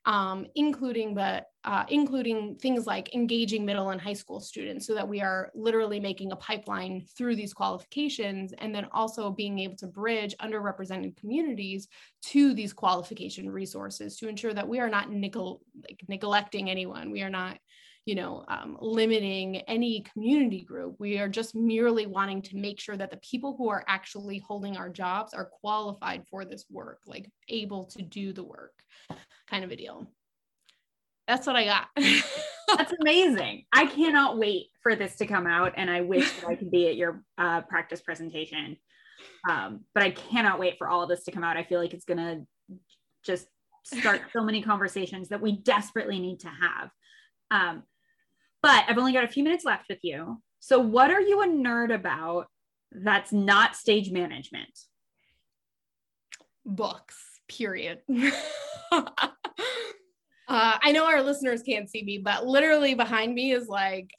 um, 0.07 0.46
including 0.55 1.14
the 1.14 1.44
uh, 1.64 1.84
including 1.88 2.57
things 2.57 2.86
like 2.86 3.14
engaging 3.14 3.64
middle 3.64 3.88
and 3.88 4.00
high 4.00 4.12
school 4.12 4.38
students 4.38 4.86
so 4.86 4.94
that 4.94 5.09
we 5.09 5.22
are 5.22 5.50
literally 5.55 5.98
making 5.98 6.30
a 6.30 6.36
pipeline 6.36 7.02
through 7.16 7.34
these 7.34 7.55
qualifications 7.55 8.52
and 8.59 8.74
then 8.74 8.86
also 8.92 9.30
being 9.30 9.59
able 9.61 9.76
to 9.76 9.86
bridge 9.86 10.34
underrepresented 10.42 11.16
communities 11.16 11.88
to 12.20 12.52
these 12.52 12.74
qualification 12.74 13.48
resources 13.48 14.18
to 14.18 14.28
ensure 14.28 14.52
that 14.52 14.68
we 14.68 14.78
are 14.78 14.90
not 14.90 15.11
nickel, 15.11 15.62
like, 15.88 16.00
neglecting 16.07 16.68
anyone. 16.68 17.11
We 17.11 17.22
are 17.22 17.30
not 17.30 17.59
you 18.05 18.14
know 18.14 18.44
um, 18.48 18.76
limiting 18.82 19.57
any 19.62 20.02
community 20.12 20.61
group. 20.61 20.96
We 20.98 21.18
are 21.18 21.28
just 21.30 21.55
merely 21.55 22.05
wanting 22.05 22.42
to 22.42 22.57
make 22.57 22.78
sure 22.78 22.98
that 22.98 23.11
the 23.11 23.16
people 23.18 23.55
who 23.57 23.70
are 23.70 23.84
actually 23.88 24.38
holding 24.40 24.76
our 24.76 24.90
jobs 24.90 25.32
are 25.32 25.46
qualified 25.46 26.26
for 26.28 26.44
this 26.44 26.66
work 26.70 26.98
like 27.07 27.30
able 27.48 27.86
to 27.86 28.02
do 28.02 28.34
the 28.34 28.44
work 28.44 28.74
kind 29.51 29.64
of 29.64 29.70
a 29.70 29.76
deal. 29.76 30.07
That's 31.26 31.47
what 31.47 31.57
I 31.57 31.64
got. 31.64 31.88
That's 31.97 32.92
amazing. 33.01 33.64
I 33.72 33.86
cannot 33.86 34.38
wait 34.38 34.66
for 34.82 34.95
this 34.97 35.16
to 35.16 35.26
come 35.26 35.47
out, 35.47 35.74
and 35.76 35.90
I 35.90 36.03
wish 36.03 36.30
that 36.32 36.49
I 36.49 36.55
could 36.55 36.70
be 36.70 36.88
at 36.88 36.97
your 36.97 37.22
uh, 37.38 37.62
practice 37.62 38.01
presentation. 38.01 38.76
Um, 39.49 39.84
but 39.95 40.03
I 40.03 40.11
cannot 40.11 40.59
wait 40.59 40.76
for 40.76 40.88
all 40.88 41.03
of 41.03 41.09
this 41.09 41.24
to 41.24 41.32
come 41.32 41.45
out. 41.45 41.57
I 41.57 41.64
feel 41.64 41.80
like 41.80 41.95
it's 41.95 42.05
gonna 42.05 42.42
just 43.24 43.47
start 43.84 44.22
so 44.32 44.42
many 44.42 44.62
conversations 44.62 45.28
that 45.28 45.40
we 45.40 45.53
desperately 45.53 46.18
need 46.18 46.40
to 46.40 46.49
have. 46.49 46.90
Um, 47.51 47.82
but 48.62 48.84
I've 48.88 48.99
only 48.99 49.12
got 49.12 49.24
a 49.24 49.28
few 49.28 49.45
minutes 49.45 49.64
left 49.64 49.84
with 49.88 49.99
you. 50.03 50.42
So, 50.61 50.78
what 50.78 51.11
are 51.11 51.20
you 51.20 51.42
a 51.42 51.47
nerd 51.47 51.95
about 51.95 52.47
that's 52.90 53.32
not 53.32 53.76
stage 53.76 54.11
management? 54.11 54.78
Books, 56.64 57.16
period. 57.49 58.01
uh, 58.93 59.28
I 60.49 60.93
know 60.93 61.07
our 61.07 61.22
listeners 61.22 61.62
can't 61.62 61.91
see 61.91 62.03
me, 62.03 62.18
but 62.18 62.47
literally 62.47 62.95
behind 62.95 63.35
me 63.35 63.53
is 63.53 63.68
like 63.68 64.11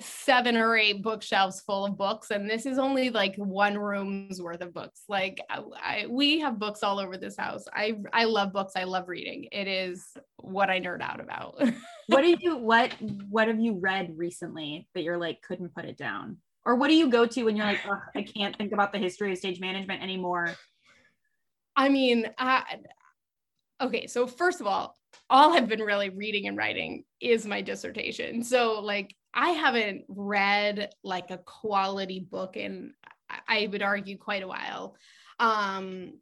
seven 0.00 0.56
or 0.56 0.76
eight 0.76 1.02
bookshelves 1.02 1.62
full 1.62 1.86
of 1.86 1.96
books 1.96 2.30
and 2.30 2.48
this 2.48 2.66
is 2.66 2.78
only 2.78 3.08
like 3.08 3.34
one 3.36 3.78
room's 3.78 4.40
worth 4.40 4.60
of 4.60 4.74
books. 4.74 5.02
Like 5.08 5.40
I, 5.48 5.62
I, 5.82 6.06
we 6.08 6.40
have 6.40 6.58
books 6.58 6.82
all 6.82 6.98
over 6.98 7.16
this 7.16 7.36
house. 7.36 7.64
I 7.72 7.98
i 8.12 8.24
love 8.24 8.52
books. 8.52 8.74
I 8.76 8.84
love 8.84 9.08
reading. 9.08 9.48
It 9.50 9.66
is 9.66 10.06
what 10.36 10.68
i 10.70 10.80
nerd 10.80 11.00
out 11.00 11.20
about. 11.20 11.62
What 12.10 12.22
do 12.22 12.34
you 12.40 12.56
what 12.56 12.94
what 13.28 13.48
have 13.48 13.60
you 13.60 13.74
read 13.74 14.14
recently 14.16 14.88
that 14.94 15.02
you're 15.02 15.18
like 15.18 15.42
couldn't 15.42 15.74
put 15.74 15.84
it 15.84 15.98
down? 15.98 16.38
Or 16.64 16.74
what 16.74 16.88
do 16.88 16.94
you 16.94 17.10
go 17.10 17.26
to 17.26 17.44
when 17.44 17.54
you're 17.54 17.66
like 17.66 17.80
i 18.14 18.22
can't 18.22 18.56
think 18.56 18.72
about 18.72 18.92
the 18.92 18.98
history 18.98 19.30
of 19.32 19.38
stage 19.38 19.60
management 19.60 20.02
anymore? 20.02 20.54
I 21.76 21.90
mean 21.90 22.30
I, 22.38 22.78
okay, 23.80 24.06
so 24.06 24.26
first 24.26 24.60
of 24.60 24.66
all, 24.66 24.96
all 25.30 25.54
I've 25.54 25.68
been 25.68 25.82
really 25.82 26.10
reading 26.10 26.46
and 26.46 26.56
writing 26.56 27.04
is 27.20 27.46
my 27.46 27.60
dissertation. 27.60 28.42
So 28.42 28.80
like 28.80 29.14
I 29.34 29.50
haven't 29.50 30.04
read 30.08 30.90
like 31.02 31.30
a 31.30 31.38
quality 31.38 32.26
book 32.30 32.56
in 32.56 32.94
I 33.46 33.68
would 33.70 33.82
argue 33.82 34.16
quite 34.16 34.42
a 34.42 34.48
while. 34.48 34.96
Um, 35.38 36.14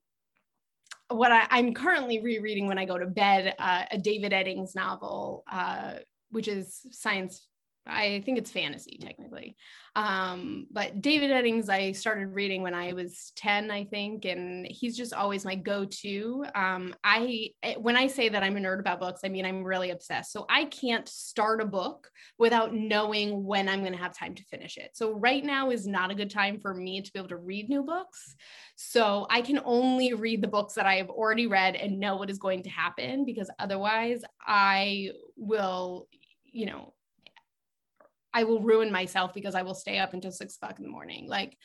what 1.09 1.31
I, 1.31 1.59
am 1.59 1.73
currently 1.73 2.21
rereading 2.21 2.67
when 2.67 2.79
I 2.79 2.85
go 2.85 2.99
to 2.99 3.07
bed, 3.07 3.55
uh, 3.59 3.85
a 3.93 3.99
David 3.99 4.33
Eddings 4.33 4.75
novel, 4.75 5.45
uh, 5.51 5.95
which 6.31 6.49
is 6.49 6.81
science 6.91 7.47
I 7.87 8.23
think 8.25 8.39
it's 8.39 8.51
fantasy 8.51 8.99
technically. 9.01 9.57
Um, 9.95 10.67
but 10.71 11.01
David 11.01 11.31
Eddings, 11.31 11.71
I 11.71 11.93
started 11.93 12.35
reading 12.35 12.63
when 12.63 12.75
I 12.75 12.93
was 12.93 13.33
10, 13.37 13.71
I 13.71 13.85
think, 13.85 14.27
and 14.27 14.67
he's 14.69 14.95
just 14.97 15.15
always 15.15 15.45
my 15.45 15.55
go-to. 15.55 16.45
Um, 16.55 16.95
I 17.03 17.51
eh, 17.63 17.77
when 17.77 17.97
I 17.97 18.07
say 18.07 18.29
that 18.29 18.43
I'm 18.43 18.57
a 18.57 18.61
nerd 18.61 18.81
about 18.81 19.01
books, 19.01 19.21
I 19.25 19.29
mean 19.29 19.47
I'm 19.47 19.65
really 19.65 19.91
obsessed. 19.91 20.33
So 20.33 20.45
I 20.51 20.67
can't 20.67 21.09
start 21.09 21.63
a 21.63 21.67
book 21.67 22.11
without 22.39 22.75
knowing 22.75 23.45
when 23.45 23.69
I'm 23.69 23.81
going 23.81 23.95
to 23.95 23.99
have 23.99 24.17
time 24.17 24.35
to 24.35 24.45
finish 24.45 24.77
it. 24.77 24.91
So 24.95 25.13
right 25.13 25.45
now 25.45 25.71
is 25.71 25.87
not 25.87 26.11
a 26.11 26.15
good 26.15 26.31
time 26.31 26.61
for 26.61 26.75
me 26.75 27.01
to 27.01 27.13
be 27.13 27.19
able 27.19 27.31
to 27.31 27.37
read 27.37 27.71
new 27.71 27.83
books. 27.83 28.35
So 28.77 29.27
I 29.31 29.41
can 29.41 29.61
only 29.65 30.13
read 30.13 30.43
the 30.43 30.49
books 30.49 30.75
that 30.75 30.85
I 30.85 30.97
have 30.97 31.09
already 31.09 31.47
read 31.47 31.75
and 31.75 31.99
know 31.99 32.17
what 32.17 32.29
is 32.29 32.39
going 32.39 32.65
to 32.65 32.71
happen 32.71 33.25
because 33.25 33.51
otherwise 33.59 34.21
I 34.47 35.13
will, 35.37 36.09
you 36.53 36.67
know, 36.67 36.93
I 38.37 38.45
will 38.45 38.61
ruin 38.61 38.93
myself 38.93 39.33
because 39.33 39.55
I 39.55 39.63
will 39.63 39.75
stay 39.75 39.99
up 39.99 40.13
until 40.13 40.31
six 40.31 40.57
o'clock 40.57 40.79
in 40.79 40.85
the 40.85 40.91
morning. 40.91 41.27
Like 41.27 41.57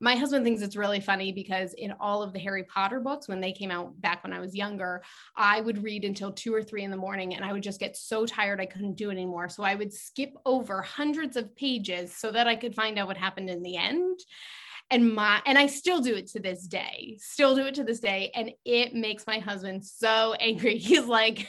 my 0.00 0.14
husband 0.14 0.44
thinks 0.44 0.62
it's 0.62 0.76
really 0.76 1.00
funny 1.00 1.32
because 1.32 1.74
in 1.74 1.92
all 1.98 2.22
of 2.22 2.32
the 2.32 2.38
Harry 2.38 2.62
Potter 2.62 3.00
books, 3.00 3.26
when 3.26 3.40
they 3.40 3.50
came 3.50 3.72
out 3.72 4.00
back 4.00 4.22
when 4.22 4.32
I 4.32 4.38
was 4.38 4.54
younger, 4.54 5.02
I 5.36 5.60
would 5.60 5.82
read 5.82 6.04
until 6.04 6.30
two 6.30 6.54
or 6.54 6.62
three 6.62 6.84
in 6.84 6.92
the 6.92 6.96
morning 6.96 7.34
and 7.34 7.44
I 7.44 7.52
would 7.52 7.64
just 7.64 7.80
get 7.80 7.96
so 7.96 8.26
tired 8.26 8.60
I 8.60 8.66
couldn't 8.66 8.94
do 8.94 9.10
it 9.10 9.14
anymore. 9.14 9.48
So 9.48 9.64
I 9.64 9.74
would 9.74 9.92
skip 9.92 10.32
over 10.46 10.82
hundreds 10.82 11.36
of 11.36 11.56
pages 11.56 12.16
so 12.16 12.30
that 12.30 12.46
I 12.46 12.54
could 12.54 12.76
find 12.76 12.96
out 12.96 13.08
what 13.08 13.16
happened 13.16 13.50
in 13.50 13.64
the 13.64 13.76
end 13.76 14.20
and 14.88 15.12
my 15.12 15.42
and 15.46 15.58
I 15.58 15.66
still 15.66 16.00
do 16.00 16.14
it 16.14 16.28
to 16.28 16.40
this 16.40 16.64
day. 16.68 17.18
Still 17.20 17.56
do 17.56 17.66
it 17.66 17.74
to 17.74 17.84
this 17.84 18.00
day 18.00 18.30
and 18.36 18.52
it 18.64 18.94
makes 18.94 19.26
my 19.26 19.40
husband 19.40 19.84
so 19.84 20.34
angry. 20.40 20.78
He's 20.78 21.06
like 21.06 21.48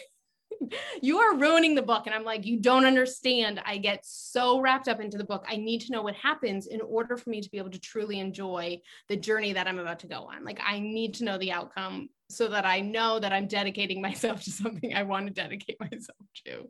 you 1.02 1.20
are 1.20 1.38
ruining 1.38 1.76
the 1.76 1.82
book 1.82 2.06
and 2.06 2.16
I'm 2.16 2.24
like 2.24 2.46
you 2.46 2.60
don't 2.60 2.86
understand. 2.86 3.62
I 3.66 3.78
get 3.78 4.06
so 4.06 4.60
wrapped 4.60 4.88
up 4.88 5.00
into 5.00 5.18
the 5.18 5.24
book. 5.24 5.46
I 5.48 5.58
need 5.58 5.82
to 5.82 5.92
know 5.92 6.02
what 6.02 6.16
happens 6.16 6.68
in 6.68 6.82
order 6.82 7.18
for 7.18 7.30
me 7.30 7.42
to 7.42 7.50
be 7.50 7.58
able 7.58 7.72
to 7.72 7.80
truly 7.80 8.20
enjoy 8.20 8.80
the 9.10 9.16
journey 9.16 9.54
that 9.54 9.68
I'm 9.68 9.80
about 9.80 10.00
to 10.00 10.08
go 10.08 10.30
on. 10.34 10.44
Like 10.44 10.60
I 10.66 10.80
need 10.80 11.16
to 11.16 11.24
know 11.24 11.38
the 11.38 11.52
outcome 11.52 12.10
so 12.30 12.48
that 12.48 12.66
I 12.66 12.82
know 12.82 13.20
that 13.20 13.34
I'm 13.34 13.48
dedicating 13.48 14.02
myself 14.10 14.44
to 14.44 14.52
something 14.52 14.94
I 14.94 15.04
want 15.04 15.28
to 15.28 15.34
dedicate 15.34 15.80
myself 15.80 16.18
to 16.46 16.70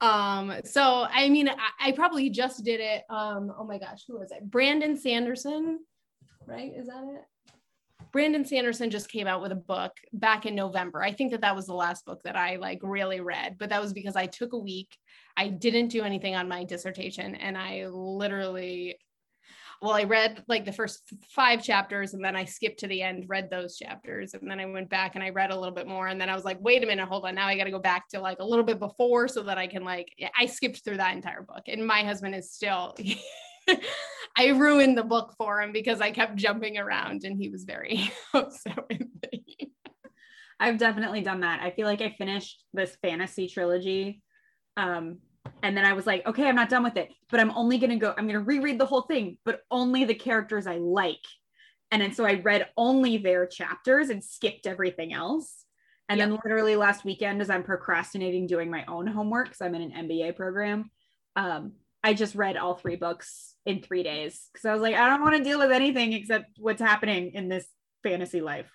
um 0.00 0.52
so 0.64 1.06
i 1.08 1.28
mean 1.28 1.48
I, 1.48 1.54
I, 1.78 1.92
probably 1.92 2.28
just 2.28 2.64
did 2.64 2.80
it 2.80 3.04
um 3.08 3.52
oh 3.56 3.62
my 3.62 3.78
gosh 3.78 4.02
who 4.08 4.18
was 4.18 4.32
it 4.32 4.50
brandon 4.50 4.96
sanderson 4.96 5.78
right? 6.46 6.72
Is 6.76 6.86
that 6.86 7.04
it? 7.04 7.24
Brandon 8.14 8.44
Sanderson 8.44 8.90
just 8.90 9.10
came 9.10 9.26
out 9.26 9.42
with 9.42 9.50
a 9.50 9.56
book 9.56 9.90
back 10.12 10.46
in 10.46 10.54
November. 10.54 11.02
I 11.02 11.10
think 11.10 11.32
that 11.32 11.40
that 11.40 11.56
was 11.56 11.66
the 11.66 11.74
last 11.74 12.04
book 12.04 12.22
that 12.22 12.36
I 12.36 12.54
like 12.54 12.78
really 12.80 13.20
read, 13.20 13.56
but 13.58 13.70
that 13.70 13.82
was 13.82 13.92
because 13.92 14.14
I 14.14 14.26
took 14.26 14.52
a 14.52 14.58
week. 14.58 14.96
I 15.36 15.48
didn't 15.48 15.88
do 15.88 16.04
anything 16.04 16.36
on 16.36 16.46
my 16.46 16.62
dissertation 16.62 17.34
and 17.34 17.58
I 17.58 17.88
literally 17.88 18.96
well, 19.82 19.94
I 19.94 20.04
read 20.04 20.44
like 20.46 20.64
the 20.64 20.72
first 20.72 21.12
five 21.28 21.60
chapters 21.60 22.14
and 22.14 22.24
then 22.24 22.36
I 22.36 22.44
skipped 22.44 22.78
to 22.80 22.86
the 22.86 23.02
end, 23.02 23.24
read 23.26 23.50
those 23.50 23.76
chapters. 23.76 24.32
And 24.32 24.48
then 24.48 24.60
I 24.60 24.66
went 24.66 24.88
back 24.88 25.16
and 25.16 25.24
I 25.24 25.30
read 25.30 25.50
a 25.50 25.58
little 25.58 25.74
bit 25.74 25.88
more. 25.88 26.06
And 26.06 26.20
then 26.20 26.30
I 26.30 26.36
was 26.36 26.44
like, 26.44 26.58
wait 26.60 26.84
a 26.84 26.86
minute, 26.86 27.08
hold 27.08 27.26
on. 27.26 27.34
Now 27.34 27.48
I 27.48 27.58
got 27.58 27.64
to 27.64 27.72
go 27.72 27.80
back 27.80 28.08
to 28.10 28.20
like 28.20 28.38
a 28.38 28.44
little 28.46 28.64
bit 28.64 28.78
before 28.78 29.26
so 29.26 29.42
that 29.42 29.58
I 29.58 29.66
can 29.66 29.84
like, 29.84 30.14
I 30.38 30.46
skipped 30.46 30.84
through 30.84 30.98
that 30.98 31.16
entire 31.16 31.42
book. 31.42 31.64
And 31.66 31.84
my 31.84 32.04
husband 32.04 32.36
is 32.36 32.52
still, 32.52 32.96
I 34.36 34.48
ruined 34.48 34.98
the 34.98 35.04
book 35.04 35.34
for 35.38 35.62
him 35.62 35.72
because 35.72 36.00
I 36.00 36.10
kept 36.10 36.36
jumping 36.36 36.76
around 36.76 37.24
and 37.24 37.38
he 37.40 37.50
was 37.50 37.64
very 37.64 38.12
upset 38.34 38.78
with 38.88 39.06
me. 39.32 39.72
I've 40.58 40.78
definitely 40.78 41.20
done 41.20 41.40
that. 41.40 41.60
I 41.60 41.70
feel 41.70 41.86
like 41.86 42.00
I 42.00 42.14
finished 42.16 42.64
this 42.72 42.96
fantasy 43.02 43.48
trilogy. 43.48 44.22
Um, 44.76 45.18
and 45.62 45.76
then 45.76 45.84
I 45.84 45.92
was 45.92 46.06
like, 46.06 46.26
okay, 46.26 46.48
I'm 46.48 46.56
not 46.56 46.68
done 46.68 46.82
with 46.82 46.96
it, 46.96 47.10
but 47.30 47.38
I'm 47.38 47.50
only 47.52 47.78
going 47.78 47.90
to 47.90 47.96
go, 47.96 48.14
I'm 48.16 48.26
going 48.26 48.38
to 48.38 48.40
reread 48.40 48.78
the 48.78 48.86
whole 48.86 49.02
thing, 49.02 49.38
but 49.44 49.60
only 49.70 50.04
the 50.04 50.14
characters 50.14 50.66
I 50.66 50.76
like. 50.76 51.24
And 51.90 52.02
then 52.02 52.12
so 52.12 52.24
I 52.24 52.34
read 52.34 52.68
only 52.76 53.18
their 53.18 53.46
chapters 53.46 54.08
and 54.08 54.22
skipped 54.22 54.66
everything 54.66 55.12
else. 55.12 55.64
And 56.08 56.18
yep. 56.18 56.28
then 56.28 56.38
literally 56.44 56.76
last 56.76 57.04
weekend, 57.04 57.40
as 57.40 57.50
I'm 57.50 57.62
procrastinating 57.62 58.46
doing 58.46 58.70
my 58.70 58.84
own 58.86 59.06
homework, 59.06 59.46
because 59.46 59.60
I'm 59.60 59.74
in 59.74 59.92
an 59.92 60.08
MBA 60.08 60.36
program, 60.36 60.90
um, 61.36 61.72
I 62.02 62.14
just 62.14 62.34
read 62.34 62.56
all 62.56 62.74
three 62.74 62.96
books 62.96 63.53
in 63.66 63.82
three 63.82 64.02
days 64.02 64.48
because 64.52 64.64
I 64.64 64.72
was 64.72 64.82
like, 64.82 64.94
I 64.94 65.08
don't 65.08 65.22
want 65.22 65.36
to 65.36 65.44
deal 65.44 65.58
with 65.58 65.70
anything 65.70 66.12
except 66.12 66.58
what's 66.58 66.82
happening 66.82 67.32
in 67.34 67.48
this 67.48 67.66
fantasy 68.02 68.40
life. 68.40 68.70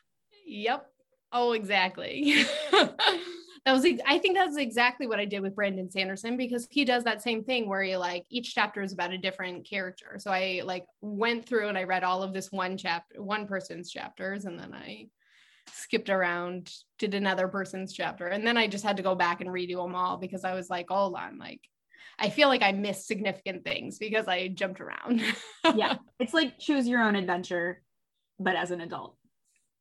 Yep. 0.46 0.86
Oh, 1.32 1.52
exactly. 1.52 2.44
that 2.72 3.74
was, 3.74 3.86
I 4.08 4.18
think 4.18 4.36
that's 4.36 4.58
exactly 4.58 5.06
what 5.06 5.20
I 5.20 5.26
did 5.26 5.42
with 5.42 5.56
Brandon 5.56 5.92
Sanderson 5.92 6.38
because 6.38 6.68
he 6.72 6.86
does 6.86 7.04
that 7.04 7.22
same 7.22 7.44
thing 7.44 7.70
where 7.70 7.84
he 7.84 7.96
like 7.98 8.26
each 8.30 8.56
chapter 8.56 8.82
is 8.82 8.94
about 8.94 9.14
a 9.14 9.18
different 9.18 9.70
character. 9.70 10.16
So 10.18 10.32
I 10.32 10.62
like 10.66 10.86
went 11.02 11.46
through 11.46 11.68
and 11.68 11.78
I 11.78 11.84
read 11.84 12.04
all 12.04 12.24
of 12.24 12.34
this 12.34 12.52
one 12.52 12.78
chapter, 12.78 13.22
one 13.22 13.46
person's 13.46 13.92
chapters, 13.92 14.46
and 14.46 14.60
then 14.60 14.74
I 14.74 15.08
skipped 15.72 16.10
around, 16.10 16.74
did 16.98 17.14
another 17.14 17.48
person's 17.48 17.94
chapter, 17.94 18.28
and 18.28 18.46
then 18.46 18.58
I 18.58 18.66
just 18.66 18.84
had 18.84 18.98
to 18.98 19.04
go 19.04 19.14
back 19.14 19.40
and 19.40 19.52
redo 19.52 19.84
them 19.84 19.94
all 19.94 20.18
because 20.18 20.44
I 20.44 20.56
was 20.56 20.70
like, 20.72 20.88
hold 20.90 21.14
on, 21.14 21.38
like 21.38 21.62
I 22.20 22.30
feel 22.30 22.50
like 22.50 22.62
I 22.62 22.72
missed 22.72 23.08
significant 23.08 23.64
things 23.64 23.98
because 23.98 24.28
I 24.28 24.50
jumped 24.50 24.82
around. 24.82 25.22
yeah. 25.76 25.96
It's 26.20 26.34
like 26.34 26.60
choose 26.60 26.88
your 26.88 27.02
own 27.02 27.16
adventure, 27.16 27.82
but 28.40 28.56
as 28.56 28.72
an 28.72 28.82
adult. 28.82 29.16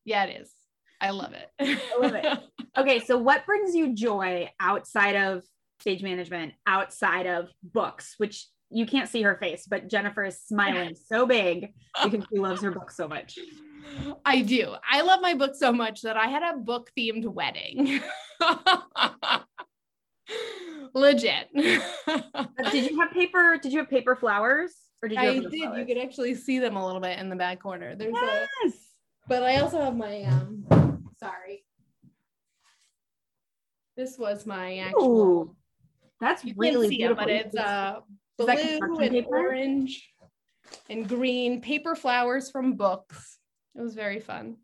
Yeah, 0.05 0.24
it 0.24 0.43
is. 0.43 0.53
I 1.01 1.11
love 1.11 1.32
it. 1.32 1.51
I 1.61 1.99
love 2.01 2.14
it. 2.14 2.26
Okay. 2.76 3.01
So, 3.01 3.18
what 3.18 3.45
brings 3.45 3.74
you 3.74 3.93
joy 3.93 4.51
outside 4.61 5.16
of 5.16 5.43
stage 5.80 6.01
management, 6.01 6.53
outside 6.64 7.26
of 7.26 7.49
books, 7.61 8.14
which 8.18 8.47
you 8.70 8.86
can't 8.86 9.09
see 9.09 9.22
her 9.22 9.36
face, 9.36 9.66
but 9.68 9.89
Jennifer 9.89 10.24
is 10.24 10.41
smiling 10.41 10.95
so 11.09 11.26
big 11.26 11.72
because 12.05 12.24
she 12.30 12.39
loves 12.39 12.62
her 12.62 12.70
book 12.70 12.93
so 12.93 13.09
much. 13.09 13.36
I 14.24 14.43
do. 14.43 14.74
I 14.89 15.01
love 15.01 15.20
my 15.20 15.34
book 15.34 15.57
so 15.57 15.72
much 15.72 16.03
that 16.03 16.16
I 16.16 16.28
had 16.28 16.43
a 16.45 16.59
book 16.59 16.91
themed 16.97 17.24
wedding 17.24 18.01
legit. 20.95 21.49
did 21.55 22.91
you 22.91 23.01
have 23.01 23.12
paper? 23.12 23.59
Did 23.62 23.72
you 23.72 23.78
have 23.78 23.91
paper 23.91 24.16
flowers? 24.16 24.74
Or 25.03 25.09
did 25.09 25.16
you 25.16 25.20
I 25.20 25.39
did. 25.39 25.53
Flowers? 25.53 25.78
You 25.78 25.86
could 25.86 25.99
actually 26.03 26.34
see 26.34 26.59
them 26.59 26.76
a 26.76 26.84
little 26.84 27.01
bit 27.01 27.18
in 27.18 27.28
the 27.28 27.36
back 27.36 27.61
corner. 27.61 27.95
There's 27.95 28.14
yes. 28.14 28.49
a 28.66 28.70
but 29.28 29.43
I 29.43 29.59
also 29.59 29.80
have 29.82 29.97
my 29.97 30.22
um 30.22 30.64
sorry. 31.18 31.64
This 33.97 34.18
was 34.18 34.47
my 34.47 34.78
actual 34.78 35.05
Ooh, 35.05 35.57
that's 36.20 36.45
you 36.45 36.55
really 36.57 36.89
beautiful. 36.89 37.24
It, 37.24 37.26
but 37.26 37.30
it's 37.30 37.57
uh 37.57 38.01
blue 38.39 38.49
and 38.49 39.11
paper? 39.11 39.28
orange 39.28 40.09
and 40.89 41.09
green 41.09 41.61
paper 41.61 41.95
flowers 41.95 42.51
from 42.51 42.74
books. 42.74 43.39
It 43.76 43.82
was 43.82 43.95
very 43.95 44.20
fun. 44.20 44.57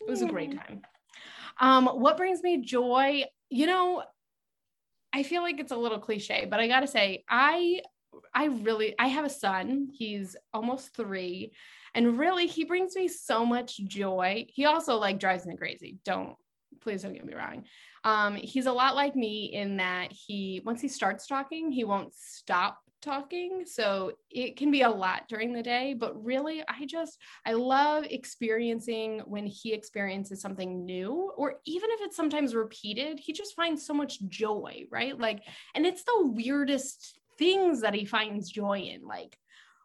It 0.00 0.08
was 0.08 0.22
a 0.22 0.26
great 0.26 0.56
time. 0.56 0.82
Um, 1.60 1.86
what 1.86 2.16
brings 2.16 2.42
me 2.42 2.58
joy? 2.58 3.24
You 3.50 3.66
know, 3.66 4.02
I 5.12 5.22
feel 5.22 5.42
like 5.42 5.58
it's 5.58 5.72
a 5.72 5.76
little 5.76 5.98
cliche, 5.98 6.46
but 6.48 6.60
I 6.60 6.68
got 6.68 6.80
to 6.80 6.86
say, 6.86 7.24
I 7.28 7.82
I 8.34 8.46
really 8.46 8.94
I 8.98 9.08
have 9.08 9.24
a 9.24 9.30
son. 9.30 9.88
He's 9.92 10.36
almost 10.52 10.94
3 10.94 11.52
and 11.94 12.18
really 12.18 12.46
he 12.46 12.64
brings 12.64 12.94
me 12.94 13.08
so 13.08 13.44
much 13.44 13.78
joy. 13.78 14.46
He 14.48 14.64
also 14.64 14.96
like 14.96 15.18
drives 15.18 15.46
me 15.46 15.56
crazy. 15.56 15.98
Don't 16.04 16.36
please 16.80 17.02
don't 17.02 17.14
get 17.14 17.24
me 17.26 17.34
wrong. 17.34 17.64
Um, 18.04 18.34
he's 18.36 18.66
a 18.66 18.72
lot 18.72 18.94
like 18.94 19.14
me 19.14 19.52
in 19.52 19.76
that 19.78 20.12
he 20.12 20.62
once 20.64 20.80
he 20.80 20.88
starts 20.88 21.26
talking, 21.26 21.70
he 21.70 21.84
won't 21.84 22.14
stop 22.14 22.78
talking. 23.00 23.64
So 23.66 24.12
it 24.30 24.56
can 24.56 24.70
be 24.70 24.82
a 24.82 24.90
lot 24.90 25.28
during 25.28 25.52
the 25.52 25.62
day, 25.62 25.94
but 25.94 26.22
really, 26.24 26.62
I 26.68 26.86
just, 26.86 27.18
I 27.46 27.52
love 27.52 28.04
experiencing 28.08 29.20
when 29.26 29.46
he 29.46 29.72
experiences 29.72 30.40
something 30.40 30.84
new, 30.84 31.32
or 31.36 31.60
even 31.64 31.90
if 31.92 32.00
it's 32.02 32.16
sometimes 32.16 32.54
repeated, 32.54 33.18
he 33.18 33.32
just 33.32 33.54
finds 33.54 33.84
so 33.84 33.94
much 33.94 34.20
joy, 34.28 34.84
right? 34.90 35.18
Like, 35.18 35.42
and 35.74 35.86
it's 35.86 36.04
the 36.04 36.26
weirdest 36.26 37.18
things 37.38 37.80
that 37.80 37.94
he 37.94 38.04
finds 38.04 38.50
joy 38.50 38.80
in, 38.80 39.06
like, 39.06 39.36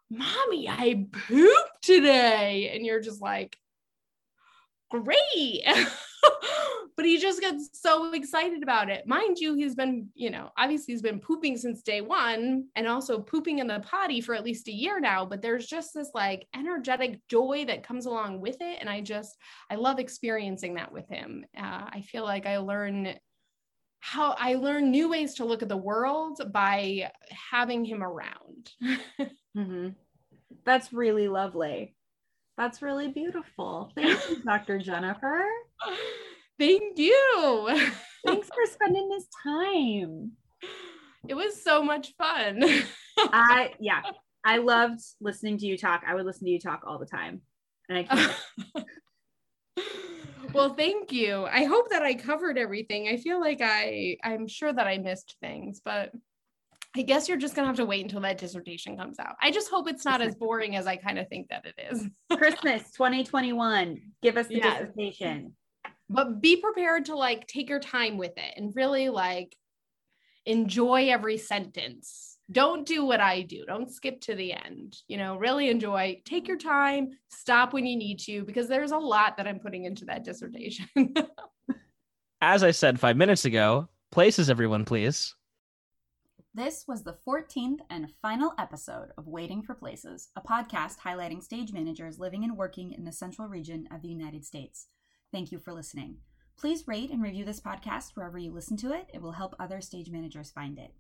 mommy, 0.10 0.70
I 0.70 1.08
pooped 1.12 1.82
today. 1.82 2.72
And 2.74 2.86
you're 2.86 3.02
just 3.02 3.22
like, 3.22 3.58
great. 4.90 5.64
but 6.96 7.06
he 7.06 7.18
just 7.18 7.42
gets 7.42 7.70
so 7.74 8.14
excited 8.14 8.64
about 8.64 8.90
it. 8.90 9.06
Mind 9.06 9.38
you, 9.38 9.54
he's 9.54 9.76
been, 9.76 10.08
you 10.16 10.30
know, 10.30 10.52
obviously 10.58 10.94
he's 10.94 11.02
been 11.02 11.20
pooping 11.20 11.58
since 11.58 11.82
day 11.82 12.00
one 12.02 12.68
and 12.76 12.88
also 12.88 13.20
pooping 13.20 13.60
in 13.60 13.68
the 13.68 13.82
potty 13.82 14.22
for 14.22 14.34
at 14.34 14.46
least 14.46 14.70
a 14.70 14.74
year 14.74 15.00
now. 15.00 15.26
But 15.26 15.42
there's 15.42 15.68
just 15.68 15.94
this 15.94 16.12
like 16.14 16.48
energetic 16.56 17.20
joy 17.28 17.66
that 17.68 17.84
comes 17.84 18.06
along 18.06 18.40
with 18.40 18.58
it. 18.62 18.78
And 18.80 18.90
I 18.90 19.02
just, 19.02 19.36
I 19.70 19.76
love 19.76 20.00
experiencing 20.00 20.76
that 20.76 20.92
with 20.92 21.08
him. 21.10 21.46
Uh, 21.58 21.86
I 21.90 22.02
feel 22.02 22.24
like 22.24 22.46
I 22.46 22.58
learn 22.58 23.16
how 24.00 24.36
I 24.40 24.54
learn 24.54 24.92
new 24.92 25.10
ways 25.10 25.34
to 25.36 25.46
look 25.46 25.64
at 25.64 25.70
the 25.70 25.76
world 25.76 26.40
by 26.54 27.12
having 27.52 27.84
him 27.84 28.04
around. 28.04 28.72
mm-hmm. 29.58 29.90
That's 30.64 30.94
really 30.94 31.28
lovely. 31.28 31.96
That's 32.56 32.82
really 32.82 33.10
beautiful. 33.10 33.92
Thank 33.96 34.30
you, 34.30 34.44
Dr. 34.44 34.80
Jennifer. 34.80 35.44
Thank 36.58 36.98
you. 36.98 37.90
Thanks 38.26 38.48
for 38.48 38.66
spending 38.72 39.10
this 39.10 39.28
time. 39.44 40.32
It 41.28 41.34
was 41.34 41.62
so 41.62 41.84
much 41.84 42.14
fun. 42.18 42.64
I 43.18 43.74
yeah, 43.80 44.04
I 44.46 44.58
loved 44.58 45.02
listening 45.20 45.58
to 45.60 45.66
you 45.66 45.78
talk. 45.78 46.04
I 46.08 46.16
would 46.16 46.26
listen 46.26 46.46
to 46.46 46.52
you 46.52 46.60
talk 46.60 46.84
all 46.86 47.00
the 47.00 47.06
time, 47.06 47.42
and 47.90 47.98
I 47.98 48.04
can't. 48.04 48.86
well, 50.54 50.74
thank 50.76 51.12
you. 51.12 51.46
I 51.46 51.64
hope 51.64 51.90
that 51.90 52.04
I 52.04 52.14
covered 52.14 52.58
everything. 52.58 53.08
I 53.08 53.18
feel 53.18 53.40
like 53.40 53.60
I 53.62 54.18
I'm 54.24 54.48
sure 54.48 54.72
that 54.72 54.88
I 54.88 54.98
missed 54.98 55.36
things, 55.42 55.82
but 55.84 56.12
I 56.96 57.02
guess 57.02 57.28
you're 57.28 57.38
just 57.38 57.56
gonna 57.56 57.68
have 57.68 57.78
to 57.78 57.86
wait 57.86 58.04
until 58.04 58.22
that 58.22 58.38
dissertation 58.38 58.96
comes 58.96 59.20
out. 59.20 59.36
I 59.42 59.52
just 59.52 59.70
hope 59.70 59.90
it's 59.90 60.06
not 60.06 60.22
as 60.22 60.36
boring 60.36 60.76
as 60.76 60.88
I 60.88 60.96
kind 60.96 61.20
of 61.20 61.28
think 61.28 61.50
that 61.50 61.66
it 61.66 61.76
is. 61.92 62.06
Christmas 62.38 62.92
2021. 62.92 64.00
Give 64.22 64.38
us 64.38 64.48
the 64.48 64.56
Yes. 64.56 64.82
dissertation. 64.82 65.56
But 66.10 66.42
be 66.42 66.58
prepared 66.58 67.06
to 67.06 67.16
like 67.16 67.48
take 67.48 67.70
your 67.70 67.80
time 67.80 68.18
with 68.18 68.38
it 68.38 68.54
and 68.58 68.76
really 68.76 69.10
like 69.10 69.56
enjoy 70.46 71.10
every 71.10 71.38
sentence. 71.38 72.38
Don't 72.52 72.86
do 72.86 73.04
what 73.04 73.20
I 73.20 73.42
do. 73.42 73.66
Don't 73.66 73.92
skip 73.92 74.22
to 74.22 74.36
the 74.36 74.54
end. 74.54 74.98
You 75.08 75.18
know, 75.18 75.36
really 75.38 75.70
enjoy. 75.70 76.22
Take 76.26 76.48
your 76.48 76.58
time, 76.58 77.18
stop 77.30 77.74
when 77.74 77.88
you 77.88 77.98
need 77.98 78.20
to, 78.20 78.44
because 78.44 78.68
there's 78.68 78.92
a 78.92 78.98
lot 78.98 79.38
that 79.38 79.48
I'm 79.48 79.60
putting 79.60 79.86
into 79.86 80.06
that 80.06 80.24
dissertation. 80.24 80.88
As 82.42 82.62
I 82.62 82.70
said 82.70 83.00
five 83.00 83.18
minutes 83.18 83.46
ago, 83.46 83.90
places, 84.12 84.50
everyone, 84.50 84.86
please. 84.86 85.34
This 86.54 86.86
was 86.88 87.04
the 87.04 87.18
14th 87.28 87.80
and 87.90 88.14
final 88.22 88.54
episode 88.60 89.10
of 89.18 89.28
Waiting 89.28 89.62
for 89.62 89.74
Places, 89.74 90.30
a 90.38 90.42
podcast 90.42 91.00
highlighting 91.00 91.44
stage 91.44 91.74
managers 91.74 92.20
living 92.20 92.44
and 92.44 92.56
working 92.56 92.94
in 92.94 93.04
the 93.04 93.12
central 93.12 93.48
region 93.50 93.90
of 93.92 94.02
the 94.02 94.08
United 94.08 94.46
States. 94.46 94.88
Thank 95.36 95.52
you 95.52 95.60
for 95.60 95.74
listening. 95.74 96.20
Please 96.56 96.88
rate 96.88 97.12
and 97.12 97.22
review 97.22 97.44
this 97.44 97.60
podcast 97.60 98.12
wherever 98.16 98.38
you 98.38 98.54
listen 98.54 98.78
to 98.78 98.94
it. 98.94 99.10
It 99.14 99.22
will 99.22 99.34
help 99.34 99.54
other 99.60 99.82
stage 99.82 100.10
managers 100.10 100.50
find 100.50 100.80
it. 100.80 100.94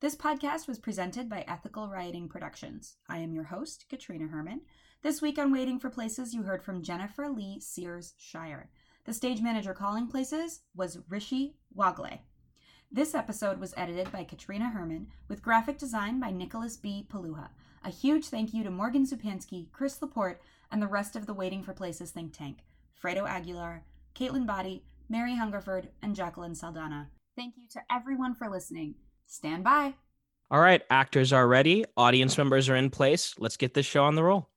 This 0.00 0.14
podcast 0.14 0.68
was 0.68 0.78
presented 0.78 1.26
by 1.26 1.46
Ethical 1.48 1.88
Writing 1.88 2.28
Productions. 2.28 2.98
I 3.08 3.20
am 3.20 3.32
your 3.32 3.44
host, 3.44 3.86
Katrina 3.88 4.26
Herman. 4.26 4.60
This 5.02 5.22
week 5.22 5.38
on 5.38 5.50
Waiting 5.50 5.78
for 5.78 5.88
Places, 5.88 6.34
you 6.34 6.42
heard 6.42 6.62
from 6.62 6.82
Jennifer 6.82 7.30
Lee 7.30 7.60
Sears 7.60 8.12
Shire. 8.18 8.68
The 9.06 9.14
stage 9.14 9.40
manager 9.40 9.72
calling 9.72 10.06
places 10.06 10.60
was 10.76 10.98
Rishi 11.08 11.54
Wagle. 11.72 12.20
This 12.92 13.14
episode 13.14 13.58
was 13.58 13.72
edited 13.74 14.12
by 14.12 14.24
Katrina 14.24 14.68
Herman 14.68 15.06
with 15.28 15.40
graphic 15.40 15.78
design 15.78 16.20
by 16.20 16.30
Nicholas 16.30 16.76
B. 16.76 17.06
Paluha. 17.10 17.48
A 17.82 17.88
huge 17.88 18.26
thank 18.26 18.52
you 18.52 18.62
to 18.64 18.70
Morgan 18.70 19.06
Zupansky, 19.06 19.72
Chris 19.72 20.02
Laporte, 20.02 20.42
and 20.70 20.82
the 20.82 20.86
rest 20.86 21.16
of 21.16 21.24
the 21.24 21.32
Waiting 21.32 21.62
for 21.62 21.72
Places 21.72 22.10
think 22.10 22.36
tank 22.36 22.58
Fredo 23.02 23.28
Aguilar, 23.28 23.84
Caitlin 24.14 24.46
Body, 24.46 24.82
Mary 25.08 25.36
Hungerford, 25.36 25.88
and 26.02 26.14
Jacqueline 26.14 26.54
Saldana. 26.54 27.08
Thank 27.36 27.54
you 27.56 27.64
to 27.72 27.80
everyone 27.90 28.34
for 28.34 28.50
listening. 28.50 28.96
Stand 29.26 29.64
by. 29.64 29.94
All 30.50 30.60
right, 30.60 30.82
actors 30.90 31.32
are 31.32 31.46
ready, 31.46 31.84
audience 31.96 32.36
members 32.38 32.68
are 32.68 32.76
in 32.76 32.90
place. 32.90 33.34
Let's 33.38 33.56
get 33.56 33.74
this 33.74 33.86
show 33.86 34.04
on 34.04 34.14
the 34.14 34.24
roll. 34.24 34.48